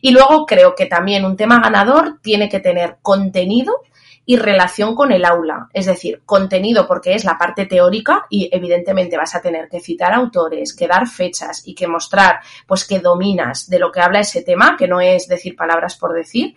Y 0.00 0.10
luego 0.10 0.46
creo 0.46 0.74
que 0.74 0.86
también 0.86 1.24
un 1.24 1.36
tema 1.36 1.60
ganador 1.60 2.18
tiene 2.22 2.48
que 2.48 2.60
tener 2.60 2.96
contenido 3.02 3.82
y 4.30 4.36
relación 4.36 4.94
con 4.94 5.10
el 5.10 5.24
aula, 5.24 5.68
es 5.72 5.86
decir, 5.86 6.22
contenido 6.24 6.86
porque 6.86 7.14
es 7.14 7.24
la 7.24 7.36
parte 7.36 7.66
teórica 7.66 8.26
y 8.30 8.48
evidentemente 8.52 9.16
vas 9.16 9.34
a 9.34 9.42
tener 9.42 9.68
que 9.68 9.80
citar 9.80 10.12
autores, 10.12 10.72
que 10.72 10.86
dar 10.86 11.08
fechas 11.08 11.66
y 11.66 11.74
que 11.74 11.88
mostrar 11.88 12.38
pues 12.64 12.86
que 12.86 13.00
dominas 13.00 13.68
de 13.68 13.80
lo 13.80 13.90
que 13.90 13.98
habla 13.98 14.20
ese 14.20 14.42
tema, 14.42 14.76
que 14.78 14.86
no 14.86 15.00
es 15.00 15.26
decir 15.26 15.56
palabras 15.56 15.96
por 15.96 16.14
decir, 16.14 16.54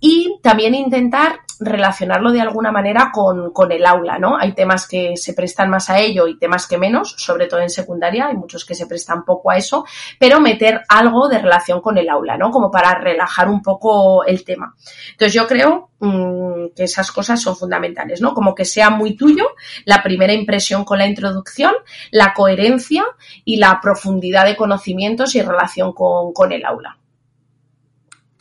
y 0.00 0.40
también 0.42 0.74
intentar 0.74 1.38
relacionarlo 1.64 2.32
de 2.32 2.40
alguna 2.40 2.72
manera 2.72 3.10
con, 3.12 3.52
con, 3.52 3.72
el 3.72 3.86
aula, 3.86 4.18
¿no? 4.18 4.36
Hay 4.36 4.52
temas 4.52 4.86
que 4.86 5.16
se 5.16 5.34
prestan 5.34 5.70
más 5.70 5.90
a 5.90 5.98
ello 5.98 6.26
y 6.26 6.38
temas 6.38 6.66
que 6.66 6.78
menos, 6.78 7.14
sobre 7.18 7.46
todo 7.46 7.60
en 7.60 7.70
secundaria, 7.70 8.26
hay 8.26 8.36
muchos 8.36 8.64
que 8.64 8.74
se 8.74 8.86
prestan 8.86 9.24
poco 9.24 9.50
a 9.50 9.56
eso, 9.56 9.84
pero 10.18 10.40
meter 10.40 10.82
algo 10.88 11.28
de 11.28 11.38
relación 11.38 11.80
con 11.80 11.98
el 11.98 12.08
aula, 12.08 12.36
¿no? 12.36 12.50
Como 12.50 12.70
para 12.70 12.94
relajar 12.94 13.48
un 13.48 13.62
poco 13.62 14.24
el 14.24 14.44
tema. 14.44 14.74
Entonces 15.12 15.32
yo 15.32 15.46
creo 15.46 15.90
mmm, 16.00 16.68
que 16.74 16.84
esas 16.84 17.10
cosas 17.12 17.40
son 17.40 17.56
fundamentales, 17.56 18.20
¿no? 18.20 18.34
Como 18.34 18.54
que 18.54 18.64
sea 18.64 18.90
muy 18.90 19.16
tuyo 19.16 19.46
la 19.84 20.02
primera 20.02 20.32
impresión 20.32 20.84
con 20.84 20.98
la 20.98 21.06
introducción, 21.06 21.72
la 22.10 22.34
coherencia 22.34 23.04
y 23.44 23.56
la 23.56 23.80
profundidad 23.80 24.44
de 24.44 24.56
conocimientos 24.56 25.34
y 25.34 25.42
relación 25.42 25.92
con, 25.92 26.32
con 26.32 26.52
el 26.52 26.64
aula. 26.64 26.98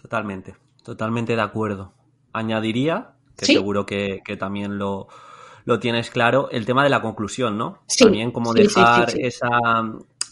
Totalmente. 0.02 0.56
Totalmente 0.84 1.36
de 1.36 1.42
acuerdo. 1.42 1.94
Añadiría, 2.34 3.12
que 3.38 3.46
¿Sí? 3.46 3.54
seguro 3.54 3.86
que, 3.86 4.22
que 4.24 4.38
también 4.38 4.78
lo, 4.78 5.08
lo, 5.66 5.80
tienes 5.80 6.10
claro, 6.10 6.50
el 6.52 6.66
tema 6.66 6.84
de 6.84 6.90
la 6.90 7.02
conclusión, 7.02 7.58
¿no? 7.58 7.80
Sí, 7.88 8.04
también 8.04 8.32
como 8.32 8.54
sí, 8.54 8.64
dejar 8.64 9.14
esa, 9.20 9.50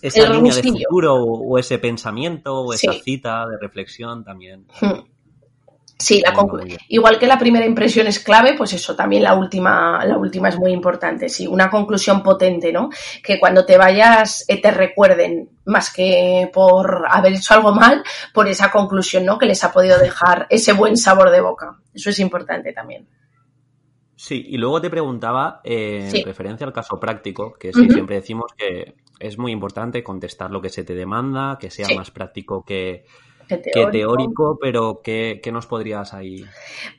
esa 0.02 0.30
línea 0.30 0.56
de 0.56 0.64
futuro 0.64 1.16
o, 1.16 1.50
o 1.50 1.58
ese 1.58 1.80
pensamiento 1.80 2.62
o 2.62 2.74
esa 2.74 2.94
cita 2.94 3.48
de 3.48 3.58
reflexión 3.60 4.24
también. 4.24 4.66
Hmm. 4.82 5.00
Sí, 6.02 6.22
la 6.22 6.32
bien. 6.64 6.78
igual 6.88 7.20
que 7.20 7.28
la 7.28 7.38
primera 7.38 7.66
impresión 7.66 8.08
es 8.08 8.20
clave, 8.20 8.54
pues 8.58 8.72
eso, 8.72 8.96
también 8.96 9.22
la 9.22 9.34
última, 9.34 10.04
la 10.06 10.18
última 10.18 10.48
es 10.48 10.58
muy 10.58 10.72
importante, 10.72 11.28
sí, 11.28 11.46
una 11.46 11.70
conclusión 11.70 12.24
potente, 12.24 12.72
¿no? 12.72 12.90
Que 13.22 13.38
cuando 13.38 13.66
te 13.66 13.78
vayas 13.78 14.46
eh, 14.48 14.62
te 14.62 14.72
recuerden, 14.72 15.50
más 15.66 15.94
que 15.94 16.50
por 16.54 17.06
haber 17.10 17.34
hecho 17.34 17.54
algo 17.54 17.74
mal, 17.76 18.02
por 18.34 18.48
esa 18.48 18.72
conclusión, 18.72 19.26
¿no? 19.26 19.38
Que 19.38 19.46
les 19.46 19.62
ha 19.66 19.74
podido 19.74 20.00
dejar 20.00 20.48
ese 20.50 20.72
buen 20.72 20.96
sabor 20.96 21.32
de 21.32 21.42
boca. 21.42 21.78
Eso 21.94 22.10
es 22.12 22.20
importante 22.20 22.72
también. 22.72 23.06
Sí, 24.16 24.46
y 24.48 24.58
luego 24.58 24.80
te 24.80 24.90
preguntaba, 24.90 25.60
eh, 25.66 26.08
Sí. 26.10 26.20
en 26.20 26.26
referencia 26.26 26.66
al 26.66 26.72
caso 26.74 26.98
práctico, 26.98 27.54
que 27.60 27.74
sí, 27.74 27.90
siempre 27.90 28.16
decimos 28.16 28.52
que 28.58 28.96
es 29.20 29.38
muy 29.38 29.52
importante 29.52 30.02
contestar 30.02 30.50
lo 30.50 30.62
que 30.62 30.70
se 30.70 30.86
te 30.86 30.96
demanda, 30.96 31.58
que 31.60 31.70
sea 31.70 31.88
Sí. 31.88 31.96
más 31.96 32.10
práctico 32.10 32.64
que, 32.64 33.04
Que 33.50 33.62
que 33.62 33.88
teórico. 33.88 34.58
pero 34.62 35.02
¿qué, 35.04 35.42
qué 35.44 35.52
nos 35.52 35.66
podrías 35.66 36.14
ahí 36.14 36.46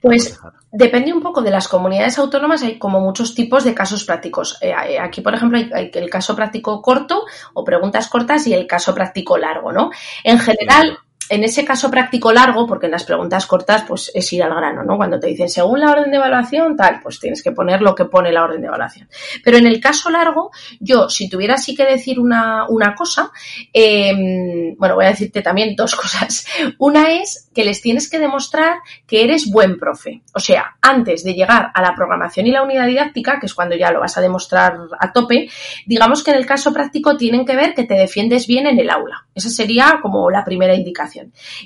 Pues 0.03 0.27
aconsejar? 0.27 0.53
Depende 0.73 1.13
un 1.13 1.23
poco 1.23 1.43
de 1.43 1.51
las 1.51 1.69
comunidades 1.69 2.19
autónomas, 2.19 2.63
hay 2.63 2.79
como 2.79 3.01
muchos 3.01 3.35
tipos 3.35 3.65
de 3.65 3.73
casos 3.73 4.05
prácticos. 4.05 4.59
Eh, 4.61 4.75
eh, 4.89 4.99
aquí, 4.99 5.21
por 5.21 5.35
ejemplo, 5.35 5.59
hay, 5.59 5.71
hay 5.73 5.91
el 5.95 6.11
caso 6.11 6.35
práctico 6.35 6.83
corto 6.83 7.25
o 7.55 7.65
preguntas 7.65 8.09
cortas 8.09 8.47
y 8.49 8.53
el 8.53 8.67
caso 8.67 8.95
práctico 8.95 9.39
largo, 9.39 9.73
¿no? 9.73 9.91
En 10.25 10.39
general, 10.39 10.99
en 11.31 11.45
ese 11.45 11.65
caso 11.65 11.91
práctico 11.93 12.33
largo, 12.33 12.67
porque 12.67 12.87
en 12.87 12.93
las 12.93 13.05
preguntas 13.05 13.47
cortas, 13.47 13.85
pues 13.87 14.11
es 14.13 14.33
ir 14.33 14.43
al 14.43 14.53
grano, 14.53 14.83
¿no? 14.83 14.97
Cuando 14.97 15.21
te 15.21 15.29
dicen 15.29 15.49
según 15.49 15.79
la 15.79 15.93
orden 15.93 16.11
de 16.11 16.17
evaluación, 16.17 16.77
tal, 16.77 16.99
pues 17.01 17.21
tienes 17.21 17.41
que 17.41 17.53
poner 17.53 17.83
lo 17.83 17.95
que 17.95 18.05
pone 18.07 18.33
la 18.33 18.43
orden 18.43 18.61
de 18.61 18.67
evaluación. 18.67 19.09
Pero 19.45 19.57
en 19.57 19.67
el 19.67 19.81
caso 19.81 20.11
largo, 20.11 20.51
yo, 20.81 21.09
si 21.09 21.29
tuviera 21.29 21.57
sí 21.57 21.77
que 21.77 21.85
decir 21.85 22.19
una, 22.19 22.69
una 22.69 22.97
cosa, 22.97 23.31
eh, 23.73 24.75
bueno, 24.77 24.97
voy 24.97 25.05
a 25.05 25.11
decirte 25.11 25.41
también 25.41 25.77
dos 25.77 25.95
cosas. 25.97 26.47
Una 26.79 27.13
es 27.13 27.49
que 27.55 27.65
les 27.65 27.81
tienes 27.81 28.11
que 28.11 28.19
demostrar 28.19 28.79
que 29.07 29.23
eres 29.23 29.49
buen 29.49 29.79
profe. 29.79 30.23
O 30.35 30.41
sea, 30.41 30.79
antes 30.83 31.23
de 31.23 31.35
llegar 31.35 31.71
a 31.73 31.81
la 31.81 31.95
programación 31.95 32.49
y 32.49 32.51
la 32.51 32.65
unidad 32.65 32.89
didáctica, 32.89 33.39
que 33.39 33.47
es 33.47 33.55
cuando 33.55 33.77
ya 33.77 33.93
lo 33.93 34.01
vas 34.01 34.19
a 34.19 34.21
demostrar 34.21 34.79
a 34.99 35.13
tope, 35.13 35.49
digamos 35.87 36.25
que 36.25 36.33
en 36.33 36.39
el 36.39 36.47
caso 36.47 36.73
práctico 36.73 37.17
tienen 37.17 37.47
que 37.47 37.55
ver 37.55 37.75
que 37.75 37.85
te 37.85 37.95
defiendes 37.95 38.49
bien 38.49 38.67
en 38.67 38.81
el 38.81 38.91
aula. 38.91 39.27
Esa 39.33 39.49
sería 39.49 40.01
como 40.03 40.29
la 40.29 40.45
primera 40.45 40.75
indicación. 40.75 41.20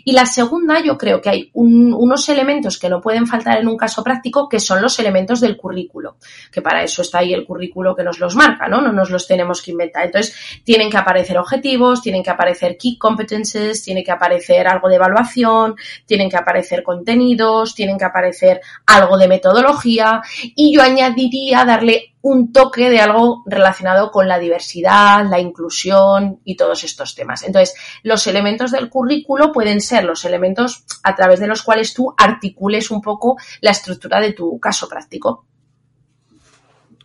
Y 0.05 0.13
la 0.13 0.27
segunda, 0.27 0.81
yo 0.81 0.97
creo 0.99 1.21
que 1.21 1.31
hay 1.31 1.51
un, 1.55 1.93
unos 1.93 2.29
elementos 2.29 2.79
que 2.79 2.89
no 2.89 3.01
pueden 3.01 3.27
faltar 3.27 3.59
en 3.59 3.69
un 3.69 3.77
caso 3.77 4.03
práctico, 4.03 4.49
que 4.49 4.61
son 4.61 4.81
los 4.81 4.99
elementos 4.99 5.41
del 5.41 5.57
currículo, 5.57 6.17
que 6.51 6.63
para 6.63 6.83
eso 6.83 7.03
está 7.03 7.19
ahí 7.19 7.33
el 7.33 7.45
currículo 7.45 7.95
que 7.95 8.05
nos 8.05 8.19
los 8.19 8.37
marca, 8.37 8.69
¿no? 8.69 8.81
No 8.81 8.93
nos 8.93 9.11
los 9.11 9.27
tenemos 9.27 9.63
que 9.63 9.73
inventar. 9.73 10.07
Entonces, 10.07 10.35
tienen 10.65 10.91
que 10.91 10.97
aparecer 10.97 11.39
objetivos, 11.39 12.03
tienen 12.03 12.23
que 12.23 12.31
aparecer 12.31 12.77
key 12.77 12.99
competences, 12.99 13.83
tiene 13.83 14.03
que 14.03 14.13
aparecer 14.13 14.67
algo 14.67 14.89
de 14.89 14.97
evaluación, 14.97 15.77
tienen 16.07 16.31
que 16.31 16.37
aparecer 16.37 16.83
contenidos, 16.83 17.75
tienen 17.75 17.99
que 17.99 18.05
aparecer 18.05 18.61
algo 18.87 19.17
de 19.17 19.29
metodología 19.29 20.21
y 20.55 20.75
yo 20.75 20.83
añadiría 20.83 21.65
darle 21.65 22.14
un 22.27 22.53
toque 22.55 22.89
de 22.89 23.01
algo 23.01 23.43
relacionado 23.45 24.11
con 24.11 24.27
la 24.29 24.39
diversidad, 24.39 25.29
la 25.29 25.39
inclusión 25.41 26.41
y 26.43 26.57
todos 26.57 26.83
estos 26.83 27.15
temas. 27.15 27.43
Entonces, 27.43 27.75
los 28.03 28.27
elementos 28.27 28.71
del 28.71 28.89
currículo 28.89 29.53
pueden 29.53 29.83
ser 29.83 30.05
los 30.05 30.25
elementos 30.25 30.87
a 31.03 31.15
través 31.15 31.39
de 31.39 31.47
los 31.49 31.63
cuales 31.63 31.93
tú 31.93 32.15
articules 32.17 32.91
un 32.91 33.03
poco 33.03 33.37
la 33.61 33.73
estructura 33.73 34.21
de 34.21 34.33
tu 34.33 34.59
caso 34.59 34.89
práctico. 34.89 35.45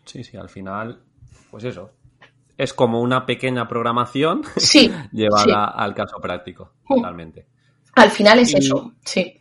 Sí, 0.06 0.24
sí, 0.24 0.38
al 0.38 0.48
final, 0.48 1.02
pues 1.52 1.66
eso. 1.66 1.92
Es 2.58 2.74
como 2.74 3.02
una 3.02 3.26
pequeña 3.26 3.68
programación 3.68 4.44
Sí, 4.56 4.90
llevada 5.12 5.44
sí. 5.44 5.52
al 5.76 5.94
caso 5.96 6.16
práctico, 6.22 6.76
totalmente. 6.88 7.46
Al 7.96 8.10
final 8.10 8.40
es 8.40 8.54
Y- 8.54 8.58
eso, 8.58 8.94
sí. 9.04 9.36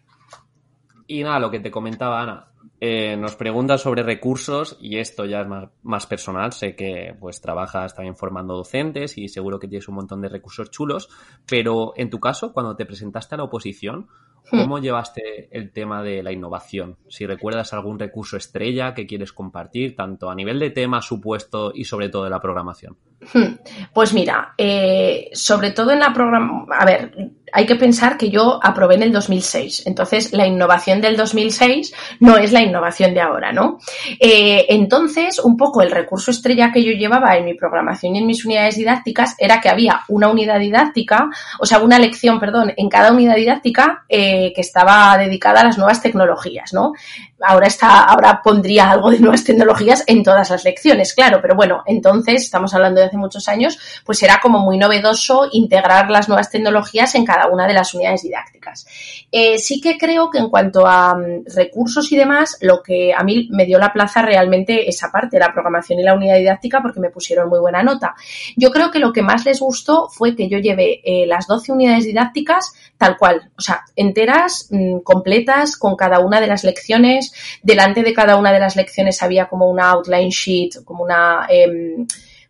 Y 1.06 1.22
nada, 1.22 1.38
lo 1.38 1.52
que 1.52 1.60
te 1.60 1.70
comentaba 1.70 2.20
Ana, 2.20 2.48
eh, 2.80 3.16
nos 3.16 3.34
preguntas 3.34 3.80
sobre 3.82 4.04
recursos 4.04 4.76
y 4.80 4.98
esto 4.98 5.24
ya 5.24 5.40
es 5.40 5.48
más, 5.48 5.68
más 5.82 6.06
personal. 6.06 6.52
Sé 6.52 6.76
que 6.76 7.16
pues 7.18 7.40
trabajas 7.40 7.94
también 7.94 8.16
formando 8.16 8.54
docentes 8.54 9.18
y 9.18 9.28
seguro 9.28 9.58
que 9.58 9.66
tienes 9.66 9.88
un 9.88 9.96
montón 9.96 10.20
de 10.20 10.28
recursos 10.28 10.70
chulos, 10.70 11.08
pero 11.46 11.92
en 11.96 12.08
tu 12.10 12.20
caso, 12.20 12.52
cuando 12.52 12.76
te 12.76 12.86
presentaste 12.86 13.34
a 13.34 13.38
la 13.38 13.44
oposición. 13.44 14.08
¿Cómo 14.50 14.78
llevaste 14.78 15.48
el 15.50 15.70
tema 15.72 16.02
de 16.02 16.22
la 16.22 16.32
innovación? 16.32 16.96
Si 17.08 17.26
recuerdas 17.26 17.72
algún 17.72 17.98
recurso 17.98 18.36
estrella 18.36 18.94
que 18.94 19.06
quieres 19.06 19.32
compartir, 19.32 19.96
tanto 19.96 20.30
a 20.30 20.34
nivel 20.34 20.58
de 20.58 20.70
tema, 20.70 21.02
supuesto 21.02 21.72
y 21.74 21.84
sobre 21.84 22.08
todo 22.08 22.24
de 22.24 22.30
la 22.30 22.40
programación. 22.40 22.96
Hmm. 23.32 23.56
Pues 23.92 24.14
mira, 24.14 24.54
eh, 24.56 25.28
sobre 25.32 25.72
todo 25.72 25.90
en 25.90 25.98
la 25.98 26.12
programa, 26.12 26.66
a 26.70 26.84
ver, 26.84 27.32
hay 27.52 27.66
que 27.66 27.74
pensar 27.74 28.16
que 28.16 28.30
yo 28.30 28.60
aprobé 28.62 28.94
en 28.94 29.02
el 29.02 29.12
2006, 29.12 29.86
entonces 29.86 30.32
la 30.32 30.46
innovación 30.46 31.00
del 31.00 31.16
2006 31.16 31.94
no 32.20 32.36
es 32.36 32.52
la 32.52 32.62
innovación 32.62 33.14
de 33.14 33.20
ahora, 33.20 33.52
¿no? 33.52 33.78
Eh, 34.20 34.66
entonces, 34.68 35.40
un 35.40 35.56
poco 35.56 35.82
el 35.82 35.90
recurso 35.90 36.30
estrella 36.30 36.70
que 36.72 36.84
yo 36.84 36.92
llevaba 36.92 37.36
en 37.36 37.44
mi 37.44 37.54
programación 37.54 38.14
y 38.14 38.18
en 38.18 38.26
mis 38.26 38.44
unidades 38.44 38.76
didácticas 38.76 39.34
era 39.38 39.60
que 39.60 39.68
había 39.68 40.02
una 40.08 40.28
unidad 40.28 40.60
didáctica, 40.60 41.28
o 41.58 41.66
sea, 41.66 41.80
una 41.80 41.98
lección, 41.98 42.38
perdón, 42.38 42.72
en 42.76 42.88
cada 42.88 43.12
unidad 43.12 43.34
didáctica 43.34 44.04
eh, 44.08 44.37
que 44.54 44.60
estaba 44.60 45.16
dedicada 45.18 45.60
a 45.60 45.64
las 45.64 45.78
nuevas 45.78 46.02
tecnologías, 46.02 46.72
¿no? 46.72 46.92
Ahora 47.40 47.66
está, 47.66 48.04
ahora 48.04 48.40
pondría 48.42 48.90
algo 48.90 49.10
de 49.10 49.20
nuevas 49.20 49.44
tecnologías 49.44 50.04
en 50.06 50.22
todas 50.22 50.50
las 50.50 50.64
lecciones, 50.64 51.14
claro, 51.14 51.38
pero 51.40 51.54
bueno, 51.54 51.82
entonces, 51.86 52.42
estamos 52.42 52.74
hablando 52.74 53.00
de 53.00 53.06
hace 53.06 53.16
muchos 53.16 53.48
años, 53.48 53.78
pues 54.04 54.22
era 54.22 54.40
como 54.42 54.58
muy 54.58 54.78
novedoso 54.78 55.48
integrar 55.52 56.10
las 56.10 56.28
nuevas 56.28 56.50
tecnologías 56.50 57.14
en 57.14 57.24
cada 57.24 57.46
una 57.46 57.66
de 57.66 57.74
las 57.74 57.94
unidades 57.94 58.22
didácticas. 58.22 58.86
Eh, 59.30 59.58
sí 59.58 59.80
que 59.80 59.98
creo 59.98 60.30
que 60.30 60.38
en 60.38 60.48
cuanto 60.48 60.86
a 60.86 61.14
mm, 61.14 61.44
recursos 61.54 62.10
y 62.12 62.16
demás, 62.16 62.56
lo 62.60 62.82
que 62.82 63.12
a 63.14 63.22
mí 63.22 63.48
me 63.50 63.66
dio 63.66 63.78
la 63.78 63.92
plaza 63.92 64.22
realmente 64.22 64.88
esa 64.88 65.10
parte, 65.10 65.38
la 65.38 65.52
programación 65.52 66.00
y 66.00 66.02
la 66.02 66.14
unidad 66.14 66.36
didáctica, 66.36 66.80
porque 66.80 67.00
me 67.00 67.10
pusieron 67.10 67.48
muy 67.48 67.60
buena 67.60 67.82
nota. 67.82 68.14
Yo 68.56 68.70
creo 68.70 68.90
que 68.90 68.98
lo 68.98 69.12
que 69.12 69.22
más 69.22 69.44
les 69.44 69.60
gustó 69.60 70.08
fue 70.08 70.34
que 70.34 70.48
yo 70.48 70.58
llevé 70.58 71.00
eh, 71.04 71.26
las 71.26 71.46
12 71.46 71.72
unidades 71.72 72.04
didácticas 72.04 72.72
tal 72.98 73.16
cual, 73.16 73.50
o 73.56 73.60
sea, 73.60 73.84
enteras, 73.94 74.66
mm, 74.70 74.98
completas, 74.98 75.76
con 75.76 75.94
cada 75.94 76.18
una 76.18 76.40
de 76.40 76.48
las 76.48 76.64
lecciones. 76.64 77.27
Delante 77.62 78.02
de 78.02 78.12
cada 78.12 78.36
una 78.36 78.52
de 78.52 78.60
las 78.60 78.76
lecciones 78.76 79.22
había 79.22 79.46
como 79.46 79.68
una 79.68 79.90
outline 79.90 80.30
sheet, 80.30 80.84
como 80.84 81.04
una... 81.04 81.46
Em, 81.48 82.06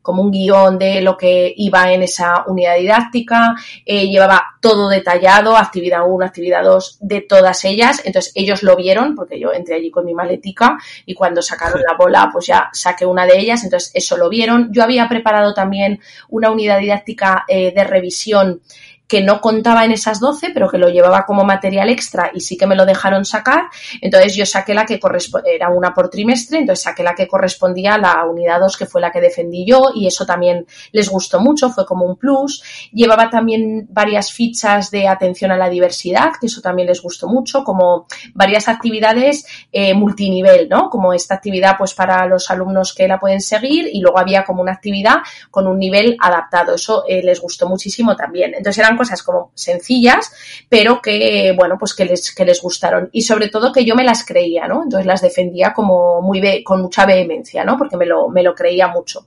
como 0.09 0.23
un 0.23 0.31
guion 0.31 0.79
de 0.79 1.03
lo 1.03 1.19
que 1.19 1.53
iba 1.55 1.93
en 1.93 2.03
esa 2.03 2.45
unidad 2.47 2.79
didáctica, 2.79 3.55
eh, 3.85 4.09
llevaba 4.09 4.43
todo 4.59 4.89
detallado, 4.89 5.55
actividad 5.55 6.01
1, 6.09 6.25
actividad 6.25 6.65
2, 6.65 6.97
de 7.03 7.21
todas 7.21 7.63
ellas, 7.67 8.01
entonces 8.07 8.33
ellos 8.35 8.63
lo 8.63 8.75
vieron, 8.75 9.15
porque 9.15 9.39
yo 9.39 9.53
entré 9.53 9.75
allí 9.75 9.91
con 9.91 10.07
mi 10.07 10.15
maletica 10.15 10.79
y 11.05 11.13
cuando 11.13 11.43
sacaron 11.43 11.83
la 11.83 11.95
bola, 11.95 12.31
pues 12.33 12.47
ya 12.47 12.71
saqué 12.73 13.05
una 13.05 13.27
de 13.27 13.39
ellas, 13.39 13.65
entonces 13.65 13.91
eso 13.93 14.17
lo 14.17 14.31
vieron. 14.31 14.73
Yo 14.73 14.83
había 14.83 15.07
preparado 15.11 15.53
también 15.53 16.01
una 16.31 16.51
unidad 16.51 16.79
didáctica 16.79 17.45
eh, 17.47 17.75
de 17.75 17.85
revisión 17.85 18.63
que 19.09 19.23
no 19.23 19.41
contaba 19.41 19.87
en 19.87 19.93
esas 19.93 20.21
12, 20.21 20.51
pero 20.53 20.69
que 20.69 20.77
lo 20.77 20.91
llevaba 20.91 21.25
como 21.25 21.43
material 21.43 21.89
extra 21.89 22.31
y 22.35 22.41
sí 22.41 22.59
que 22.59 22.67
me 22.67 22.77
lo 22.77 22.85
dejaron 22.85 23.25
sacar. 23.25 23.63
Entonces 24.03 24.37
yo 24.37 24.45
saqué 24.45 24.75
la 24.75 24.85
que 24.85 25.01
correspondía, 25.01 25.55
era 25.55 25.71
una 25.71 25.95
por 25.95 26.11
trimestre, 26.11 26.59
entonces 26.59 26.85
saqué 26.85 27.03
la 27.03 27.15
que 27.15 27.27
correspondía 27.27 27.95
a 27.95 27.99
la 27.99 28.25
unidad 28.27 28.61
2, 28.61 28.77
que 28.77 28.85
fue 28.85 29.01
la 29.01 29.11
que 29.11 29.23
defendí 29.23 29.65
yo, 29.67 29.91
y 29.95 30.07
eso 30.07 30.27
también 30.27 30.67
les 30.93 31.09
gustó 31.09 31.41
mucho, 31.41 31.71
fue 31.71 31.87
como 31.87 32.05
un 32.05 32.17
plus. 32.17 32.63
Llevaba 32.93 33.31
también 33.31 33.87
varias 33.91 34.31
fichas 34.31 34.91
de 34.91 35.09
atención 35.09 35.53
a 35.53 35.57
la 35.57 35.71
diversidad, 35.71 36.33
que 36.39 36.47
eso 36.47 36.61
también 36.61 36.89
les 36.89 37.01
gustó 37.01 37.29
mucho, 37.29 37.65
como 37.65 38.07
varias 38.35 38.69
actividades 38.69 39.47
eh, 39.73 39.95
multinivel, 39.95 40.69
¿no? 40.69 40.91
Como 40.91 41.15
esta 41.15 41.35
actividad 41.35 41.77
pues 41.79 41.95
para 41.95 42.27
los 42.27 42.51
alumnos 42.51 42.93
que 42.93 43.09
la 43.09 43.19
pueden 43.19 43.41
seguir 43.41 43.89
y 43.91 44.01
luego 44.01 44.19
había 44.19 44.45
como 44.45 44.61
una 44.61 44.73
actividad 44.73 45.17
con 45.51 45.67
un 45.67 45.79
nivel 45.79 46.15
adaptado. 46.21 46.75
Eso 46.75 47.05
eh, 47.09 47.23
les 47.23 47.41
gustó 47.41 47.67
muchísimo 47.67 48.15
también. 48.15 48.53
Entonces 48.55 48.85
eran 48.85 48.98
cosas 48.99 49.23
como 49.23 49.53
sencillas, 49.55 50.31
pero 50.69 51.01
que, 51.01 51.55
bueno, 51.57 51.77
pues 51.79 51.95
que 51.95 52.05
les, 52.05 52.35
que 52.35 52.45
les 52.45 52.61
gustaron. 52.61 53.09
Y 53.13 53.23
sobre 53.23 53.49
todo 53.49 53.73
que 53.73 53.85
yo 53.85 53.95
me 53.95 54.05
las 54.05 54.27
creía, 54.27 54.69
¿no? 54.69 54.83
Entonces 54.83 55.07
las 55.07 55.23
defendía 55.23 55.73
como 55.73 56.21
muy, 56.21 56.63
con 56.65 56.83
mucha 56.83 57.07
vehemencia, 57.07 57.65
¿no? 57.65 57.79
Porque 57.79 57.97
me 57.97 58.05
lo, 58.05 58.29
me 58.29 58.43
lo 58.43 58.55
creía 58.55 58.89
mucho. 58.89 59.27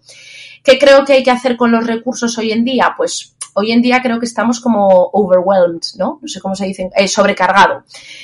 ¿Qué 0.64 0.78
creo 0.78 1.04
que 1.04 1.14
hay 1.14 1.24
que 1.24 1.32
hacer 1.32 1.58
con 1.58 1.72
los 1.72 1.88
recursos 1.88 2.38
hoy 2.38 2.52
en 2.52 2.64
día? 2.64 2.94
Pues 2.96 3.36
hoy 3.54 3.72
en 3.72 3.82
día 3.82 4.02
creo 4.02 4.20
que 4.20 4.26
estamos 4.26 4.60
como 4.60 5.10
overwhelmed, 5.14 5.82
¿no? 5.98 6.20
No 6.22 6.28
sé 6.28 6.40
cómo 6.40 6.56
se 6.56 6.66
dice, 6.66 6.90
eh, 6.96 7.08
sobrecargado. 7.08 7.84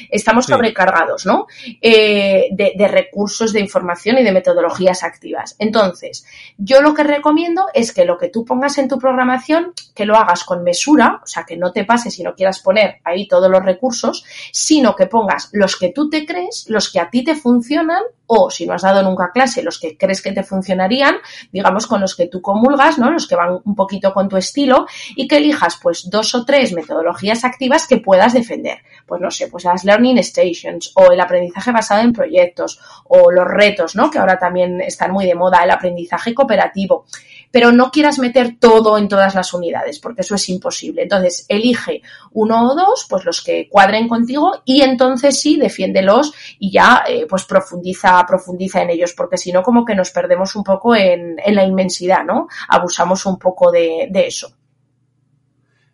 Estamos 0.10 0.46
sobrecargados, 0.46 1.26
¿no? 1.26 1.48
Eh, 1.82 2.48
de, 2.52 2.74
de, 2.76 2.88
recursos 2.88 3.54
de 3.54 3.60
información 3.60 4.18
y 4.18 4.24
de 4.24 4.32
metodologías 4.32 5.04
activas. 5.04 5.56
Entonces, 5.60 6.26
yo 6.58 6.82
lo 6.82 6.94
que 6.94 7.04
recomiendo 7.04 7.66
es 7.74 7.92
que 7.92 8.06
lo 8.06 8.18
que 8.18 8.30
tú 8.30 8.46
pongas 8.46 8.78
en 8.78 8.88
tu 8.88 8.98
programación, 8.98 9.74
que 9.94 10.06
lo 10.06 10.16
hagas 10.16 10.44
con 10.44 10.64
mesura, 10.64 11.22
o 11.24 11.28
sea, 11.28 11.44
que 11.44 11.58
no 11.58 11.72
te 11.72 11.86
pases 11.86 12.18
y 12.20 12.24
no 12.24 12.36
quieras 12.36 12.60
poner 12.60 12.98
ahí 13.04 13.28
todos 13.28 13.50
los 13.50 13.64
recursos, 13.64 14.24
sino 14.52 14.96
que 14.96 15.08
pongas 15.08 15.50
los 15.52 15.76
que 15.76 15.90
tú 15.90 16.10
te 16.10 16.26
crees, 16.26 16.66
los 16.70 16.92
que 16.92 17.00
a 17.00 17.10
ti 17.10 17.24
te 17.24 17.36
funcionan 17.36 18.02
o 18.28 18.52
si 18.52 18.66
no 18.66 18.74
has 18.74 18.82
dado 18.82 19.02
nunca 19.02 19.32
clase, 19.32 19.64
los 19.64 19.80
que 19.80 19.98
crees 19.98 20.22
que 20.22 20.34
te 20.34 20.44
funcionarían, 20.44 21.16
digamos 21.52 21.88
con 21.88 22.02
los 22.02 22.16
que 22.16 22.28
tú 22.28 22.42
comulgas, 22.42 23.00
¿no? 23.00 23.10
Los 23.10 23.28
que 23.28 23.36
van 23.36 23.60
un 23.64 23.76
poquito 23.76 24.14
con 24.14 24.28
tu 24.28 24.38
estilo 24.38 24.86
y 25.18 25.28
que 25.28 25.38
elijas 25.38 25.78
pues 25.82 26.10
dos 26.10 26.34
o 26.36 26.46
tres 26.46 26.72
metodologías 26.74 27.44
activas 27.44 27.88
que 27.88 27.98
puedas 27.98 28.34
defender. 28.34 28.80
Pues 29.06 29.20
no 29.20 29.32
sé, 29.32 29.48
pues 29.48 29.64
las 29.64 29.84
learning 29.84 30.24
stations 30.24 30.92
o 30.96 31.12
el 31.12 31.20
aprendizaje 31.20 31.72
basado 31.72 32.02
en 32.02 32.14
proyectos 32.14 32.80
o 33.06 33.32
los 33.32 33.48
retos, 33.48 33.96
¿no? 33.96 34.10
Que 34.10 34.20
ahora 34.20 34.38
también 34.38 34.80
están 34.82 35.12
muy 35.12 35.26
de 35.26 35.36
moda, 35.36 35.64
el 35.64 35.72
aprendizaje 35.72 36.34
cooperativo 36.34 37.06
pero 37.52 37.72
no 37.72 37.92
quieras 37.92 38.20
meter 38.20 38.58
todo 38.60 38.98
en 38.98 39.08
todas 39.08 39.36
las 39.36 39.54
unidades, 39.54 40.00
porque 40.00 40.22
eso 40.22 40.36
es 40.36 40.50
imposible. 40.50 41.04
Entonces, 41.04 41.46
elige 41.48 42.02
uno 42.34 42.72
o 42.72 42.76
dos, 42.76 43.08
pues 43.10 43.26
los 43.26 43.42
que 43.42 43.70
cuadren 43.70 44.08
contigo, 44.08 44.62
y 44.66 44.82
entonces 44.82 45.40
sí, 45.40 45.58
defiéndelos 45.58 46.34
y 46.60 46.72
ya, 46.72 47.04
eh, 47.08 47.26
pues 47.28 47.46
profundiza, 47.46 48.24
profundiza 48.28 48.82
en 48.82 48.92
ellos, 48.92 49.14
porque 49.14 49.38
si 49.38 49.52
no, 49.52 49.64
como 49.64 49.86
que 49.86 49.96
nos 49.96 50.12
perdemos 50.12 50.56
un 50.56 50.64
poco 50.64 50.96
en, 50.96 51.38
en 51.44 51.56
la 51.56 51.64
inmensidad, 51.64 52.24
¿no? 52.24 52.48
Abusamos 52.68 53.26
un 53.26 53.38
poco 53.38 53.72
de, 53.72 54.08
de 54.10 54.28
eso. 54.28 54.52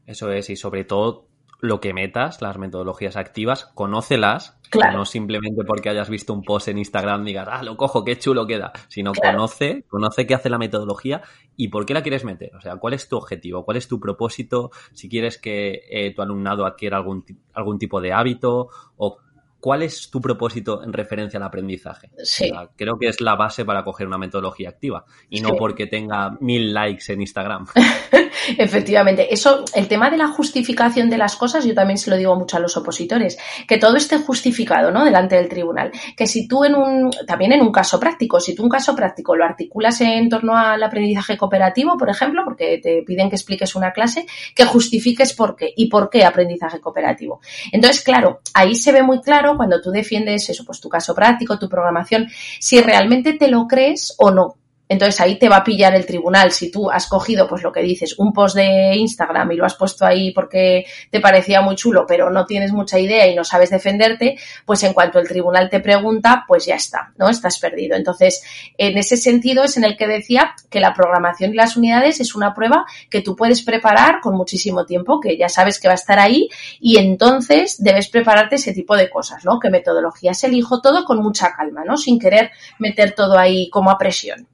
Eso 0.05 0.31
es, 0.31 0.49
y 0.49 0.55
sobre 0.55 0.83
todo 0.83 1.27
lo 1.63 1.79
que 1.79 1.93
metas, 1.93 2.41
las 2.41 2.57
metodologías 2.57 3.15
activas, 3.15 3.71
conócelas, 3.73 4.59
no 4.91 5.05
simplemente 5.05 5.63
porque 5.63 5.89
hayas 5.89 6.09
visto 6.09 6.33
un 6.33 6.43
post 6.43 6.67
en 6.67 6.77
Instagram 6.77 7.23
digas, 7.23 7.47
ah, 7.49 7.63
lo 7.63 7.77
cojo, 7.77 8.03
qué 8.03 8.17
chulo 8.17 8.45
queda, 8.45 8.73
sino 8.89 9.13
conoce, 9.13 9.85
conoce 9.87 10.27
qué 10.27 10.33
hace 10.33 10.49
la 10.49 10.57
metodología 10.57 11.21
y 11.55 11.69
por 11.69 11.85
qué 11.85 11.93
la 11.93 12.01
quieres 12.01 12.25
meter, 12.25 12.53
o 12.55 12.59
sea, 12.59 12.75
cuál 12.75 12.95
es 12.95 13.07
tu 13.07 13.15
objetivo, 13.15 13.63
cuál 13.63 13.77
es 13.77 13.87
tu 13.87 13.99
propósito, 13.99 14.71
si 14.91 15.07
quieres 15.07 15.37
que 15.37 15.83
eh, 15.89 16.13
tu 16.13 16.21
alumnado 16.21 16.65
adquiera 16.65 16.97
algún, 16.97 17.23
algún 17.53 17.79
tipo 17.79 18.01
de 18.01 18.11
hábito 18.11 18.67
o 18.97 19.19
¿cuál 19.63 19.81
es 19.81 20.09
tu 20.09 20.19
propósito 20.19 20.83
en 20.83 20.91
referencia 20.91 21.37
al 21.37 21.43
aprendizaje? 21.43 22.09
Sí. 22.21 22.51
creo 22.75 22.99
que 22.99 23.07
es 23.07 23.21
la 23.21 23.35
base 23.35 23.63
para 23.63 23.85
coger 23.85 24.07
una 24.07 24.17
metodología 24.17 24.67
activa 24.67 25.05
y 25.29 25.39
no 25.39 25.51
porque 25.57 25.87
tenga 25.87 26.31
mil 26.41 26.73
likes 26.73 27.13
en 27.13 27.21
Instagram. 27.21 27.67
Efectivamente, 28.57 29.33
eso, 29.33 29.63
el 29.73 29.87
tema 29.87 30.09
de 30.09 30.17
la 30.17 30.27
justificación 30.27 31.09
de 31.09 31.17
las 31.17 31.37
cosas, 31.37 31.63
yo 31.63 31.73
también 31.73 31.97
se 31.97 32.09
lo 32.09 32.17
digo 32.17 32.35
mucho 32.35 32.57
a 32.57 32.59
los 32.59 32.75
opositores, 32.75 33.37
que 33.65 33.77
todo 33.77 33.95
esté 33.95 34.17
justificado, 34.17 34.91
¿no? 34.91 35.05
Delante 35.05 35.37
del 35.37 35.47
tribunal. 35.47 35.91
Que 36.17 36.27
si 36.27 36.45
tú 36.45 36.65
en 36.65 36.75
un, 36.75 37.11
también 37.25 37.53
en 37.53 37.61
un 37.61 37.71
caso 37.71 38.01
práctico, 38.01 38.41
si 38.41 38.53
tú 38.53 38.63
un 38.63 38.69
caso 38.69 38.93
práctico 38.93 39.33
lo 39.33 39.45
articulas 39.45 40.01
en 40.01 40.27
torno 40.27 40.57
al 40.57 40.83
aprendizaje 40.83 41.37
cooperativo, 41.37 41.95
por 41.97 42.09
ejemplo, 42.09 42.41
porque 42.43 42.79
te 42.83 43.01
piden 43.03 43.29
que 43.29 43.37
expliques 43.37 43.75
una 43.75 43.93
clase, 43.93 44.25
que 44.53 44.65
justifiques 44.65 45.33
por 45.33 45.55
qué 45.55 45.71
y 45.73 45.87
por 45.87 46.09
qué 46.09 46.25
aprendizaje 46.25 46.81
cooperativo. 46.81 47.39
Entonces, 47.71 48.03
claro, 48.03 48.41
ahí 48.53 48.75
se 48.75 48.91
ve 48.91 49.03
muy 49.03 49.21
claro 49.21 49.52
cuando 49.57 49.81
tú 49.81 49.91
defiendes 49.91 50.49
eso, 50.49 50.63
pues 50.65 50.79
tu 50.79 50.89
caso 50.89 51.13
práctico, 51.13 51.59
tu 51.59 51.69
programación, 51.69 52.27
si 52.59 52.81
realmente 52.81 53.33
te 53.33 53.47
lo 53.47 53.67
crees 53.67 54.15
o 54.17 54.31
no. 54.31 54.55
Entonces 54.93 55.19
ahí 55.21 55.37
te 55.37 55.49
va 55.49 55.57
a 55.57 55.63
pillar 55.63 55.95
el 55.95 56.05
tribunal. 56.05 56.51
Si 56.51 56.71
tú 56.71 56.89
has 56.89 57.07
cogido, 57.07 57.47
pues 57.47 57.63
lo 57.63 57.71
que 57.71 57.81
dices, 57.81 58.17
un 58.19 58.31
post 58.31 58.55
de 58.55 58.95
Instagram 58.95 59.51
y 59.51 59.55
lo 59.55 59.65
has 59.65 59.75
puesto 59.75 60.05
ahí 60.05 60.31
porque 60.31 60.85
te 61.09 61.19
parecía 61.19 61.61
muy 61.61 61.75
chulo, 61.75 62.05
pero 62.07 62.29
no 62.29 62.45
tienes 62.45 62.71
mucha 62.71 62.99
idea 62.99 63.27
y 63.27 63.35
no 63.35 63.43
sabes 63.43 63.71
defenderte, 63.71 64.37
pues 64.65 64.83
en 64.83 64.93
cuanto 64.93 65.19
el 65.19 65.27
tribunal 65.27 65.69
te 65.69 65.79
pregunta, 65.79 66.45
pues 66.47 66.65
ya 66.65 66.75
está, 66.75 67.11
¿no? 67.17 67.29
Estás 67.29 67.59
perdido. 67.59 67.95
Entonces, 67.95 68.43
en 68.77 68.97
ese 68.97 69.17
sentido 69.17 69.63
es 69.63 69.77
en 69.77 69.83
el 69.83 69.97
que 69.97 70.07
decía 70.07 70.53
que 70.69 70.79
la 70.79 70.93
programación 70.93 71.53
y 71.53 71.55
las 71.55 71.75
unidades 71.75 72.19
es 72.19 72.35
una 72.35 72.53
prueba 72.53 72.85
que 73.09 73.21
tú 73.21 73.35
puedes 73.35 73.63
preparar 73.63 74.21
con 74.21 74.35
muchísimo 74.35 74.85
tiempo, 74.85 75.19
que 75.19 75.37
ya 75.37 75.49
sabes 75.49 75.79
que 75.79 75.87
va 75.87 75.93
a 75.93 75.95
estar 75.95 76.19
ahí 76.19 76.49
y 76.79 76.97
entonces 76.97 77.81
debes 77.81 78.09
prepararte 78.09 78.55
ese 78.55 78.73
tipo 78.73 78.95
de 78.95 79.09
cosas, 79.09 79.43
¿no? 79.43 79.59
Que 79.59 79.69
metodologías 79.69 80.43
elijo 80.43 80.81
todo 80.81 81.03
con 81.03 81.17
mucha 81.21 81.53
calma, 81.53 81.83
¿no? 81.83 81.97
Sin 81.97 82.19
querer 82.19 82.51
meter 82.77 83.13
todo 83.13 83.37
ahí 83.37 83.69
como 83.69 83.89
a 83.89 83.97
presión. 83.97 84.47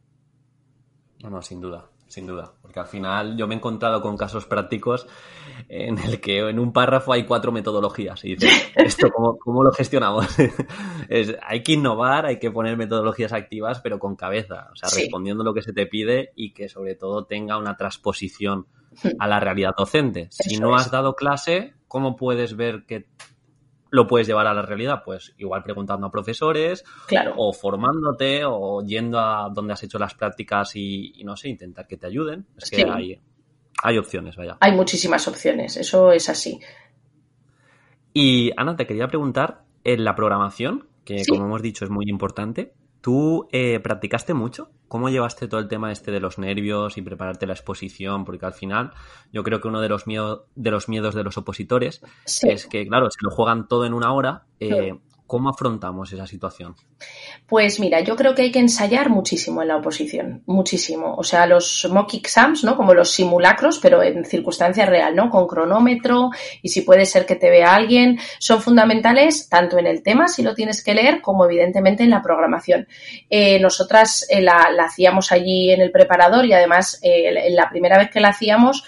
No, 1.22 1.30
no, 1.30 1.41
sin 1.41 1.59
duda, 1.59 1.89
sin 2.07 2.26
duda. 2.26 2.53
Porque 2.61 2.80
al 2.80 2.88
final 2.88 3.36
yo 3.36 3.45
me 3.45 3.53
he 3.53 3.57
encontrado 3.57 4.01
con 4.01 4.15
casos 4.15 4.45
prácticos 4.45 5.07
en 5.67 5.97
el 5.97 6.22
que 6.22 6.39
en 6.39 6.59
un 6.59 6.72
párrafo 6.72 7.11
hay 7.11 7.26
cuatro 7.26 7.51
metodologías. 7.51 8.24
Y 8.24 8.36
dices, 8.36 8.72
¿esto 8.76 9.09
cómo, 9.11 9.63
lo 9.63 9.72
gestionamos? 9.72 10.28
es, 11.09 11.36
hay 11.41 11.61
que 11.61 11.74
innovar, 11.74 12.26
hay 12.26 12.39
que 12.39 12.51
poner 12.51 12.78
metodologías 12.78 13.34
activas, 13.34 13.82
pero 13.82 13.99
con 13.99 14.15
cabeza. 14.15 14.70
O 14.72 14.76
sea, 14.76 14.89
respondiendo 14.95 15.43
lo 15.43 15.53
que 15.53 15.61
se 15.61 15.74
te 15.74 15.88
pide 15.88 16.32
y 16.36 16.53
que 16.53 16.70
sobre 16.70 16.95
todo 16.95 17.26
tenga 17.26 17.57
una 17.57 17.76
transposición 17.76 18.67
a 19.20 19.28
la 19.28 19.39
realidad 19.39 19.76
docente. 19.78 20.28
Si 20.32 20.57
no 20.57 20.76
has 20.76 20.91
dado 20.91 21.15
clase, 21.15 21.74
¿cómo 21.88 22.15
puedes 22.15 22.55
ver 22.55 22.86
que 22.86 23.07
lo 23.89 24.07
puedes 24.07 24.27
llevar 24.27 24.47
a 24.47 24.53
la 24.53 24.61
realidad? 24.61 25.03
Pues 25.03 25.33
igual 25.37 25.63
preguntando 25.63 26.07
a 26.07 26.11
profesores, 26.11 26.83
o 27.35 27.53
formándote, 27.53 28.41
o 28.45 28.83
yendo 28.83 29.19
a 29.19 29.49
donde 29.53 29.73
has 29.73 29.83
hecho 29.83 29.99
las 29.99 30.13
prácticas 30.13 30.75
y, 30.75 31.21
no 31.23 31.35
sé, 31.35 31.49
intentar 31.49 31.87
que 31.87 31.97
te 31.97 32.07
ayuden. 32.07 32.45
Es 32.57 32.69
que 32.69 32.83
hay, 32.83 33.19
hay 33.83 33.97
opciones, 33.97 34.35
vaya. 34.35 34.57
Hay 34.59 34.73
muchísimas 34.73 35.27
opciones, 35.27 35.77
eso 35.77 36.11
es 36.11 36.29
así. 36.29 36.59
Y 38.13 38.51
Ana, 38.57 38.75
te 38.75 38.87
quería 38.87 39.07
preguntar, 39.07 39.63
en 39.83 40.03
la 40.03 40.15
programación, 40.15 40.87
que 41.05 41.23
como 41.27 41.45
hemos 41.45 41.61
dicho 41.61 41.85
es 41.85 41.91
muy 41.91 42.05
importante, 42.07 42.73
¿Tú 43.01 43.47
eh, 43.51 43.79
practicaste 43.79 44.33
mucho? 44.33 44.71
¿Cómo 44.87 45.09
llevaste 45.09 45.47
todo 45.47 45.59
el 45.59 45.67
tema 45.67 45.91
este 45.91 46.11
de 46.11 46.19
los 46.19 46.37
nervios 46.37 46.97
y 46.97 47.01
prepararte 47.01 47.45
la 47.45 47.53
exposición? 47.53 48.25
Porque 48.25 48.45
al 48.45 48.53
final 48.53 48.91
yo 49.31 49.43
creo 49.43 49.61
que 49.61 49.67
uno 49.67 49.81
de 49.81 49.89
los, 49.89 50.07
miedo, 50.07 50.47
de 50.55 50.71
los 50.71 50.89
miedos 50.89 51.15
de 51.15 51.23
los 51.23 51.37
opositores 51.37 52.01
es 52.25 52.67
que, 52.67 52.87
claro, 52.87 53.09
si 53.11 53.17
lo 53.21 53.29
juegan 53.31 53.67
todo 53.67 53.85
en 53.85 53.93
una 53.93 54.11
hora, 54.11 54.45
eh, 54.59 54.97
¿cómo 55.30 55.49
afrontamos 55.49 56.11
esa 56.11 56.25
situación? 56.25 56.75
Pues 57.47 57.80
mira, 57.80 58.01
yo 58.01 58.15
creo 58.15 58.34
que 58.34 58.41
hay 58.41 58.51
que 58.51 58.59
ensayar 58.59 59.09
muchísimo 59.09 59.61
en 59.61 59.67
la 59.67 59.77
oposición, 59.77 60.41
muchísimo. 60.47 61.13
O 61.15 61.23
sea, 61.23 61.45
los 61.45 61.88
mock 61.89 62.15
exams, 62.15 62.63
¿no? 62.63 62.75
Como 62.75 62.95
los 62.95 63.11
simulacros, 63.11 63.77
pero 63.80 64.01
en 64.01 64.25
circunstancia 64.25 64.88
real, 64.88 65.15
¿no? 65.15 65.30
Con 65.30 65.47
cronómetro 65.47 66.32
y 66.63 66.69
si 66.69 66.82
puede 66.82 67.05
ser 67.05 67.27
que 67.27 67.36
te 67.36 67.51
vea 67.51 67.75
alguien, 67.75 68.19
son 68.39 68.59
fundamentales 68.61 69.47
tanto 69.49 69.77
en 69.77 69.86
el 69.86 70.01
tema, 70.01 70.27
si 70.27 70.41
lo 70.41 70.55
tienes 70.55 70.84
que 70.84 70.95
leer, 70.95 71.21
como 71.21 71.45
evidentemente 71.45 72.03
en 72.03 72.09
la 72.09 72.23
programación. 72.23 72.88
Eh, 73.30 73.59
nosotras 73.59 74.25
eh, 74.30 74.41
la, 74.41 74.67
hacíamos 74.84 75.32
allí 75.32 75.71
en 75.71 75.82
el 75.82 75.91
preparador 75.91 76.45
y 76.45 76.53
además 76.53 76.99
eh, 77.03 77.51
la 77.51 77.69
primera 77.69 77.99
vez 77.99 78.09
que 78.09 78.19
la 78.19 78.30
hacíamos, 78.30 78.84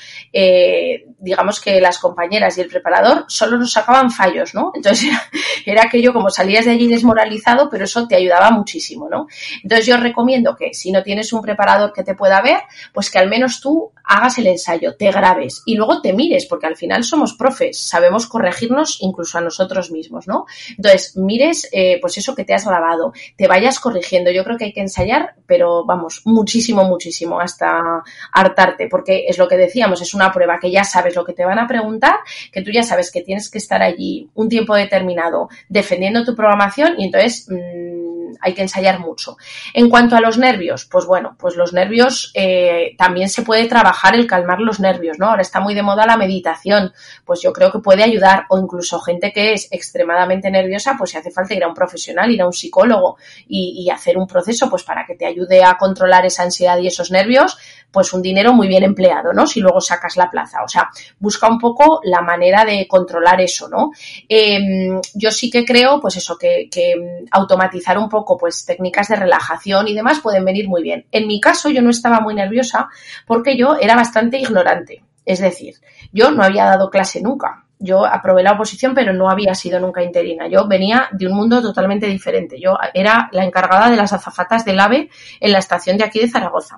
digamos 1.19 1.61
que 1.61 1.79
las 1.79 1.99
compañeras 1.99 2.57
y 2.57 2.61
el 2.61 2.67
preparador 2.67 3.25
solo 3.27 3.57
nos 3.57 3.71
sacaban 3.71 4.09
fallos, 4.09 4.55
¿no? 4.55 4.71
Entonces 4.73 5.11
era 5.67 5.83
aquello 5.83 6.13
como 6.13 6.30
salías 6.31 6.65
de 6.65 6.71
allí 6.71 6.87
desmoralizado, 6.87 7.69
pero 7.69 7.85
eso 7.85 8.07
te 8.07 8.15
ayudaba 8.15 8.51
muchísimo, 8.51 9.09
¿no? 9.09 9.27
Entonces 9.63 9.85
yo 9.85 9.97
recomiendo 9.97 10.55
que 10.55 10.73
si 10.73 10.91
no 10.91 11.03
tienes 11.03 11.31
un 11.33 11.41
preparador 11.41 11.93
que 11.93 12.03
te 12.03 12.15
pueda 12.15 12.41
ver, 12.41 12.61
pues 12.93 13.09
que 13.09 13.19
al 13.19 13.29
menos 13.29 13.61
tú 13.61 13.91
hagas 14.03 14.37
el 14.37 14.47
ensayo, 14.47 14.95
te 14.95 15.11
grabes 15.11 15.61
y 15.65 15.75
luego 15.75 16.01
te 16.01 16.13
mires, 16.13 16.45
porque 16.45 16.67
al 16.67 16.75
final 16.75 17.03
somos 17.03 17.33
profes, 17.33 17.79
sabemos 17.79 18.27
corregirnos 18.27 18.97
incluso 19.01 19.37
a 19.37 19.41
nosotros 19.41 19.91
mismos, 19.91 20.27
¿no? 20.27 20.45
Entonces, 20.75 21.15
mires, 21.15 21.69
eh, 21.71 21.97
pues 22.01 22.17
eso 22.17 22.35
que 22.35 22.43
te 22.43 22.53
has 22.53 22.65
grabado, 22.65 23.13
te 23.37 23.47
vayas 23.47 23.79
corrigiendo. 23.79 24.31
Yo 24.31 24.43
creo 24.43 24.57
que 24.57 24.65
hay 24.65 24.73
que 24.73 24.81
ensayar, 24.81 25.35
pero 25.45 25.85
vamos, 25.85 26.21
muchísimo, 26.25 26.83
muchísimo, 26.83 27.39
hasta 27.39 28.03
hartarte, 28.31 28.87
porque 28.87 29.25
es 29.27 29.37
lo 29.37 29.47
que 29.47 29.57
decíamos, 29.57 30.01
es 30.01 30.13
una 30.13 30.31
prueba 30.31 30.59
que 30.59 30.71
ya 30.71 30.83
sabes 30.83 31.15
lo 31.15 31.23
que 31.23 31.33
te 31.33 31.45
van 31.45 31.59
a 31.59 31.67
preguntar, 31.67 32.15
que 32.51 32.61
tú 32.61 32.71
ya 32.71 32.83
sabes 32.83 33.11
que 33.11 33.21
tienes 33.21 33.49
que 33.49 33.57
estar 33.57 33.81
allí 33.81 34.29
un 34.33 34.49
tiempo 34.49 34.75
determinado 34.75 35.49
defendiendo 35.69 36.20
tu 36.23 36.35
programación 36.35 36.95
y 36.97 37.05
entonces... 37.05 37.47
Mmm, 37.49 37.91
hay 38.41 38.53
que 38.53 38.61
ensayar 38.61 38.99
mucho. 38.99 39.37
En 39.73 39.89
cuanto 39.89 40.15
a 40.15 40.21
los 40.21 40.37
nervios, 40.37 40.85
pues 40.85 41.05
bueno, 41.05 41.35
pues 41.37 41.55
los 41.55 41.73
nervios 41.73 42.31
eh, 42.33 42.95
también 42.97 43.29
se 43.29 43.43
puede 43.43 43.67
trabajar 43.67 44.15
el 44.15 44.27
calmar 44.27 44.59
los 44.59 44.79
nervios, 44.79 45.17
¿no? 45.19 45.27
Ahora 45.27 45.41
está 45.41 45.59
muy 45.59 45.73
de 45.73 45.83
moda 45.83 46.05
la 46.05 46.17
meditación, 46.17 46.93
pues 47.25 47.41
yo 47.41 47.53
creo 47.53 47.71
que 47.71 47.79
puede 47.79 48.03
ayudar, 48.03 48.45
o 48.49 48.57
incluso 48.57 48.99
gente 48.99 49.31
que 49.31 49.53
es 49.53 49.67
extremadamente 49.71 50.49
nerviosa, 50.49 50.95
pues 50.97 51.11
si 51.11 51.17
hace 51.17 51.31
falta 51.31 51.53
ir 51.53 51.63
a 51.63 51.67
un 51.67 51.73
profesional, 51.73 52.31
ir 52.31 52.41
a 52.41 52.45
un 52.45 52.53
psicólogo 52.53 53.17
y 53.47 53.89
hacer 53.89 54.17
un 54.17 54.27
proceso, 54.27 54.69
pues 54.69 54.83
para 54.83 55.05
que 55.05 55.15
te 55.15 55.25
ayude 55.25 55.63
a 55.63 55.77
controlar 55.77 56.25
esa 56.25 56.43
ansiedad 56.43 56.77
y 56.79 56.87
esos 56.87 57.11
nervios, 57.11 57.57
pues 57.91 58.13
un 58.13 58.21
dinero 58.21 58.53
muy 58.53 58.67
bien 58.67 58.83
empleado, 58.83 59.33
¿no? 59.33 59.45
Si 59.45 59.59
luego 59.59 59.81
sacas 59.81 60.17
la 60.17 60.29
plaza. 60.29 60.63
O 60.63 60.67
sea, 60.67 60.89
busca 61.19 61.47
un 61.47 61.59
poco 61.59 62.01
la 62.03 62.21
manera 62.21 62.63
de 62.65 62.87
controlar 62.87 63.41
eso, 63.41 63.67
¿no? 63.67 63.91
Em, 64.27 64.99
yo 65.13 65.31
sí 65.31 65.49
que 65.49 65.65
creo, 65.65 65.99
pues 65.99 66.17
eso, 66.17 66.37
que, 66.37 66.69
que, 66.71 67.25
automatizar 67.31 67.97
un 67.97 68.09
poco, 68.09 68.37
pues 68.37 68.65
técnicas 68.65 69.09
de 69.09 69.17
relajación 69.17 69.87
y 69.87 69.93
demás 69.93 70.19
pueden 70.19 70.45
venir 70.45 70.67
muy 70.67 70.81
bien. 70.81 71.05
En 71.11 71.27
mi 71.27 71.39
caso, 71.39 71.69
yo 71.69 71.81
no 71.81 71.89
estaba 71.89 72.19
muy 72.21 72.33
nerviosa 72.33 72.89
porque 73.25 73.57
yo 73.57 73.75
era 73.79 73.95
bastante 73.95 74.37
ignorante. 74.37 75.03
Es 75.25 75.39
decir, 75.39 75.75
yo 76.11 76.31
no 76.31 76.43
había 76.43 76.65
dado 76.65 76.89
clase 76.89 77.21
nunca 77.21 77.65
yo 77.81 78.05
aprobé 78.05 78.43
la 78.43 78.53
oposición, 78.53 78.93
pero 78.93 79.11
no 79.11 79.29
había 79.29 79.55
sido 79.55 79.79
nunca 79.79 80.03
interina. 80.03 80.47
Yo 80.47 80.67
venía 80.67 81.09
de 81.11 81.27
un 81.27 81.33
mundo 81.33 81.61
totalmente 81.61 82.05
diferente. 82.05 82.59
Yo 82.59 82.77
era 82.93 83.29
la 83.31 83.43
encargada 83.43 83.89
de 83.89 83.97
las 83.97 84.13
azafatas 84.13 84.63
del 84.63 84.79
AVE 84.79 85.09
en 85.39 85.51
la 85.51 85.57
estación 85.57 85.97
de 85.97 86.03
aquí 86.03 86.19
de 86.19 86.29
Zaragoza. 86.29 86.77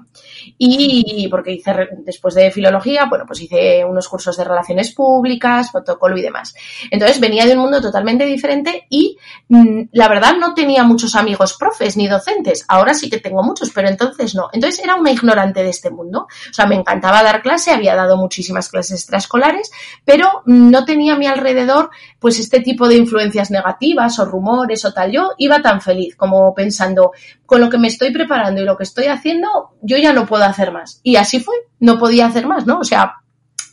Y 0.58 1.28
porque 1.30 1.52
hice, 1.52 1.74
después 2.00 2.34
de 2.36 2.52
filología, 2.52 3.06
bueno, 3.10 3.26
pues 3.28 3.42
hice 3.42 3.84
unos 3.84 4.08
cursos 4.08 4.38
de 4.38 4.46
relaciones 4.46 4.94
públicas, 4.94 5.70
protocolo 5.72 6.18
y 6.18 6.22
demás. 6.22 6.56
Entonces 6.90 7.20
venía 7.20 7.46
de 7.46 7.54
un 7.54 7.60
mundo 7.60 7.82
totalmente 7.82 8.26
diferente 8.26 8.86
y 8.90 9.18
mm, 9.50 9.82
la 9.92 10.08
verdad 10.08 10.36
no 10.40 10.54
tenía 10.54 10.84
muchos 10.84 11.16
amigos 11.16 11.58
profes 11.58 11.98
ni 11.98 12.08
docentes. 12.08 12.64
Ahora 12.70 12.94
sí 12.94 13.10
que 13.10 13.20
tengo 13.20 13.44
muchos, 13.44 13.72
pero 13.72 13.90
entonces 13.90 14.36
no. 14.36 14.50
Entonces 14.54 14.84
era 14.84 14.96
una 14.96 15.12
ignorante 15.12 15.64
de 15.64 15.70
este 15.70 15.90
mundo. 15.90 16.28
O 16.50 16.54
sea, 16.54 16.66
me 16.66 16.76
encantaba 16.76 17.24
dar 17.24 17.42
clase, 17.42 17.72
había 17.72 17.96
dado 17.96 18.16
muchísimas 18.16 18.70
clases 18.70 19.00
extraescolares, 19.02 19.72
pero 20.06 20.44
no 20.46 20.86
tenía 20.86 20.93
tenía 20.94 21.16
a 21.16 21.18
mi 21.18 21.26
alrededor 21.26 21.90
pues 22.20 22.40
este 22.40 22.60
tipo 22.60 22.88
de 22.88 22.96
influencias 22.96 23.50
negativas 23.50 24.20
o 24.20 24.26
rumores 24.26 24.86
o 24.86 24.94
tal. 24.94 25.12
Yo 25.12 25.32
iba 25.40 25.60
tan 25.62 25.82
feliz 25.82 26.16
como 26.16 26.54
pensando, 26.54 27.12
con 27.46 27.62
lo 27.62 27.70
que 27.70 27.80
me 27.80 27.88
estoy 27.88 28.12
preparando 28.12 28.62
y 28.62 28.66
lo 28.66 28.78
que 28.78 28.84
estoy 28.84 29.06
haciendo, 29.06 29.72
yo 29.82 29.98
ya 29.98 30.14
no 30.14 30.28
puedo 30.28 30.44
hacer 30.44 30.72
más. 30.72 31.00
Y 31.02 31.16
así 31.16 31.40
fue, 31.40 31.56
no 31.80 31.98
podía 31.98 32.28
hacer 32.28 32.46
más, 32.46 32.68
¿no? 32.68 32.78
O 32.78 32.84
sea, 32.84 33.16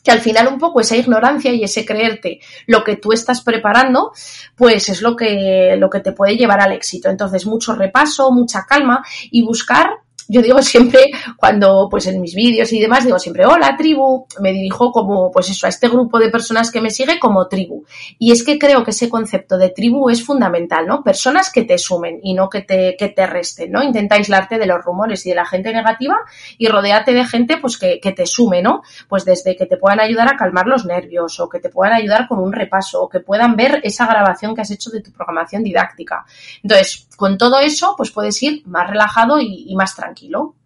que 0.03 0.11
al 0.11 0.21
final 0.21 0.49
un 0.49 0.59
poco 0.59 0.81
esa 0.81 0.97
ignorancia 0.97 1.53
y 1.53 1.63
ese 1.63 1.85
creerte 1.85 2.41
lo 2.67 2.83
que 2.85 2.97
tú 2.97 3.13
estás 3.13 3.43
preparando, 3.43 4.13
pues 4.57 4.89
es 4.89 5.03
lo 5.03 5.15
que, 5.15 5.77
lo 5.79 5.91
que 5.91 6.01
te 6.01 6.13
puede 6.13 6.39
llevar 6.39 6.61
al 6.61 6.73
éxito. 6.73 7.11
Entonces, 7.11 7.45
mucho 7.45 7.75
repaso, 7.75 8.33
mucha 8.33 8.65
calma 8.67 9.05
y 9.31 9.43
buscar 9.43 9.91
yo 10.31 10.43
digo 10.43 10.63
siempre, 10.63 11.11
cuando 11.37 11.89
pues 11.91 12.07
en 12.07 12.21
mis 12.21 12.35
vídeos 12.35 12.73
y 12.73 12.81
demás, 12.81 13.05
digo 13.05 13.19
siempre, 13.19 13.45
hola 13.45 13.77
tribu, 13.77 14.27
me 14.41 14.53
dirijo 14.53 14.93
como 14.93 15.31
pues 15.33 15.51
eso, 15.51 15.67
a 15.67 15.69
este 15.69 15.89
grupo 15.89 16.21
de 16.21 16.31
personas 16.31 16.71
que 16.71 16.81
me 16.81 16.91
sigue 16.91 17.19
como 17.19 17.49
tribu. 17.49 17.85
Y 18.19 18.31
es 18.31 18.45
que 18.45 18.59
creo 18.59 18.85
que 18.85 18.93
ese 18.93 19.09
concepto 19.09 19.59
de 19.59 19.71
tribu 19.71 20.09
es 20.09 20.25
fundamental, 20.25 20.87
¿no? 20.87 21.03
Personas 21.03 21.51
que 21.51 21.65
te 21.65 21.79
sumen 21.79 22.21
y 22.23 22.35
no 22.35 22.49
que 22.49 22.63
te, 22.63 22.95
que 22.97 23.09
te 23.09 23.27
resten, 23.27 23.73
¿no? 23.73 23.83
Intenta 23.83 24.15
aislarte 24.15 24.59
de 24.59 24.67
los 24.67 24.85
rumores 24.85 25.27
y 25.27 25.31
de 25.31 25.35
la 25.35 25.47
gente 25.47 25.73
negativa 25.73 26.17
y 26.59 26.69
rodeate 26.69 27.13
de 27.13 27.25
gente 27.25 27.57
pues 27.57 27.77
que, 27.77 27.99
que 27.99 28.13
te 28.13 28.25
sume, 28.25 28.63
¿no? 28.63 28.83
Pues 29.09 29.25
desde 29.25 29.57
que 29.57 29.67
te 29.67 29.79
puedan 29.79 29.99
ayudar 29.99 30.33
a 30.33 30.37
calmar 30.37 30.67
los 30.67 30.87
nervios 30.87 31.41
o 31.41 31.49
que 31.49 31.59
te 31.59 31.71
puedan 31.71 31.95
ayudar 31.95 32.29
con 32.29 32.39
un 32.39 32.53
repaso 32.53 33.03
o 33.03 33.09
que 33.09 33.19
puedan 33.19 33.57
ver 33.57 33.81
esa 33.83 34.07
grabación 34.07 34.55
que 34.55 34.61
has 34.61 34.71
hecho 34.71 34.91
de 34.91 35.01
tu 35.01 35.11
programación 35.11 35.65
didáctica. 35.65 36.25
Entonces, 36.63 37.09
con 37.21 37.37
todo 37.37 37.59
eso, 37.59 37.93
pues 37.99 38.13
puedes 38.13 38.43
ir 38.43 38.67
más 38.67 38.89
relajado 38.89 39.43
y 39.43 39.77
más 39.77 39.95
tranquilo. 39.95 40.57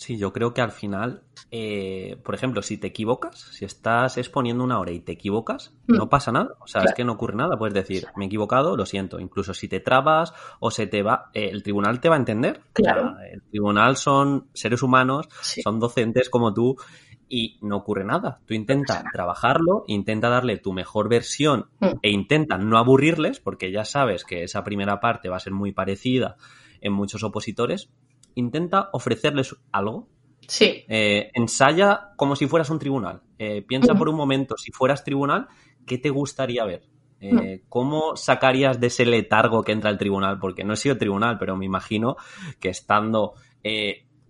Sí, 0.00 0.16
yo 0.16 0.32
creo 0.32 0.54
que 0.54 0.62
al 0.62 0.72
final, 0.72 1.24
eh, 1.50 2.18
por 2.24 2.34
ejemplo, 2.34 2.62
si 2.62 2.78
te 2.78 2.86
equivocas, 2.86 3.38
si 3.38 3.66
estás 3.66 4.16
exponiendo 4.16 4.64
una 4.64 4.78
hora 4.78 4.92
y 4.92 5.00
te 5.00 5.12
equivocas, 5.12 5.74
mm. 5.88 5.94
no 5.94 6.08
pasa 6.08 6.32
nada. 6.32 6.54
O 6.60 6.66
sea, 6.66 6.84
es 6.84 6.94
que 6.94 7.04
no 7.04 7.12
ocurre 7.12 7.36
nada. 7.36 7.58
Puedes 7.58 7.74
decir, 7.74 8.06
me 8.16 8.24
he 8.24 8.26
equivocado, 8.26 8.78
lo 8.78 8.86
siento. 8.86 9.20
Incluso 9.20 9.52
si 9.52 9.68
te 9.68 9.80
trabas 9.80 10.32
o 10.58 10.70
se 10.70 10.86
te 10.86 11.02
va, 11.02 11.30
eh, 11.34 11.50
el 11.52 11.62
tribunal 11.62 12.00
te 12.00 12.08
va 12.08 12.14
a 12.14 12.18
entender. 12.18 12.62
Claro. 12.72 13.14
el 13.30 13.42
tribunal 13.42 13.96
son 13.96 14.48
seres 14.54 14.82
humanos, 14.82 15.28
son 15.62 15.78
docentes 15.78 16.30
como 16.30 16.54
tú 16.54 16.76
y 17.30 17.58
no 17.62 17.76
ocurre 17.76 18.04
nada. 18.04 18.40
Tú 18.44 18.54
intenta 18.54 19.04
trabajarlo, 19.12 19.84
intenta 19.86 20.28
darle 20.28 20.58
tu 20.58 20.72
mejor 20.72 21.08
versión 21.08 21.70
mm. 21.78 22.00
e 22.02 22.10
intenta 22.10 22.58
no 22.58 22.76
aburrirles 22.76 23.38
porque 23.38 23.70
ya 23.70 23.84
sabes 23.84 24.24
que 24.24 24.42
esa 24.42 24.64
primera 24.64 25.00
parte 25.00 25.28
va 25.28 25.36
a 25.36 25.40
ser 25.40 25.52
muy 25.52 25.72
parecida 25.72 26.36
en 26.80 26.92
muchos 26.92 27.22
opositores, 27.22 27.88
intenta 28.34 28.90
ofrecerles 28.92 29.56
algo. 29.70 30.08
Sí. 30.48 30.84
Eh, 30.88 31.30
ensaya 31.34 32.10
como 32.16 32.34
si 32.34 32.48
fueras 32.48 32.68
un 32.68 32.80
tribunal. 32.80 33.22
Eh, 33.38 33.62
piensa 33.62 33.94
por 33.94 34.08
un 34.08 34.16
momento, 34.16 34.56
si 34.58 34.72
fueras 34.72 35.04
tribunal, 35.04 35.46
¿qué 35.86 35.98
te 35.98 36.10
gustaría 36.10 36.64
ver? 36.64 36.88
Eh, 37.20 37.62
¿Cómo 37.68 38.16
sacarías 38.16 38.80
de 38.80 38.88
ese 38.88 39.04
letargo 39.06 39.62
que 39.62 39.72
entra 39.72 39.90
el 39.90 39.98
tribunal? 39.98 40.38
Porque 40.40 40.64
no 40.64 40.72
he 40.72 40.76
sido 40.76 40.96
tribunal, 40.96 41.38
pero 41.38 41.56
me 41.56 41.66
imagino 41.66 42.16
que 42.58 42.70
estando 42.70 43.34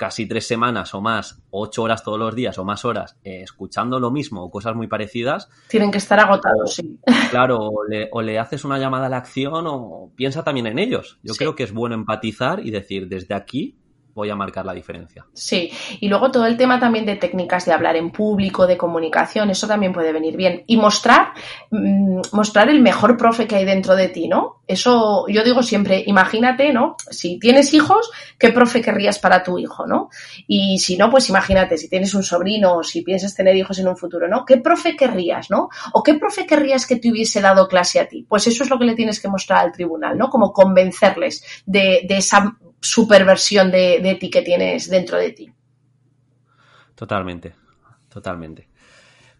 casi 0.00 0.24
tres 0.24 0.46
semanas 0.46 0.94
o 0.94 1.02
más, 1.02 1.42
ocho 1.50 1.82
horas 1.82 2.02
todos 2.02 2.18
los 2.18 2.34
días 2.34 2.56
o 2.56 2.64
más 2.64 2.86
horas, 2.86 3.18
eh, 3.22 3.42
escuchando 3.42 4.00
lo 4.00 4.10
mismo 4.10 4.42
o 4.42 4.50
cosas 4.50 4.74
muy 4.74 4.86
parecidas. 4.86 5.50
Tienen 5.68 5.90
que 5.90 5.98
estar 5.98 6.18
agotados, 6.18 6.74
sí. 6.74 6.98
Claro, 7.30 7.68
o 8.10 8.22
le, 8.22 8.38
haces 8.38 8.64
una 8.64 8.78
llamada 8.78 9.06
a 9.06 9.08
la 9.10 9.18
acción 9.18 9.66
o 9.66 10.10
piensa 10.16 10.42
también 10.42 10.68
en 10.68 10.78
ellos. 10.78 11.18
Yo 11.22 11.34
creo 11.34 11.54
que 11.54 11.64
es 11.64 11.72
bueno 11.72 11.94
empatizar 11.94 12.64
y 12.66 12.70
decir, 12.70 13.08
desde 13.08 13.34
aquí 13.34 13.76
voy 14.14 14.30
a 14.30 14.36
marcar 14.36 14.66
la 14.66 14.74
diferencia. 14.74 15.26
Sí, 15.32 15.70
y 16.00 16.08
luego 16.08 16.30
todo 16.30 16.46
el 16.46 16.56
tema 16.56 16.78
también 16.78 17.06
de 17.06 17.16
técnicas 17.16 17.64
de 17.64 17.72
hablar 17.72 17.96
en 17.96 18.10
público, 18.10 18.66
de 18.66 18.76
comunicación, 18.76 19.50
eso 19.50 19.66
también 19.66 19.92
puede 19.92 20.12
venir 20.12 20.36
bien. 20.36 20.64
Y 20.66 20.76
mostrar, 20.76 21.32
mm, 21.70 22.20
mostrar 22.32 22.68
el 22.68 22.80
mejor 22.80 23.16
profe 23.16 23.46
que 23.46 23.56
hay 23.56 23.64
dentro 23.64 23.96
de 23.96 24.08
ti, 24.08 24.28
¿no? 24.28 24.62
Eso 24.66 25.26
yo 25.28 25.42
digo 25.42 25.62
siempre, 25.62 26.04
imagínate, 26.06 26.72
¿no? 26.72 26.96
Si 27.10 27.38
tienes 27.38 27.74
hijos, 27.74 28.10
¿qué 28.38 28.50
profe 28.50 28.80
querrías 28.80 29.18
para 29.18 29.42
tu 29.42 29.58
hijo, 29.58 29.86
¿no? 29.86 30.10
Y 30.46 30.78
si 30.78 30.96
no, 30.96 31.10
pues 31.10 31.28
imagínate, 31.28 31.76
si 31.76 31.88
tienes 31.88 32.14
un 32.14 32.22
sobrino 32.22 32.76
o 32.76 32.82
si 32.82 33.02
piensas 33.02 33.34
tener 33.34 33.56
hijos 33.56 33.78
en 33.78 33.88
un 33.88 33.96
futuro, 33.96 34.28
¿no? 34.28 34.44
¿Qué 34.44 34.58
profe 34.58 34.96
querrías, 34.96 35.50
¿no? 35.50 35.68
O 35.92 36.02
qué 36.02 36.14
profe 36.14 36.46
querrías 36.46 36.86
que 36.86 36.96
te 36.96 37.10
hubiese 37.10 37.40
dado 37.40 37.68
clase 37.68 38.00
a 38.00 38.06
ti. 38.06 38.24
Pues 38.28 38.46
eso 38.46 38.64
es 38.64 38.70
lo 38.70 38.78
que 38.78 38.84
le 38.84 38.94
tienes 38.94 39.20
que 39.20 39.28
mostrar 39.28 39.60
al 39.60 39.72
tribunal, 39.72 40.16
¿no? 40.16 40.28
Como 40.28 40.52
convencerles 40.52 41.42
de, 41.66 42.02
de 42.08 42.16
esa 42.16 42.56
superversión 42.80 43.70
de, 43.70 44.00
de 44.00 44.14
ti 44.14 44.30
que 44.30 44.42
tienes 44.42 44.88
dentro 44.88 45.18
de 45.18 45.32
ti. 45.32 45.52
Totalmente, 46.94 47.54
totalmente. 48.08 48.68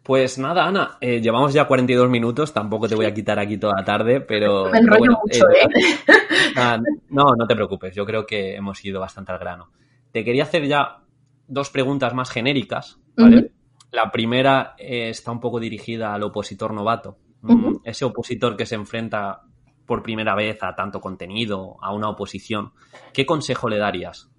Pues 0.03 0.39
nada, 0.39 0.67
Ana, 0.67 0.97
eh, 1.01 1.21
llevamos 1.21 1.53
ya 1.53 1.67
42 1.67 2.09
minutos, 2.09 2.55
tampoco 2.55 2.89
te 2.89 2.95
voy 2.95 3.05
a 3.05 3.13
quitar 3.13 3.39
aquí 3.39 3.59
toda 3.59 3.75
la 3.77 3.85
tarde, 3.85 4.21
pero... 4.21 4.69
Me 4.73 4.79
enrollo 4.79 5.13
mucho, 5.23 5.45
¿eh? 5.51 5.69
Ah, 6.57 6.79
no, 7.11 7.35
no 7.39 7.47
te 7.47 7.55
preocupes, 7.55 7.95
yo 7.95 8.05
creo 8.07 8.27
que 8.27 8.57
hemos 8.57 8.85
ido 8.85 8.99
bastante 8.99 9.31
al 9.31 9.39
grano. 9.39 9.71
Te 10.11 10.25
quería 10.25 10.45
hacer 10.45 10.67
ya 10.67 11.05
dos 11.47 11.71
preguntas 11.71 12.15
más 12.15 12.31
genéricas, 12.31 12.99
¿vale? 13.17 13.53
La 13.93 14.11
primera 14.11 14.75
eh, 14.79 15.11
está 15.11 15.31
un 15.31 15.41
poco 15.41 15.61
dirigida 15.61 16.15
al 16.15 16.23
opositor 16.23 16.73
novato, 16.73 17.19
mm, 17.43 17.77
ese 17.85 18.05
opositor 18.05 18.57
que 18.57 18.67
se 18.67 18.77
enfrenta 18.77 19.43
por 19.91 20.05
primera 20.05 20.37
vez 20.37 20.63
a 20.63 20.77
tanto 20.77 21.01
contenido, 21.01 21.77
a 21.83 21.93
una 21.93 22.09
oposición, 22.11 22.73
¿qué 23.13 23.27
consejo 23.27 23.69
le 23.69 23.79
darías? 23.79 24.31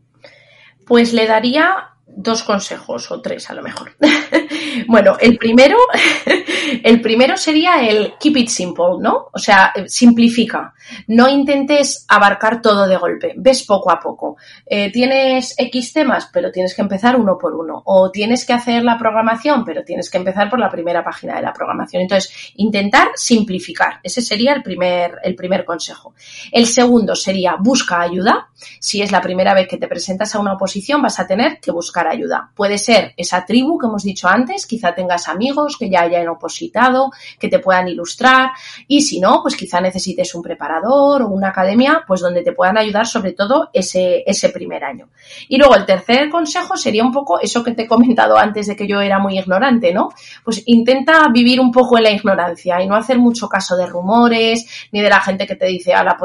Pues 0.87 1.11
le 1.11 1.27
daría 1.27 1.89
dos 2.15 2.43
consejos 2.43 3.11
o 3.11 3.21
tres 3.21 3.49
a 3.49 3.53
lo 3.53 3.61
mejor. 3.61 3.95
bueno, 4.87 5.17
el 5.19 5.37
primero, 5.37 5.77
el 6.83 7.01
primero 7.01 7.37
sería 7.37 7.87
el 7.87 8.13
keep 8.19 8.37
it 8.37 8.49
simple, 8.49 8.97
¿no? 8.99 9.29
O 9.31 9.39
sea, 9.39 9.73
simplifica. 9.87 10.73
No 11.07 11.29
intentes 11.29 12.05
abarcar 12.07 12.61
todo 12.61 12.87
de 12.87 12.97
golpe. 12.97 13.33
Ves 13.37 13.63
poco 13.63 13.91
a 13.91 13.99
poco. 13.99 14.37
Eh, 14.65 14.91
tienes 14.91 15.55
X 15.57 15.93
temas, 15.93 16.29
pero 16.31 16.51
tienes 16.51 16.75
que 16.75 16.81
empezar 16.81 17.15
uno 17.15 17.37
por 17.37 17.55
uno. 17.55 17.81
O 17.85 18.11
tienes 18.11 18.45
que 18.45 18.53
hacer 18.53 18.83
la 18.83 18.97
programación, 18.97 19.63
pero 19.63 19.83
tienes 19.83 20.09
que 20.09 20.17
empezar 20.17 20.49
por 20.49 20.59
la 20.59 20.69
primera 20.69 21.03
página 21.03 21.35
de 21.35 21.41
la 21.41 21.53
programación. 21.53 22.01
Entonces, 22.01 22.51
intentar 22.55 23.09
simplificar. 23.15 23.99
Ese 24.03 24.21
sería 24.21 24.53
el 24.53 24.63
primer, 24.63 25.15
el 25.23 25.35
primer 25.35 25.65
consejo. 25.65 26.13
El 26.51 26.67
segundo 26.67 27.15
sería 27.15 27.55
busca 27.59 28.01
ayuda. 28.01 28.49
Si 28.79 29.01
es 29.01 29.11
la 29.11 29.21
primera 29.21 29.53
vez 29.53 29.67
que 29.67 29.77
te 29.77 29.87
presentas 29.87 30.35
a 30.35 30.39
una 30.39 30.53
oposición, 30.53 31.01
vas 31.01 31.19
a 31.19 31.27
tener 31.27 31.59
que 31.59 31.71
buscar 31.71 32.00
ayuda. 32.07 32.51
Puede 32.55 32.77
ser 32.77 33.13
esa 33.17 33.45
tribu 33.45 33.77
que 33.77 33.87
hemos 33.87 34.03
dicho 34.03 34.27
antes, 34.27 34.65
quizá 34.65 34.93
tengas 34.93 35.27
amigos 35.27 35.77
que 35.77 35.89
ya 35.89 36.01
hayan 36.01 36.27
opositado, 36.29 37.11
que 37.39 37.47
te 37.47 37.59
puedan 37.59 37.87
ilustrar 37.87 38.51
y 38.87 39.01
si 39.01 39.19
no, 39.19 39.41
pues 39.41 39.55
quizá 39.55 39.81
necesites 39.81 40.33
un 40.35 40.41
preparador 40.41 41.23
o 41.23 41.27
una 41.27 41.49
academia, 41.49 42.03
pues 42.07 42.21
donde 42.21 42.43
te 42.43 42.53
puedan 42.53 42.77
ayudar 42.77 43.07
sobre 43.07 43.33
todo 43.33 43.69
ese, 43.73 44.23
primer 44.53 44.83
año. 44.83 45.09
Y 45.47 45.57
luego 45.57 45.75
el 45.75 45.85
tercer 45.85 46.29
consejo 46.29 46.75
sería 46.77 47.03
un 47.03 47.11
poco 47.11 47.39
eso 47.39 47.63
que 47.63 47.71
te 47.71 47.83
he 47.83 47.87
comentado 47.87 48.37
antes 48.37 48.67
de 48.67 48.75
que 48.75 48.87
yo 48.87 49.01
era 49.01 49.19
muy 49.19 49.37
ignorante, 49.37 49.93
¿no? 49.93 50.09
Pues 50.43 50.63
intenta 50.65 51.27
vivir 51.29 51.59
un 51.59 51.71
poco 51.71 51.97
en 51.97 52.03
la 52.03 52.11
ignorancia 52.11 52.81
y 52.81 52.87
no 52.87 52.95
hacer 52.95 53.17
mucho 53.19 53.47
caso 53.47 53.75
de 53.75 53.85
rumores, 53.85 54.89
ni 54.91 55.01
de 55.01 55.09
la 55.09 55.21
gente 55.21 55.45
que 55.45 55.55
te 55.55 55.67
dice, 55.67 55.93
ahora 55.93 56.17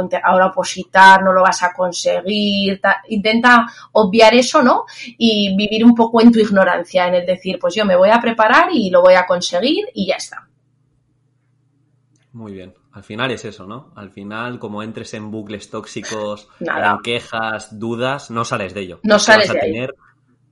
opositar, 0.47 1.22
no 1.22 1.33
lo 1.33 1.43
vas 1.43 1.62
a 1.62 1.72
conseguir, 1.72 2.81
intenta 3.09 3.66
obviar 3.93 4.35
eso, 4.35 4.62
¿no? 4.62 4.85
Y 5.18 5.55
vivir 5.57 5.84
un 5.84 5.94
poco 5.94 6.20
en 6.20 6.30
tu 6.30 6.38
ignorancia, 6.38 7.09
en 7.09 7.14
el 7.14 7.26
decir, 7.26 7.59
pues 7.59 7.74
yo 7.74 7.84
me 7.84 7.96
voy 7.96 8.11
a 8.11 8.20
preparar 8.20 8.68
y 8.72 8.90
lo 8.90 9.02
voy 9.02 9.14
a 9.14 9.26
conseguir 9.26 9.86
y 9.94 10.07
ya 10.07 10.16
está. 10.16 10.48
Muy 12.32 12.52
bien. 12.52 12.74
Al 12.92 13.02
final 13.02 13.30
es 13.30 13.44
eso, 13.44 13.66
¿no? 13.66 13.92
Al 13.94 14.11
final, 14.11 14.59
como 14.59 14.82
entres 14.82 15.12
en 15.14 15.30
bucles 15.30 15.70
tóxicos, 15.70 16.48
en 16.61 16.98
quejas, 17.02 17.78
dudas, 17.78 18.30
no 18.30 18.44
sales 18.44 18.72
de 18.74 18.80
ello. 18.80 19.00
No 19.02 19.18
sales 19.18 19.48
vas 19.48 19.57
a 19.57 19.61
de 19.61 19.61
tener, 19.61 19.94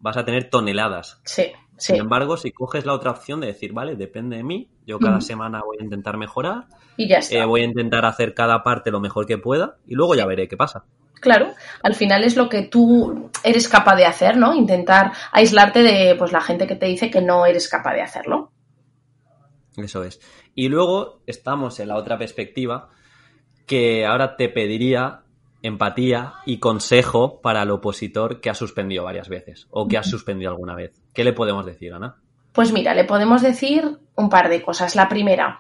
Vas 0.01 0.19
a 0.19 0.25
tener 0.27 0.51
toneladas. 0.51 1.19
Sí, 1.25 1.51
sí. 1.77 1.93
Sin 1.93 2.03
embargo, 2.03 2.37
si 2.37 2.53
coges 2.53 2.87
la 2.87 2.93
otra 2.93 3.11
opción 3.11 3.41
de 3.41 3.49
decir, 3.49 3.73
vale, 3.73 3.97
depende 3.97 4.37
de 4.37 4.45
mí, 4.45 4.69
yo 4.87 4.99
cada 4.99 5.21
semana 5.21 5.63
voy 5.65 5.79
a 5.81 5.85
intentar 5.85 6.17
mejorar. 6.17 6.67
Y 6.97 7.09
ya 7.09 7.19
está. 7.19 7.37
Eh, 7.37 7.45
voy 7.45 7.63
a 7.63 7.65
intentar 7.65 8.05
hacer 8.05 8.35
cada 8.35 8.63
parte 8.63 8.91
lo 8.91 9.01
mejor 9.01 9.27
que 9.27 9.39
pueda 9.39 9.77
y 9.87 9.95
luego 9.95 10.15
ya 10.15 10.27
veré 10.27 10.49
qué 10.49 10.57
pasa. 10.57 10.85
Claro, 11.21 11.55
al 11.83 11.95
final 11.95 12.23
es 12.23 12.37
lo 12.37 12.49
que 12.51 12.63
tú 12.63 13.31
eres 13.43 13.67
capaz 13.67 13.97
de 13.97 14.05
hacer, 14.05 14.37
¿no? 14.37 14.55
Intentar 14.55 15.13
aislarte 15.33 15.83
de 15.83 16.15
pues 16.17 16.33
la 16.33 16.43
gente 16.43 16.67
que 16.67 16.77
te 16.77 16.87
dice 16.87 17.11
que 17.11 17.23
no 17.23 17.47
eres 17.47 17.69
capaz 17.69 17.95
de 17.95 18.03
hacerlo. 18.03 18.53
Eso 19.77 20.05
es. 20.05 20.21
Y 20.55 20.69
luego 20.69 21.23
estamos 21.27 21.81
en 21.81 21.89
la 21.89 21.97
otra 21.97 22.19
perspectiva 22.19 22.91
que 23.67 24.05
ahora 24.05 24.37
te 24.37 24.49
pediría 24.49 25.24
empatía 25.65 26.35
y 26.45 26.59
consejo 26.59 27.41
para 27.41 27.63
el 27.63 27.71
opositor 27.71 28.41
que 28.41 28.51
ha 28.51 28.55
suspendido 28.55 29.03
varias 29.03 29.31
veces 29.31 29.67
o 29.71 29.89
que 29.89 29.97
ha 29.97 30.03
suspendido 30.03 30.51
alguna 30.51 30.75
vez. 30.75 30.93
¿Qué 31.15 31.25
le 31.25 31.33
podemos 31.33 31.65
decir, 31.65 31.95
Ana? 31.95 32.17
Pues 32.53 32.71
mira, 32.71 32.95
le 32.95 33.05
podemos 33.05 33.41
decir 33.41 33.99
un 34.15 34.29
par 34.29 34.51
de 34.51 34.63
cosas. 34.63 34.95
La 34.95 35.09
primera, 35.09 35.59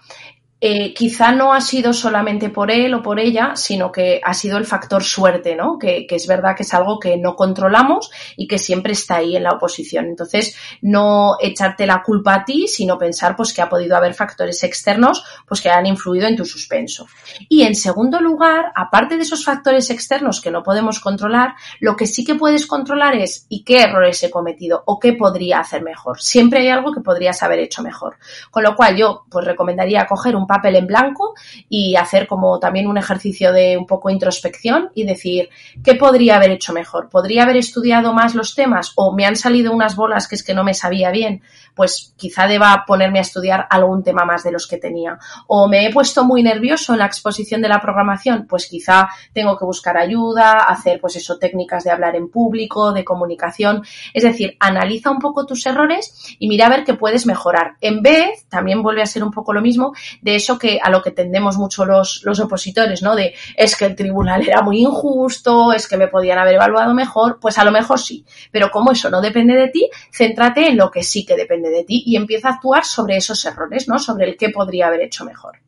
eh, 0.66 0.94
quizá 0.94 1.30
no 1.30 1.52
ha 1.52 1.60
sido 1.60 1.92
solamente 1.92 2.48
por 2.48 2.70
él 2.70 2.94
o 2.94 3.02
por 3.02 3.20
ella, 3.20 3.54
sino 3.54 3.92
que 3.92 4.22
ha 4.24 4.32
sido 4.32 4.56
el 4.56 4.64
factor 4.64 5.04
suerte, 5.04 5.54
¿no? 5.54 5.78
Que, 5.78 6.06
es 6.08 6.26
verdad 6.26 6.56
que 6.56 6.62
es 6.62 6.72
algo 6.72 6.98
que 6.98 7.18
no 7.18 7.36
controlamos 7.36 8.10
y 8.34 8.46
que 8.46 8.58
siempre 8.58 8.94
está 8.94 9.16
ahí 9.16 9.36
en 9.36 9.42
la 9.42 9.50
oposición. 9.50 10.06
Entonces, 10.06 10.56
no 10.80 11.36
echarte 11.38 11.86
la 11.86 12.02
culpa 12.02 12.36
a 12.36 12.44
ti, 12.46 12.66
sino 12.66 12.96
pensar 12.96 13.36
pues 13.36 13.52
que 13.52 13.60
ha 13.60 13.68
podido 13.68 13.94
haber 13.94 14.14
factores 14.14 14.64
externos 14.64 15.22
pues 15.46 15.60
que 15.60 15.68
han 15.68 15.84
influido 15.84 16.28
en 16.28 16.36
tu 16.36 16.46
suspenso. 16.46 17.08
Y 17.50 17.64
en 17.64 17.74
segundo 17.74 18.18
lugar, 18.22 18.72
aparte 18.74 19.16
de 19.18 19.22
esos 19.24 19.44
factores 19.44 19.90
externos 19.90 20.40
que 20.40 20.50
no 20.50 20.62
podemos 20.62 20.98
controlar, 20.98 21.56
lo 21.78 21.94
que 21.94 22.06
sí 22.06 22.24
que 22.24 22.36
puedes 22.36 22.66
controlar 22.66 23.16
es 23.16 23.44
y 23.50 23.64
qué 23.64 23.82
errores 23.82 24.22
he 24.22 24.30
cometido 24.30 24.82
o 24.86 24.98
qué 24.98 25.12
podría 25.12 25.58
hacer 25.58 25.82
mejor. 25.82 26.22
Siempre 26.22 26.60
hay 26.60 26.68
algo 26.68 26.90
que 26.90 27.02
podrías 27.02 27.42
haber 27.42 27.58
hecho 27.58 27.82
mejor. 27.82 28.16
Con 28.50 28.62
lo 28.62 28.74
cual, 28.74 28.96
yo 28.96 29.24
pues 29.28 29.44
recomendaría 29.44 30.06
coger 30.06 30.34
un 30.34 30.46
papel 30.54 30.76
en 30.76 30.86
blanco 30.86 31.34
y 31.68 31.96
hacer 31.96 32.26
como 32.26 32.58
también 32.58 32.86
un 32.86 32.98
ejercicio 32.98 33.52
de 33.52 33.76
un 33.76 33.86
poco 33.86 34.10
introspección 34.10 34.90
y 34.94 35.04
decir, 35.04 35.48
¿qué 35.82 35.94
podría 35.94 36.36
haber 36.36 36.50
hecho 36.50 36.72
mejor? 36.72 37.08
¿Podría 37.08 37.42
haber 37.42 37.56
estudiado 37.56 38.12
más 38.12 38.34
los 38.34 38.54
temas 38.54 38.92
o 38.96 39.12
me 39.12 39.26
han 39.26 39.36
salido 39.36 39.72
unas 39.72 39.96
bolas 39.96 40.28
que 40.28 40.36
es 40.36 40.44
que 40.44 40.54
no 40.54 40.64
me 40.64 40.74
sabía 40.74 41.10
bien? 41.10 41.42
Pues 41.74 42.14
quizá 42.16 42.46
deba 42.46 42.84
ponerme 42.86 43.18
a 43.18 43.22
estudiar 43.22 43.66
algún 43.68 44.02
tema 44.02 44.24
más 44.24 44.44
de 44.44 44.52
los 44.52 44.66
que 44.66 44.78
tenía. 44.78 45.18
¿O 45.48 45.66
me 45.68 45.86
he 45.86 45.92
puesto 45.92 46.24
muy 46.24 46.42
nervioso 46.42 46.92
en 46.92 47.00
la 47.00 47.06
exposición 47.06 47.60
de 47.60 47.68
la 47.68 47.80
programación? 47.80 48.46
Pues 48.48 48.66
quizá 48.66 49.08
tengo 49.32 49.58
que 49.58 49.64
buscar 49.64 49.96
ayuda, 49.96 50.52
hacer 50.52 51.00
pues 51.00 51.16
eso, 51.16 51.38
técnicas 51.38 51.84
de 51.84 51.90
hablar 51.90 52.14
en 52.16 52.28
público, 52.28 52.92
de 52.92 53.04
comunicación. 53.04 53.82
Es 54.12 54.22
decir, 54.22 54.56
analiza 54.60 55.10
un 55.10 55.18
poco 55.18 55.46
tus 55.46 55.66
errores 55.66 56.36
y 56.38 56.48
mira 56.48 56.66
a 56.66 56.70
ver 56.70 56.84
qué 56.84 56.94
puedes 56.94 57.26
mejorar. 57.26 57.74
En 57.80 58.02
vez, 58.02 58.46
también 58.48 58.82
vuelve 58.82 59.02
a 59.02 59.06
ser 59.06 59.24
un 59.24 59.30
poco 59.30 59.52
lo 59.52 59.60
mismo, 59.60 59.92
de 60.22 60.36
eso 60.44 60.58
que 60.58 60.78
a 60.82 60.90
lo 60.90 61.02
que 61.02 61.10
tendemos 61.10 61.56
mucho 61.56 61.84
los, 61.84 62.22
los 62.24 62.38
opositores, 62.38 63.02
¿no? 63.02 63.16
De 63.16 63.34
es 63.56 63.76
que 63.76 63.86
el 63.86 63.96
tribunal 63.96 64.46
era 64.46 64.62
muy 64.62 64.80
injusto, 64.80 65.72
es 65.72 65.88
que 65.88 65.96
me 65.96 66.08
podían 66.08 66.38
haber 66.38 66.54
evaluado 66.54 66.94
mejor, 66.94 67.38
pues 67.40 67.58
a 67.58 67.64
lo 67.64 67.72
mejor 67.72 67.98
sí. 67.98 68.24
Pero 68.50 68.70
como 68.70 68.92
eso 68.92 69.10
no 69.10 69.20
depende 69.20 69.54
de 69.54 69.68
ti, 69.68 69.90
céntrate 70.12 70.68
en 70.68 70.76
lo 70.76 70.90
que 70.90 71.02
sí 71.02 71.24
que 71.24 71.36
depende 71.36 71.70
de 71.70 71.84
ti 71.84 72.02
y 72.06 72.16
empieza 72.16 72.48
a 72.48 72.52
actuar 72.52 72.84
sobre 72.84 73.16
esos 73.16 73.44
errores, 73.44 73.88
¿no? 73.88 73.98
Sobre 73.98 74.28
el 74.28 74.36
que 74.36 74.50
podría 74.50 74.88
haber 74.88 75.00
hecho 75.00 75.24
mejor. 75.24 75.58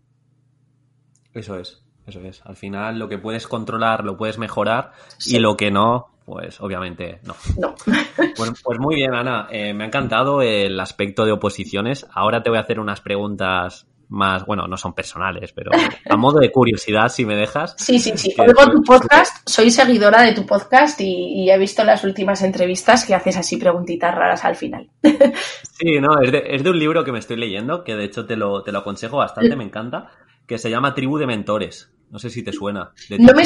Eso 1.33 1.59
es, 1.59 1.83
eso 2.07 2.21
es. 2.21 2.43
Al 2.45 2.57
final 2.57 2.99
lo 2.99 3.09
que 3.09 3.19
puedes 3.19 3.47
controlar 3.47 4.05
lo 4.05 4.17
puedes 4.17 4.39
mejorar 4.39 4.93
y 5.25 5.39
lo 5.39 5.57
que 5.57 5.71
no, 5.71 6.09
pues 6.27 6.61
obviamente 6.61 7.21
no. 7.23 7.35
No. 7.59 7.75
Pues, 8.37 8.53
pues 8.63 8.79
muy 8.79 8.97
bien, 8.97 9.15
Ana. 9.15 9.49
Eh, 9.51 9.73
me 9.73 9.85
ha 9.85 9.87
encantado 9.87 10.43
el 10.43 10.79
aspecto 10.81 11.25
de 11.25 11.33
oposiciones. 11.33 12.07
Ahora 12.13 12.43
te 12.43 12.51
voy 12.51 12.59
a 12.59 12.63
hacer 12.63 12.81
unas 12.81 13.01
preguntas 13.01 13.87
más, 14.09 14.47
bueno, 14.47 14.67
no 14.67 14.77
son 14.77 14.95
personales, 14.95 15.53
pero 15.53 15.71
a 16.09 16.17
modo 16.17 16.39
de 16.39 16.51
curiosidad, 16.51 17.09
si 17.09 17.25
me 17.25 17.35
dejas. 17.35 17.75
Sí, 17.79 17.99
sí, 17.99 18.13
sí. 18.17 18.35
Oigo 18.39 18.71
tu 18.71 18.83
podcast, 18.83 19.49
soy 19.49 19.71
seguidora 19.71 20.23
de 20.23 20.33
tu 20.33 20.47
podcast 20.47 21.01
y, 21.01 21.51
he 21.51 21.59
visto 21.59 21.85
las 21.85 22.05
últimas 22.05 22.43
entrevistas 22.43 23.05
que 23.05 23.15
haces 23.15 23.37
así 23.37 23.57
preguntitas 23.57 24.15
raras 24.15 24.45
al 24.45 24.57
final. 24.57 24.91
Sí, 25.79 26.01
no, 26.01 26.23
es 26.23 26.33
de, 26.33 26.43
es 26.47 26.65
de 26.65 26.71
un 26.71 26.79
libro 26.79 27.05
que 27.05 27.13
me 27.13 27.19
estoy 27.19 27.37
leyendo, 27.37 27.85
que 27.85 27.97
de 27.97 28.07
hecho 28.07 28.25
te 28.25 28.35
lo, 28.35 28.63
te 28.63 28.73
lo 28.73 28.79
aconsejo 28.79 29.19
bastante, 29.19 29.57
me 29.57 29.65
encanta, 29.65 30.11
que 30.47 30.57
se 30.57 30.71
llama 30.71 30.95
Tribu 30.95 31.19
de 31.19 31.27
Mentores. 31.27 31.93
No 32.11 32.19
sé 32.19 32.31
si 32.31 32.43
te 32.43 32.51
suena, 32.51 32.93
de 33.11 33.19
no 33.19 33.35
me, 33.35 33.45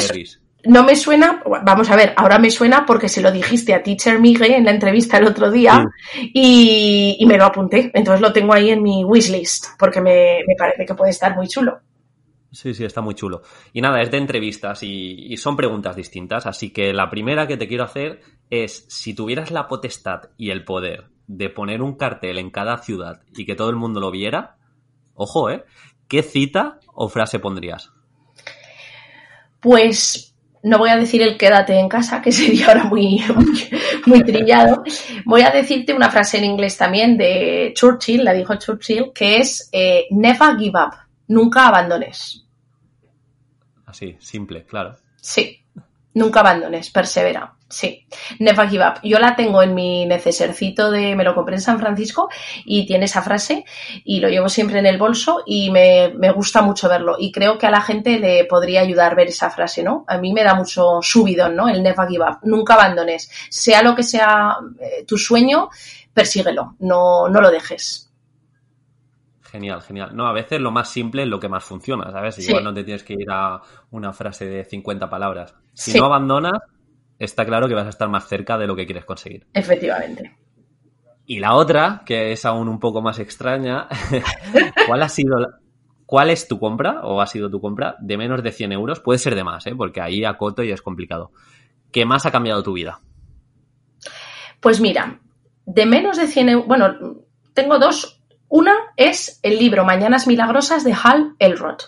no 0.65 0.83
me 0.83 0.95
suena, 0.95 1.41
vamos 1.63 1.89
a 1.89 1.95
ver, 1.95 2.13
ahora 2.15 2.39
me 2.39 2.51
suena 2.51 2.85
porque 2.85 3.09
se 3.09 3.21
lo 3.21 3.31
dijiste 3.31 3.73
a 3.73 3.83
Teacher 3.83 4.19
Miguel 4.19 4.51
en 4.51 4.65
la 4.65 4.71
entrevista 4.71 5.17
el 5.17 5.27
otro 5.27 5.49
día 5.51 5.85
y, 6.33 7.23
me 7.27 7.37
lo 7.37 7.45
apunté. 7.45 7.91
Entonces 7.93 8.21
lo 8.21 8.33
tengo 8.33 8.53
ahí 8.53 8.69
en 8.69 8.83
mi 8.83 9.03
wishlist 9.03 9.77
porque 9.79 10.01
me, 10.01 10.39
parece 10.57 10.85
que 10.85 10.95
puede 10.95 11.11
estar 11.11 11.35
muy 11.35 11.47
chulo. 11.47 11.79
Sí, 12.51 12.73
sí, 12.73 12.83
está 12.83 13.01
muy 13.01 13.15
chulo. 13.15 13.41
Y 13.71 13.81
nada, 13.81 14.01
es 14.01 14.11
de 14.11 14.17
entrevistas 14.17 14.83
y, 14.83 15.33
y, 15.33 15.37
son 15.37 15.55
preguntas 15.55 15.95
distintas. 15.95 16.45
Así 16.45 16.71
que 16.71 16.93
la 16.93 17.09
primera 17.09 17.47
que 17.47 17.55
te 17.55 17.67
quiero 17.67 17.85
hacer 17.85 18.21
es, 18.49 18.85
si 18.89 19.13
tuvieras 19.13 19.51
la 19.51 19.67
potestad 19.67 20.31
y 20.37 20.49
el 20.49 20.65
poder 20.65 21.05
de 21.27 21.49
poner 21.49 21.81
un 21.81 21.95
cartel 21.95 22.37
en 22.37 22.49
cada 22.49 22.77
ciudad 22.79 23.21
y 23.33 23.45
que 23.45 23.55
todo 23.55 23.69
el 23.69 23.77
mundo 23.77 24.01
lo 24.01 24.11
viera, 24.11 24.57
ojo, 25.13 25.49
¿eh? 25.49 25.63
¿Qué 26.09 26.23
cita 26.23 26.79
o 26.93 27.07
frase 27.07 27.39
pondrías? 27.39 27.91
Pues 29.61 30.30
no 30.63 30.77
voy 30.77 30.89
a 30.89 30.97
decir 30.97 31.21
el 31.21 31.37
quédate 31.37 31.77
en 31.77 31.89
casa, 31.89 32.21
que 32.21 32.31
sería 32.31 32.67
ahora 32.67 32.83
muy, 32.85 33.23
muy, 34.05 34.23
trillado. 34.23 34.83
Voy 35.25 35.41
a 35.41 35.51
decirte 35.51 35.93
una 35.93 36.09
frase 36.09 36.37
en 36.37 36.45
inglés 36.45 36.77
también 36.77 37.17
de 37.17 37.71
Churchill, 37.75 38.23
la 38.23 38.33
dijo 38.33 38.55
Churchill, 38.55 39.11
que 39.13 39.37
es 39.37 39.69
eh, 39.71 40.05
never 40.11 40.57
give 40.57 40.79
up, 40.79 40.95
nunca 41.27 41.67
abandones. 41.67 42.45
Así, 43.85 44.15
simple, 44.19 44.63
claro. 44.65 44.95
Sí, 45.17 45.60
nunca 46.13 46.41
abandones, 46.41 46.89
persevera. 46.89 47.53
Sí, 47.71 48.05
Never 48.39 48.67
Give 48.69 48.85
Up. 48.85 48.99
Yo 49.01 49.17
la 49.17 49.35
tengo 49.35 49.63
en 49.63 49.73
mi 49.73 50.05
necesercito 50.05 50.91
de, 50.91 51.15
me 51.15 51.23
lo 51.23 51.33
compré 51.33 51.55
en 51.55 51.61
San 51.61 51.79
Francisco 51.79 52.29
y 52.65 52.85
tiene 52.85 53.05
esa 53.05 53.21
frase 53.21 53.63
y 54.03 54.19
lo 54.19 54.27
llevo 54.27 54.49
siempre 54.49 54.79
en 54.79 54.85
el 54.85 54.97
bolso 54.97 55.43
y 55.45 55.71
me, 55.71 56.09
gusta 56.33 56.61
mucho 56.61 56.89
verlo 56.89 57.15
y 57.17 57.31
creo 57.31 57.57
que 57.57 57.67
a 57.67 57.71
la 57.71 57.81
gente 57.81 58.19
le 58.19 58.43
podría 58.43 58.81
ayudar 58.81 59.15
ver 59.15 59.27
esa 59.27 59.49
frase, 59.49 59.83
¿no? 59.83 60.03
A 60.07 60.17
mí 60.17 60.33
me 60.33 60.43
da 60.43 60.53
mucho 60.53 60.99
subidón, 61.01 61.55
¿no? 61.55 61.69
El 61.69 61.81
Never 61.81 62.07
Give 62.09 62.25
Up. 62.25 62.39
Nunca 62.43 62.73
abandones. 62.73 63.31
Sea 63.49 63.81
lo 63.81 63.95
que 63.95 64.03
sea 64.03 64.57
eh, 64.79 65.05
tu 65.07 65.17
sueño, 65.17 65.69
persíguelo, 66.13 66.75
no, 66.79 67.29
no 67.29 67.39
lo 67.39 67.49
dejes. 67.51 68.10
Genial, 69.51 69.81
genial. 69.81 70.15
No, 70.15 70.27
a 70.27 70.33
veces 70.33 70.61
lo 70.61 70.71
más 70.71 70.89
simple 70.89 71.23
es 71.23 71.27
lo 71.27 71.39
que 71.39 71.49
más 71.49 71.65
funciona, 71.65 72.09
¿sabes? 72.09 72.39
Igual 72.39 72.63
no 72.63 72.73
te 72.73 72.85
tienes 72.85 73.03
que 73.03 73.13
ir 73.13 73.29
a 73.29 73.61
una 73.89 74.13
frase 74.13 74.45
de 74.45 74.63
50 74.63 75.09
palabras. 75.09 75.53
Si 75.73 75.99
no 75.99 76.05
abandonas, 76.05 76.53
está 77.19 77.45
claro 77.45 77.67
que 77.67 77.73
vas 77.73 77.85
a 77.85 77.89
estar 77.89 78.07
más 78.07 78.29
cerca 78.29 78.57
de 78.57 78.65
lo 78.65 78.77
que 78.77 78.85
quieres 78.85 79.03
conseguir. 79.03 79.45
Efectivamente. 79.53 80.37
Y 81.25 81.39
la 81.39 81.55
otra, 81.55 82.03
que 82.05 82.31
es 82.31 82.45
aún 82.45 82.69
un 82.69 82.79
poco 82.79 83.01
más 83.01 83.19
extraña, 83.19 83.89
¿cuál 84.87 85.03
ha 85.03 85.09
sido 85.09 85.37
cuál 86.05 86.29
es 86.29 86.47
tu 86.47 86.57
compra 86.57 87.01
o 87.03 87.19
ha 87.19 87.27
sido 87.27 87.49
tu 87.49 87.59
compra 87.59 87.97
de 87.99 88.17
menos 88.17 88.41
de 88.43 88.53
100 88.53 88.71
euros? 88.71 89.01
Puede 89.01 89.19
ser 89.19 89.35
de 89.35 89.43
más, 89.43 89.67
¿eh? 89.67 89.75
porque 89.75 89.99
ahí 89.99 90.23
acoto 90.23 90.63
y 90.63 90.71
es 90.71 90.81
complicado. 90.81 91.31
¿Qué 91.91 92.05
más 92.05 92.25
ha 92.25 92.31
cambiado 92.31 92.63
tu 92.63 92.71
vida? 92.71 93.01
Pues 94.61 94.79
mira, 94.79 95.19
de 95.65 95.85
menos 95.85 96.15
de 96.15 96.27
100 96.27 96.49
euros, 96.49 96.67
bueno, 96.67 97.25
tengo 97.53 97.79
dos. 97.79 98.20
Una 98.51 98.73
es 98.97 99.39
el 99.43 99.57
libro 99.57 99.85
Mañanas 99.85 100.27
Milagrosas 100.27 100.83
de 100.83 100.93
Hal 100.93 101.35
Elrod 101.39 101.83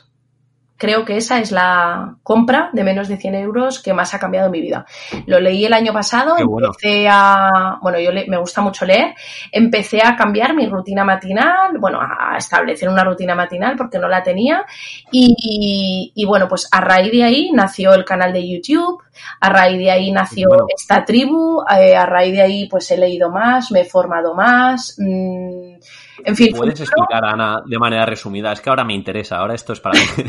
creo 0.84 1.06
que 1.06 1.16
esa 1.16 1.40
es 1.40 1.54
la 1.54 2.18
compra 2.24 2.70
de 2.74 2.84
menos 2.84 3.08
de 3.08 3.16
100 3.16 3.36
euros 3.36 3.82
que 3.82 3.94
más 3.94 4.14
ha 4.14 4.20
cambiado 4.20 4.50
mi 4.50 4.60
vida. 4.60 4.86
Lo 5.28 5.40
leí 5.40 5.64
el 5.64 5.72
año 5.72 5.94
pasado, 5.94 6.36
empecé 6.38 7.08
a, 7.10 7.80
bueno, 7.82 8.02
yo 8.02 8.12
me 8.28 8.38
gusta 8.38 8.60
mucho 8.60 8.86
leer, 8.86 9.14
empecé 9.50 10.02
a 10.04 10.18
cambiar 10.18 10.54
mi 10.54 10.68
rutina 10.68 11.06
matinal, 11.06 11.78
bueno, 11.80 12.00
a 12.02 12.36
establecer 12.38 12.90
una 12.90 13.06
rutina 13.06 13.34
matinal 13.34 13.78
porque 13.78 13.98
no 13.98 14.10
la 14.10 14.24
tenía 14.24 14.66
y, 15.10 16.26
bueno, 16.28 16.50
pues 16.50 16.68
a 16.70 16.82
raíz 16.82 17.14
de 17.14 17.24
ahí 17.24 17.52
nació 17.54 17.94
el 17.94 18.04
canal 18.04 18.34
de 18.34 18.46
YouTube, 18.46 19.02
a 19.40 19.50
raíz 19.50 19.78
de 19.78 19.90
ahí 19.90 20.12
nació 20.12 20.50
esta 20.76 21.06
tribu, 21.06 21.64
eh, 21.80 21.96
a 21.96 22.06
raíz 22.06 22.34
de 22.34 22.42
ahí 22.42 22.68
pues 22.68 22.92
he 22.92 22.98
leído 22.98 23.30
más, 23.30 23.72
me 23.72 23.82
he 23.82 23.86
formado 23.86 24.34
más. 24.36 24.98
Mmm, 25.00 25.76
en 26.24 26.36
fin. 26.36 26.56
¿Puedes 26.56 26.80
explicar, 26.80 27.26
Ana, 27.26 27.62
de 27.66 27.78
manera 27.78 28.06
resumida? 28.06 28.52
Es 28.52 28.62
que 28.62 28.70
ahora 28.70 28.84
me 28.84 28.94
interesa, 28.94 29.38
ahora 29.38 29.56
esto 29.56 29.74
es 29.74 29.80
para 29.80 30.00
mí. 30.00 30.06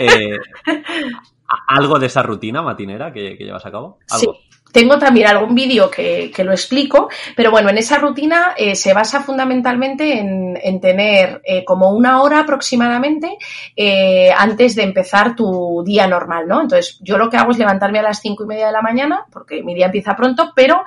Eh, 0.00 0.36
¿Algo 1.66 1.98
de 1.98 2.06
esa 2.06 2.22
rutina 2.22 2.62
matinera 2.62 3.12
que, 3.12 3.36
llevas 3.36 3.64
a 3.66 3.70
cabo? 3.70 3.98
¿Algo? 4.10 4.34
Sí. 4.34 4.47
Tengo 4.72 4.98
también 4.98 5.28
algún 5.28 5.54
vídeo 5.54 5.90
que, 5.90 6.32
lo 6.38 6.52
explico, 6.52 7.08
pero 7.34 7.50
bueno, 7.50 7.70
en 7.70 7.78
esa 7.78 7.98
rutina 7.98 8.54
eh, 8.56 8.76
se 8.76 8.94
basa 8.94 9.22
fundamentalmente 9.22 10.18
en, 10.18 10.80
tener 10.80 11.40
eh, 11.44 11.64
como 11.64 11.90
una 11.90 12.22
hora 12.22 12.40
aproximadamente 12.40 13.36
eh, 13.74 14.30
antes 14.36 14.76
de 14.76 14.84
empezar 14.84 15.34
tu 15.34 15.82
día 15.84 16.06
normal, 16.06 16.46
¿no? 16.46 16.60
Entonces, 16.60 16.98
yo 17.00 17.18
lo 17.18 17.28
que 17.28 17.36
hago 17.36 17.50
es 17.50 17.58
levantarme 17.58 17.98
a 17.98 18.02
las 18.02 18.20
cinco 18.20 18.44
y 18.44 18.46
media 18.46 18.66
de 18.66 18.72
la 18.72 18.82
mañana, 18.82 19.24
porque 19.32 19.62
mi 19.62 19.74
día 19.74 19.86
empieza 19.86 20.14
pronto, 20.14 20.52
pero 20.54 20.84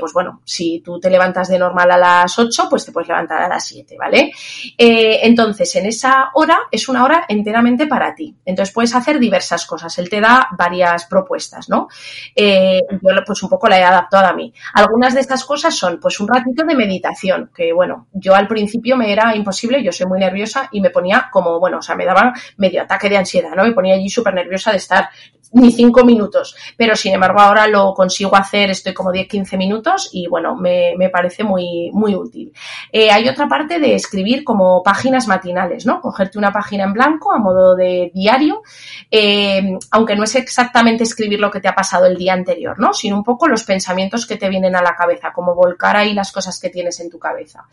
pues 0.00 0.12
bueno, 0.12 0.40
si 0.44 0.80
tú 0.80 0.98
te 0.98 1.10
levantas 1.10 1.48
de 1.48 1.58
normal 1.58 1.90
a 1.90 1.98
las 1.98 2.38
ocho, 2.38 2.66
pues 2.70 2.86
te 2.86 2.92
puedes 2.92 3.08
levantar 3.08 3.42
a 3.42 3.48
las 3.48 3.66
siete, 3.66 3.96
¿vale? 3.98 4.32
entonces, 4.78 5.74
en 5.76 5.86
esa 5.86 6.30
hora 6.34 6.60
es 6.70 6.88
una 6.88 7.04
hora 7.04 7.24
enteramente 7.28 7.86
para 7.86 8.14
ti. 8.14 8.34
Entonces, 8.44 8.72
puedes 8.72 8.94
hacer 8.94 9.18
diversas 9.18 9.66
cosas. 9.66 9.98
Él 9.98 10.08
te 10.08 10.20
da 10.20 10.48
varias 10.56 11.06
propuestas, 11.06 11.68
¿no? 11.68 11.88
yo 12.34 13.16
pues 13.26 13.42
un 13.42 13.48
poco 13.48 13.68
la 13.68 13.78
he 13.78 13.82
adaptado 13.82 14.26
a 14.26 14.32
mí. 14.32 14.52
Algunas 14.74 15.14
de 15.14 15.20
estas 15.20 15.44
cosas 15.44 15.74
son 15.74 15.98
pues 16.00 16.20
un 16.20 16.28
ratito 16.28 16.64
de 16.64 16.74
meditación, 16.74 17.50
que 17.54 17.72
bueno, 17.72 18.06
yo 18.12 18.34
al 18.34 18.46
principio 18.46 18.96
me 18.96 19.12
era 19.12 19.34
imposible, 19.34 19.82
yo 19.82 19.92
soy 19.92 20.06
muy 20.06 20.18
nerviosa 20.18 20.68
y 20.72 20.80
me 20.80 20.90
ponía 20.90 21.28
como, 21.30 21.58
bueno, 21.58 21.78
o 21.78 21.82
sea, 21.82 21.96
me 21.96 22.06
daba 22.06 22.32
medio 22.56 22.82
ataque 22.82 23.08
de 23.08 23.16
ansiedad, 23.16 23.54
¿no? 23.56 23.64
Me 23.64 23.72
ponía 23.72 23.94
allí 23.94 24.08
súper 24.08 24.34
nerviosa 24.34 24.70
de 24.70 24.78
estar 24.78 25.08
ni 25.52 25.72
cinco 25.72 26.04
minutos, 26.04 26.56
pero 26.76 26.96
sin 26.96 27.14
embargo 27.14 27.40
ahora 27.40 27.66
lo 27.66 27.94
consigo 27.94 28.36
hacer, 28.36 28.70
estoy 28.70 28.94
como 28.94 29.10
10-15 29.10 29.56
minutos 29.56 30.10
y 30.12 30.26
bueno, 30.26 30.56
me, 30.56 30.94
me, 30.96 31.08
parece 31.08 31.44
muy, 31.44 31.90
muy 31.92 32.14
útil. 32.14 32.52
Eh, 32.92 33.10
hay 33.10 33.28
otra 33.28 33.48
parte 33.48 33.78
de 33.78 33.94
escribir 33.94 34.44
como 34.44 34.82
páginas 34.82 35.26
matinales, 35.28 35.86
¿no? 35.86 36.00
Cogerte 36.00 36.38
una 36.38 36.52
página 36.52 36.84
en 36.84 36.92
blanco 36.92 37.32
a 37.32 37.38
modo 37.38 37.76
de 37.76 38.10
diario, 38.14 38.62
eh, 39.10 39.78
aunque 39.90 40.16
no 40.16 40.24
es 40.24 40.34
exactamente 40.34 41.04
escribir 41.04 41.40
lo 41.40 41.50
que 41.50 41.60
te 41.60 41.68
ha 41.68 41.74
pasado 41.74 42.06
el 42.06 42.16
día 42.16 42.32
anterior, 42.32 42.78
¿no? 42.78 42.92
Sino 42.92 43.16
un 43.16 43.24
poco 43.24 43.48
los 43.48 43.64
pensamientos 43.64 44.26
que 44.26 44.36
te 44.36 44.48
vienen 44.48 44.76
a 44.76 44.82
la 44.82 44.94
cabeza, 44.94 45.32
como 45.32 45.54
volcar 45.54 45.96
ahí 45.96 46.12
las 46.12 46.32
cosas 46.32 46.58
que 46.60 46.70
tienes 46.70 47.00
en 47.00 47.10
tu 47.10 47.18
cabeza. 47.18 47.64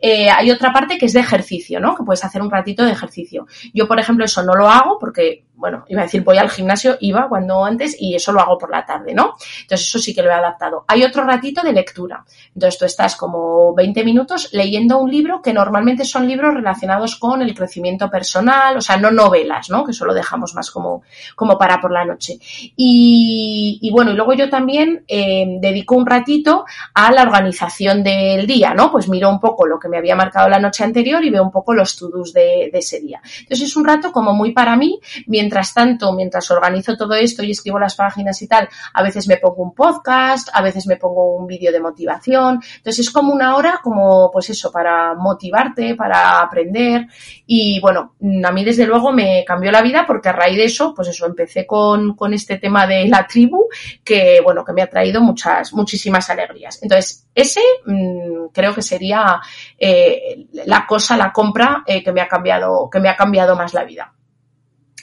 Eh, 0.00 0.30
hay 0.30 0.50
otra 0.50 0.72
parte 0.72 0.98
que 0.98 1.06
es 1.06 1.12
de 1.12 1.20
ejercicio, 1.20 1.80
¿no? 1.80 1.94
Que 1.94 2.04
puedes 2.04 2.24
hacer 2.24 2.42
un 2.42 2.50
ratito 2.50 2.84
de 2.84 2.92
ejercicio. 2.92 3.46
Yo, 3.72 3.86
por 3.86 3.98
ejemplo, 3.98 4.24
eso 4.24 4.42
no 4.42 4.54
lo 4.54 4.68
hago 4.68 4.98
porque 4.98 5.44
bueno, 5.60 5.84
iba 5.88 6.00
a 6.00 6.04
decir 6.04 6.24
voy 6.24 6.38
al 6.38 6.48
gimnasio, 6.48 6.96
iba 7.00 7.28
cuando 7.28 7.62
antes 7.64 7.94
y 8.00 8.14
eso 8.14 8.32
lo 8.32 8.40
hago 8.40 8.56
por 8.56 8.70
la 8.70 8.86
tarde, 8.86 9.12
¿no? 9.14 9.34
Entonces 9.60 9.86
eso 9.86 9.98
sí 9.98 10.14
que 10.14 10.22
lo 10.22 10.30
he 10.30 10.32
adaptado. 10.32 10.86
Hay 10.88 11.04
otro 11.04 11.22
ratito 11.24 11.60
de 11.62 11.74
lectura. 11.74 12.24
Entonces 12.54 12.78
tú 12.78 12.86
estás 12.86 13.14
como 13.14 13.74
20 13.74 14.02
minutos 14.02 14.48
leyendo 14.52 14.98
un 14.98 15.10
libro 15.10 15.42
que 15.42 15.52
normalmente 15.52 16.06
son 16.06 16.26
libros 16.26 16.54
relacionados 16.54 17.16
con 17.16 17.42
el 17.42 17.54
crecimiento 17.54 18.10
personal, 18.10 18.78
o 18.78 18.80
sea, 18.80 18.96
no 18.96 19.10
novelas, 19.10 19.68
¿no? 19.68 19.84
Que 19.84 19.90
eso 19.90 20.06
lo 20.06 20.14
dejamos 20.14 20.54
más 20.54 20.70
como, 20.70 21.02
como 21.36 21.58
para 21.58 21.78
por 21.78 21.92
la 21.92 22.06
noche. 22.06 22.38
Y, 22.74 23.90
bueno, 23.92 24.12
y 24.12 24.14
luego 24.14 24.32
yo 24.32 24.48
también 24.48 25.04
eh, 25.06 25.58
dedico 25.60 25.94
un 25.94 26.06
ratito 26.06 26.64
a 26.94 27.12
la 27.12 27.22
organización 27.22 28.02
del 28.02 28.46
día, 28.46 28.72
¿no? 28.72 28.90
Pues 28.90 29.10
miro 29.10 29.28
un 29.28 29.40
poco 29.40 29.66
lo 29.66 29.78
que 29.78 29.88
me 29.90 29.98
había 29.98 30.16
marcado 30.16 30.48
la 30.48 30.58
noche 30.58 30.84
anterior 30.84 31.22
y 31.22 31.28
veo 31.28 31.42
un 31.42 31.50
poco 31.50 31.74
los 31.74 31.96
to-dos 31.96 32.32
de, 32.32 32.70
de 32.72 32.78
ese 32.78 32.98
día. 33.00 33.20
Entonces 33.40 33.68
es 33.68 33.76
un 33.76 33.84
rato 33.84 34.10
como 34.10 34.32
muy 34.32 34.52
para 34.52 34.74
mí, 34.74 34.98
mientras 35.26 35.49
mientras 35.50 35.74
tanto, 35.74 36.12
mientras 36.12 36.48
organizo 36.52 36.96
todo 36.96 37.14
esto 37.14 37.42
y 37.42 37.50
escribo 37.50 37.80
las 37.80 37.96
páginas 37.96 38.40
y 38.40 38.46
tal, 38.46 38.68
a 38.94 39.02
veces 39.02 39.26
me 39.26 39.36
pongo 39.36 39.64
un 39.64 39.74
podcast, 39.74 40.48
a 40.52 40.62
veces 40.62 40.86
me 40.86 40.96
pongo 40.96 41.34
un 41.34 41.48
vídeo 41.48 41.72
de 41.72 41.80
motivación. 41.80 42.60
Entonces 42.76 43.00
es 43.00 43.10
como 43.10 43.32
una 43.32 43.56
hora, 43.56 43.80
como 43.82 44.30
pues 44.30 44.48
eso, 44.50 44.70
para 44.70 45.14
motivarte, 45.14 45.96
para 45.96 46.40
aprender. 46.40 47.08
Y 47.46 47.80
bueno, 47.80 48.14
a 48.44 48.52
mí 48.52 48.64
desde 48.64 48.86
luego 48.86 49.10
me 49.10 49.44
cambió 49.44 49.72
la 49.72 49.82
vida 49.82 50.04
porque 50.06 50.28
a 50.28 50.32
raíz 50.32 50.56
de 50.56 50.66
eso, 50.66 50.94
pues 50.94 51.08
eso, 51.08 51.26
empecé 51.26 51.66
con, 51.66 52.14
con 52.14 52.32
este 52.32 52.58
tema 52.58 52.86
de 52.86 53.08
la 53.08 53.26
tribu 53.26 53.66
que, 54.04 54.40
bueno, 54.44 54.64
que 54.64 54.72
me 54.72 54.82
ha 54.82 54.88
traído 54.88 55.20
muchas, 55.20 55.72
muchísimas 55.72 56.30
alegrías. 56.30 56.80
Entonces, 56.80 57.26
ese 57.34 57.60
mmm, 57.86 58.46
creo 58.52 58.72
que 58.72 58.82
sería 58.82 59.40
eh, 59.76 60.46
la 60.66 60.86
cosa, 60.86 61.16
la 61.16 61.32
compra 61.32 61.82
eh, 61.84 62.04
que 62.04 62.12
me 62.12 62.20
ha 62.20 62.28
cambiado, 62.28 62.88
que 62.88 63.00
me 63.00 63.08
ha 63.08 63.16
cambiado 63.16 63.56
más 63.56 63.74
la 63.74 63.82
vida. 63.82 64.12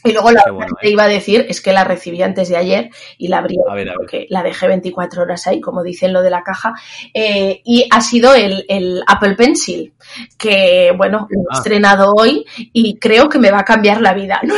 Y 0.04 0.12
luego 0.12 0.32
la 0.32 0.44
que 0.44 0.52
te 0.82 0.88
¿eh? 0.88 0.92
iba 0.92 1.04
a 1.04 1.08
decir 1.08 1.46
es 1.50 1.62
que 1.62 1.74
la 1.74 1.84
recibí 1.84 2.22
antes 2.22 2.50
de 2.50 2.58
ayer 2.58 2.90
y 3.18 3.28
la 3.28 3.40
abrí 3.40 3.58
porque 3.96 4.28
la 4.30 4.44
dejé 4.44 4.68
24 4.68 5.24
horas 5.24 5.48
ahí, 5.48 5.60
como 5.60 5.84
dicen 5.84 6.14
lo 6.14 6.22
de 6.22 6.30
la 6.30 6.44
caja. 6.44 6.74
Eh, 7.14 7.62
y 7.64 7.88
ha 7.90 8.02
sido 8.02 8.34
el, 8.34 8.66
el, 8.70 9.04
Apple 9.08 9.36
Pencil, 9.36 9.94
que 10.38 10.94
bueno, 10.96 11.28
lo 11.30 11.42
he 11.42 11.46
ah. 11.50 11.58
estrenado 11.58 12.14
hoy 12.14 12.46
y 12.74 12.98
creo 12.98 13.30
que 13.30 13.40
me 13.40 13.52
va 13.52 13.60
a 13.60 13.66
cambiar 13.66 14.02
la 14.02 14.14
vida. 14.14 14.42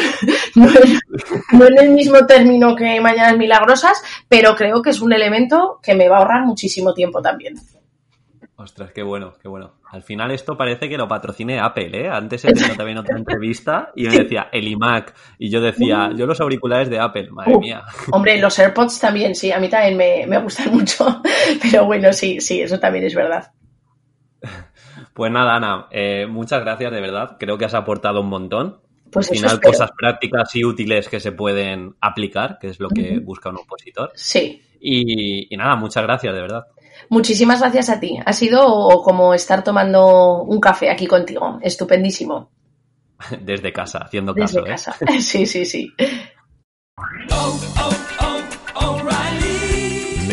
No, 0.56 0.68
no, 1.54 1.68
en 1.68 1.78
el 1.78 1.90
mismo 1.92 2.26
término 2.26 2.76
que 2.76 3.00
Mañanas 3.00 3.38
Milagrosas, 3.38 4.02
pero 4.28 4.56
creo 4.56 4.82
que 4.82 4.90
es 4.90 5.00
un 5.00 5.14
elemento 5.14 5.80
que 5.82 5.94
me 5.94 6.10
va 6.10 6.18
a 6.18 6.20
ahorrar 6.20 6.46
muchísimo 6.46 6.94
tiempo 6.94 7.22
también. 7.22 7.56
Ostras, 8.56 8.92
qué 8.92 9.04
bueno, 9.04 9.34
qué 9.42 9.48
bueno. 9.48 9.79
Al 9.92 10.04
final 10.04 10.30
esto 10.30 10.56
parece 10.56 10.88
que 10.88 10.98
lo 10.98 11.08
patrocine 11.08 11.60
Apple, 11.60 11.90
¿eh? 11.94 12.10
Antes 12.10 12.46
he 12.46 12.54
tenido 12.54 12.76
también 12.76 13.00
otra 13.00 13.18
entrevista 13.18 13.92
y 13.96 14.04
me 14.04 14.20
decía 14.20 14.50
el 14.52 14.68
iMac 14.68 15.16
y 15.40 15.50
yo 15.50 15.62
decía, 15.62 16.12
yo 16.16 16.28
los 16.28 16.40
auriculares 16.40 16.92
de 16.92 17.00
Apple, 17.00 17.32
madre 17.32 17.58
mía. 17.58 17.82
Hombre, 18.12 18.40
los 18.40 18.60
AirPods 18.60 19.00
también, 19.00 19.34
sí, 19.34 19.52
a 19.52 19.60
mí 19.60 19.68
también 19.68 19.98
me, 19.98 20.28
me 20.28 20.38
gustan 20.38 20.72
mucho, 20.74 21.22
pero 21.62 21.86
bueno, 21.86 22.14
sí, 22.14 22.40
sí, 22.40 22.62
eso 22.62 22.80
también 22.80 23.06
es 23.06 23.16
verdad. 23.16 23.52
Pues 25.14 25.32
nada, 25.32 25.56
Ana, 25.56 25.88
eh, 25.90 26.28
muchas 26.30 26.62
gracias 26.62 26.92
de 26.92 27.02
verdad. 27.02 27.38
Creo 27.40 27.58
que 27.58 27.66
has 27.66 27.74
aportado 27.74 28.22
un 28.22 28.30
montón. 28.30 28.82
Pues 29.12 29.32
Al 29.32 29.38
final, 29.38 29.60
cosas 29.60 29.90
prácticas 29.98 30.56
y 30.56 30.64
útiles 30.64 31.10
que 31.10 31.20
se 31.20 31.32
pueden 31.32 31.96
aplicar, 32.00 32.60
que 32.62 32.68
es 32.68 32.80
lo 32.80 32.90
que 32.90 33.20
busca 33.20 33.50
un 33.50 33.58
opositor. 33.58 34.12
Sí. 34.14 34.62
y 34.80 35.58
nada, 35.58 35.76
muchas 35.76 36.04
gracias, 36.04 36.34
de 36.34 36.42
verdad. 36.42 36.68
Muchísimas 37.10 37.60
gracias 37.60 37.90
a 37.90 38.00
ti. 38.00 38.20
Ha 38.24 38.34
sido 38.34 39.02
como 39.04 39.34
estar 39.34 39.64
tomando 39.64 40.44
un 40.44 40.60
café 40.60 40.90
aquí 40.90 41.08
contigo. 41.08 41.60
Estupendísimo. 41.62 42.52
Desde 43.42 43.74
casa, 43.74 44.00
haciendo 44.00 44.34
caso. 44.34 44.62
Desde 44.62 44.70
¿eh? 44.70 44.72
casa. 44.72 44.96
Sí, 45.20 45.46
sí, 45.46 45.66
sí. 45.66 45.94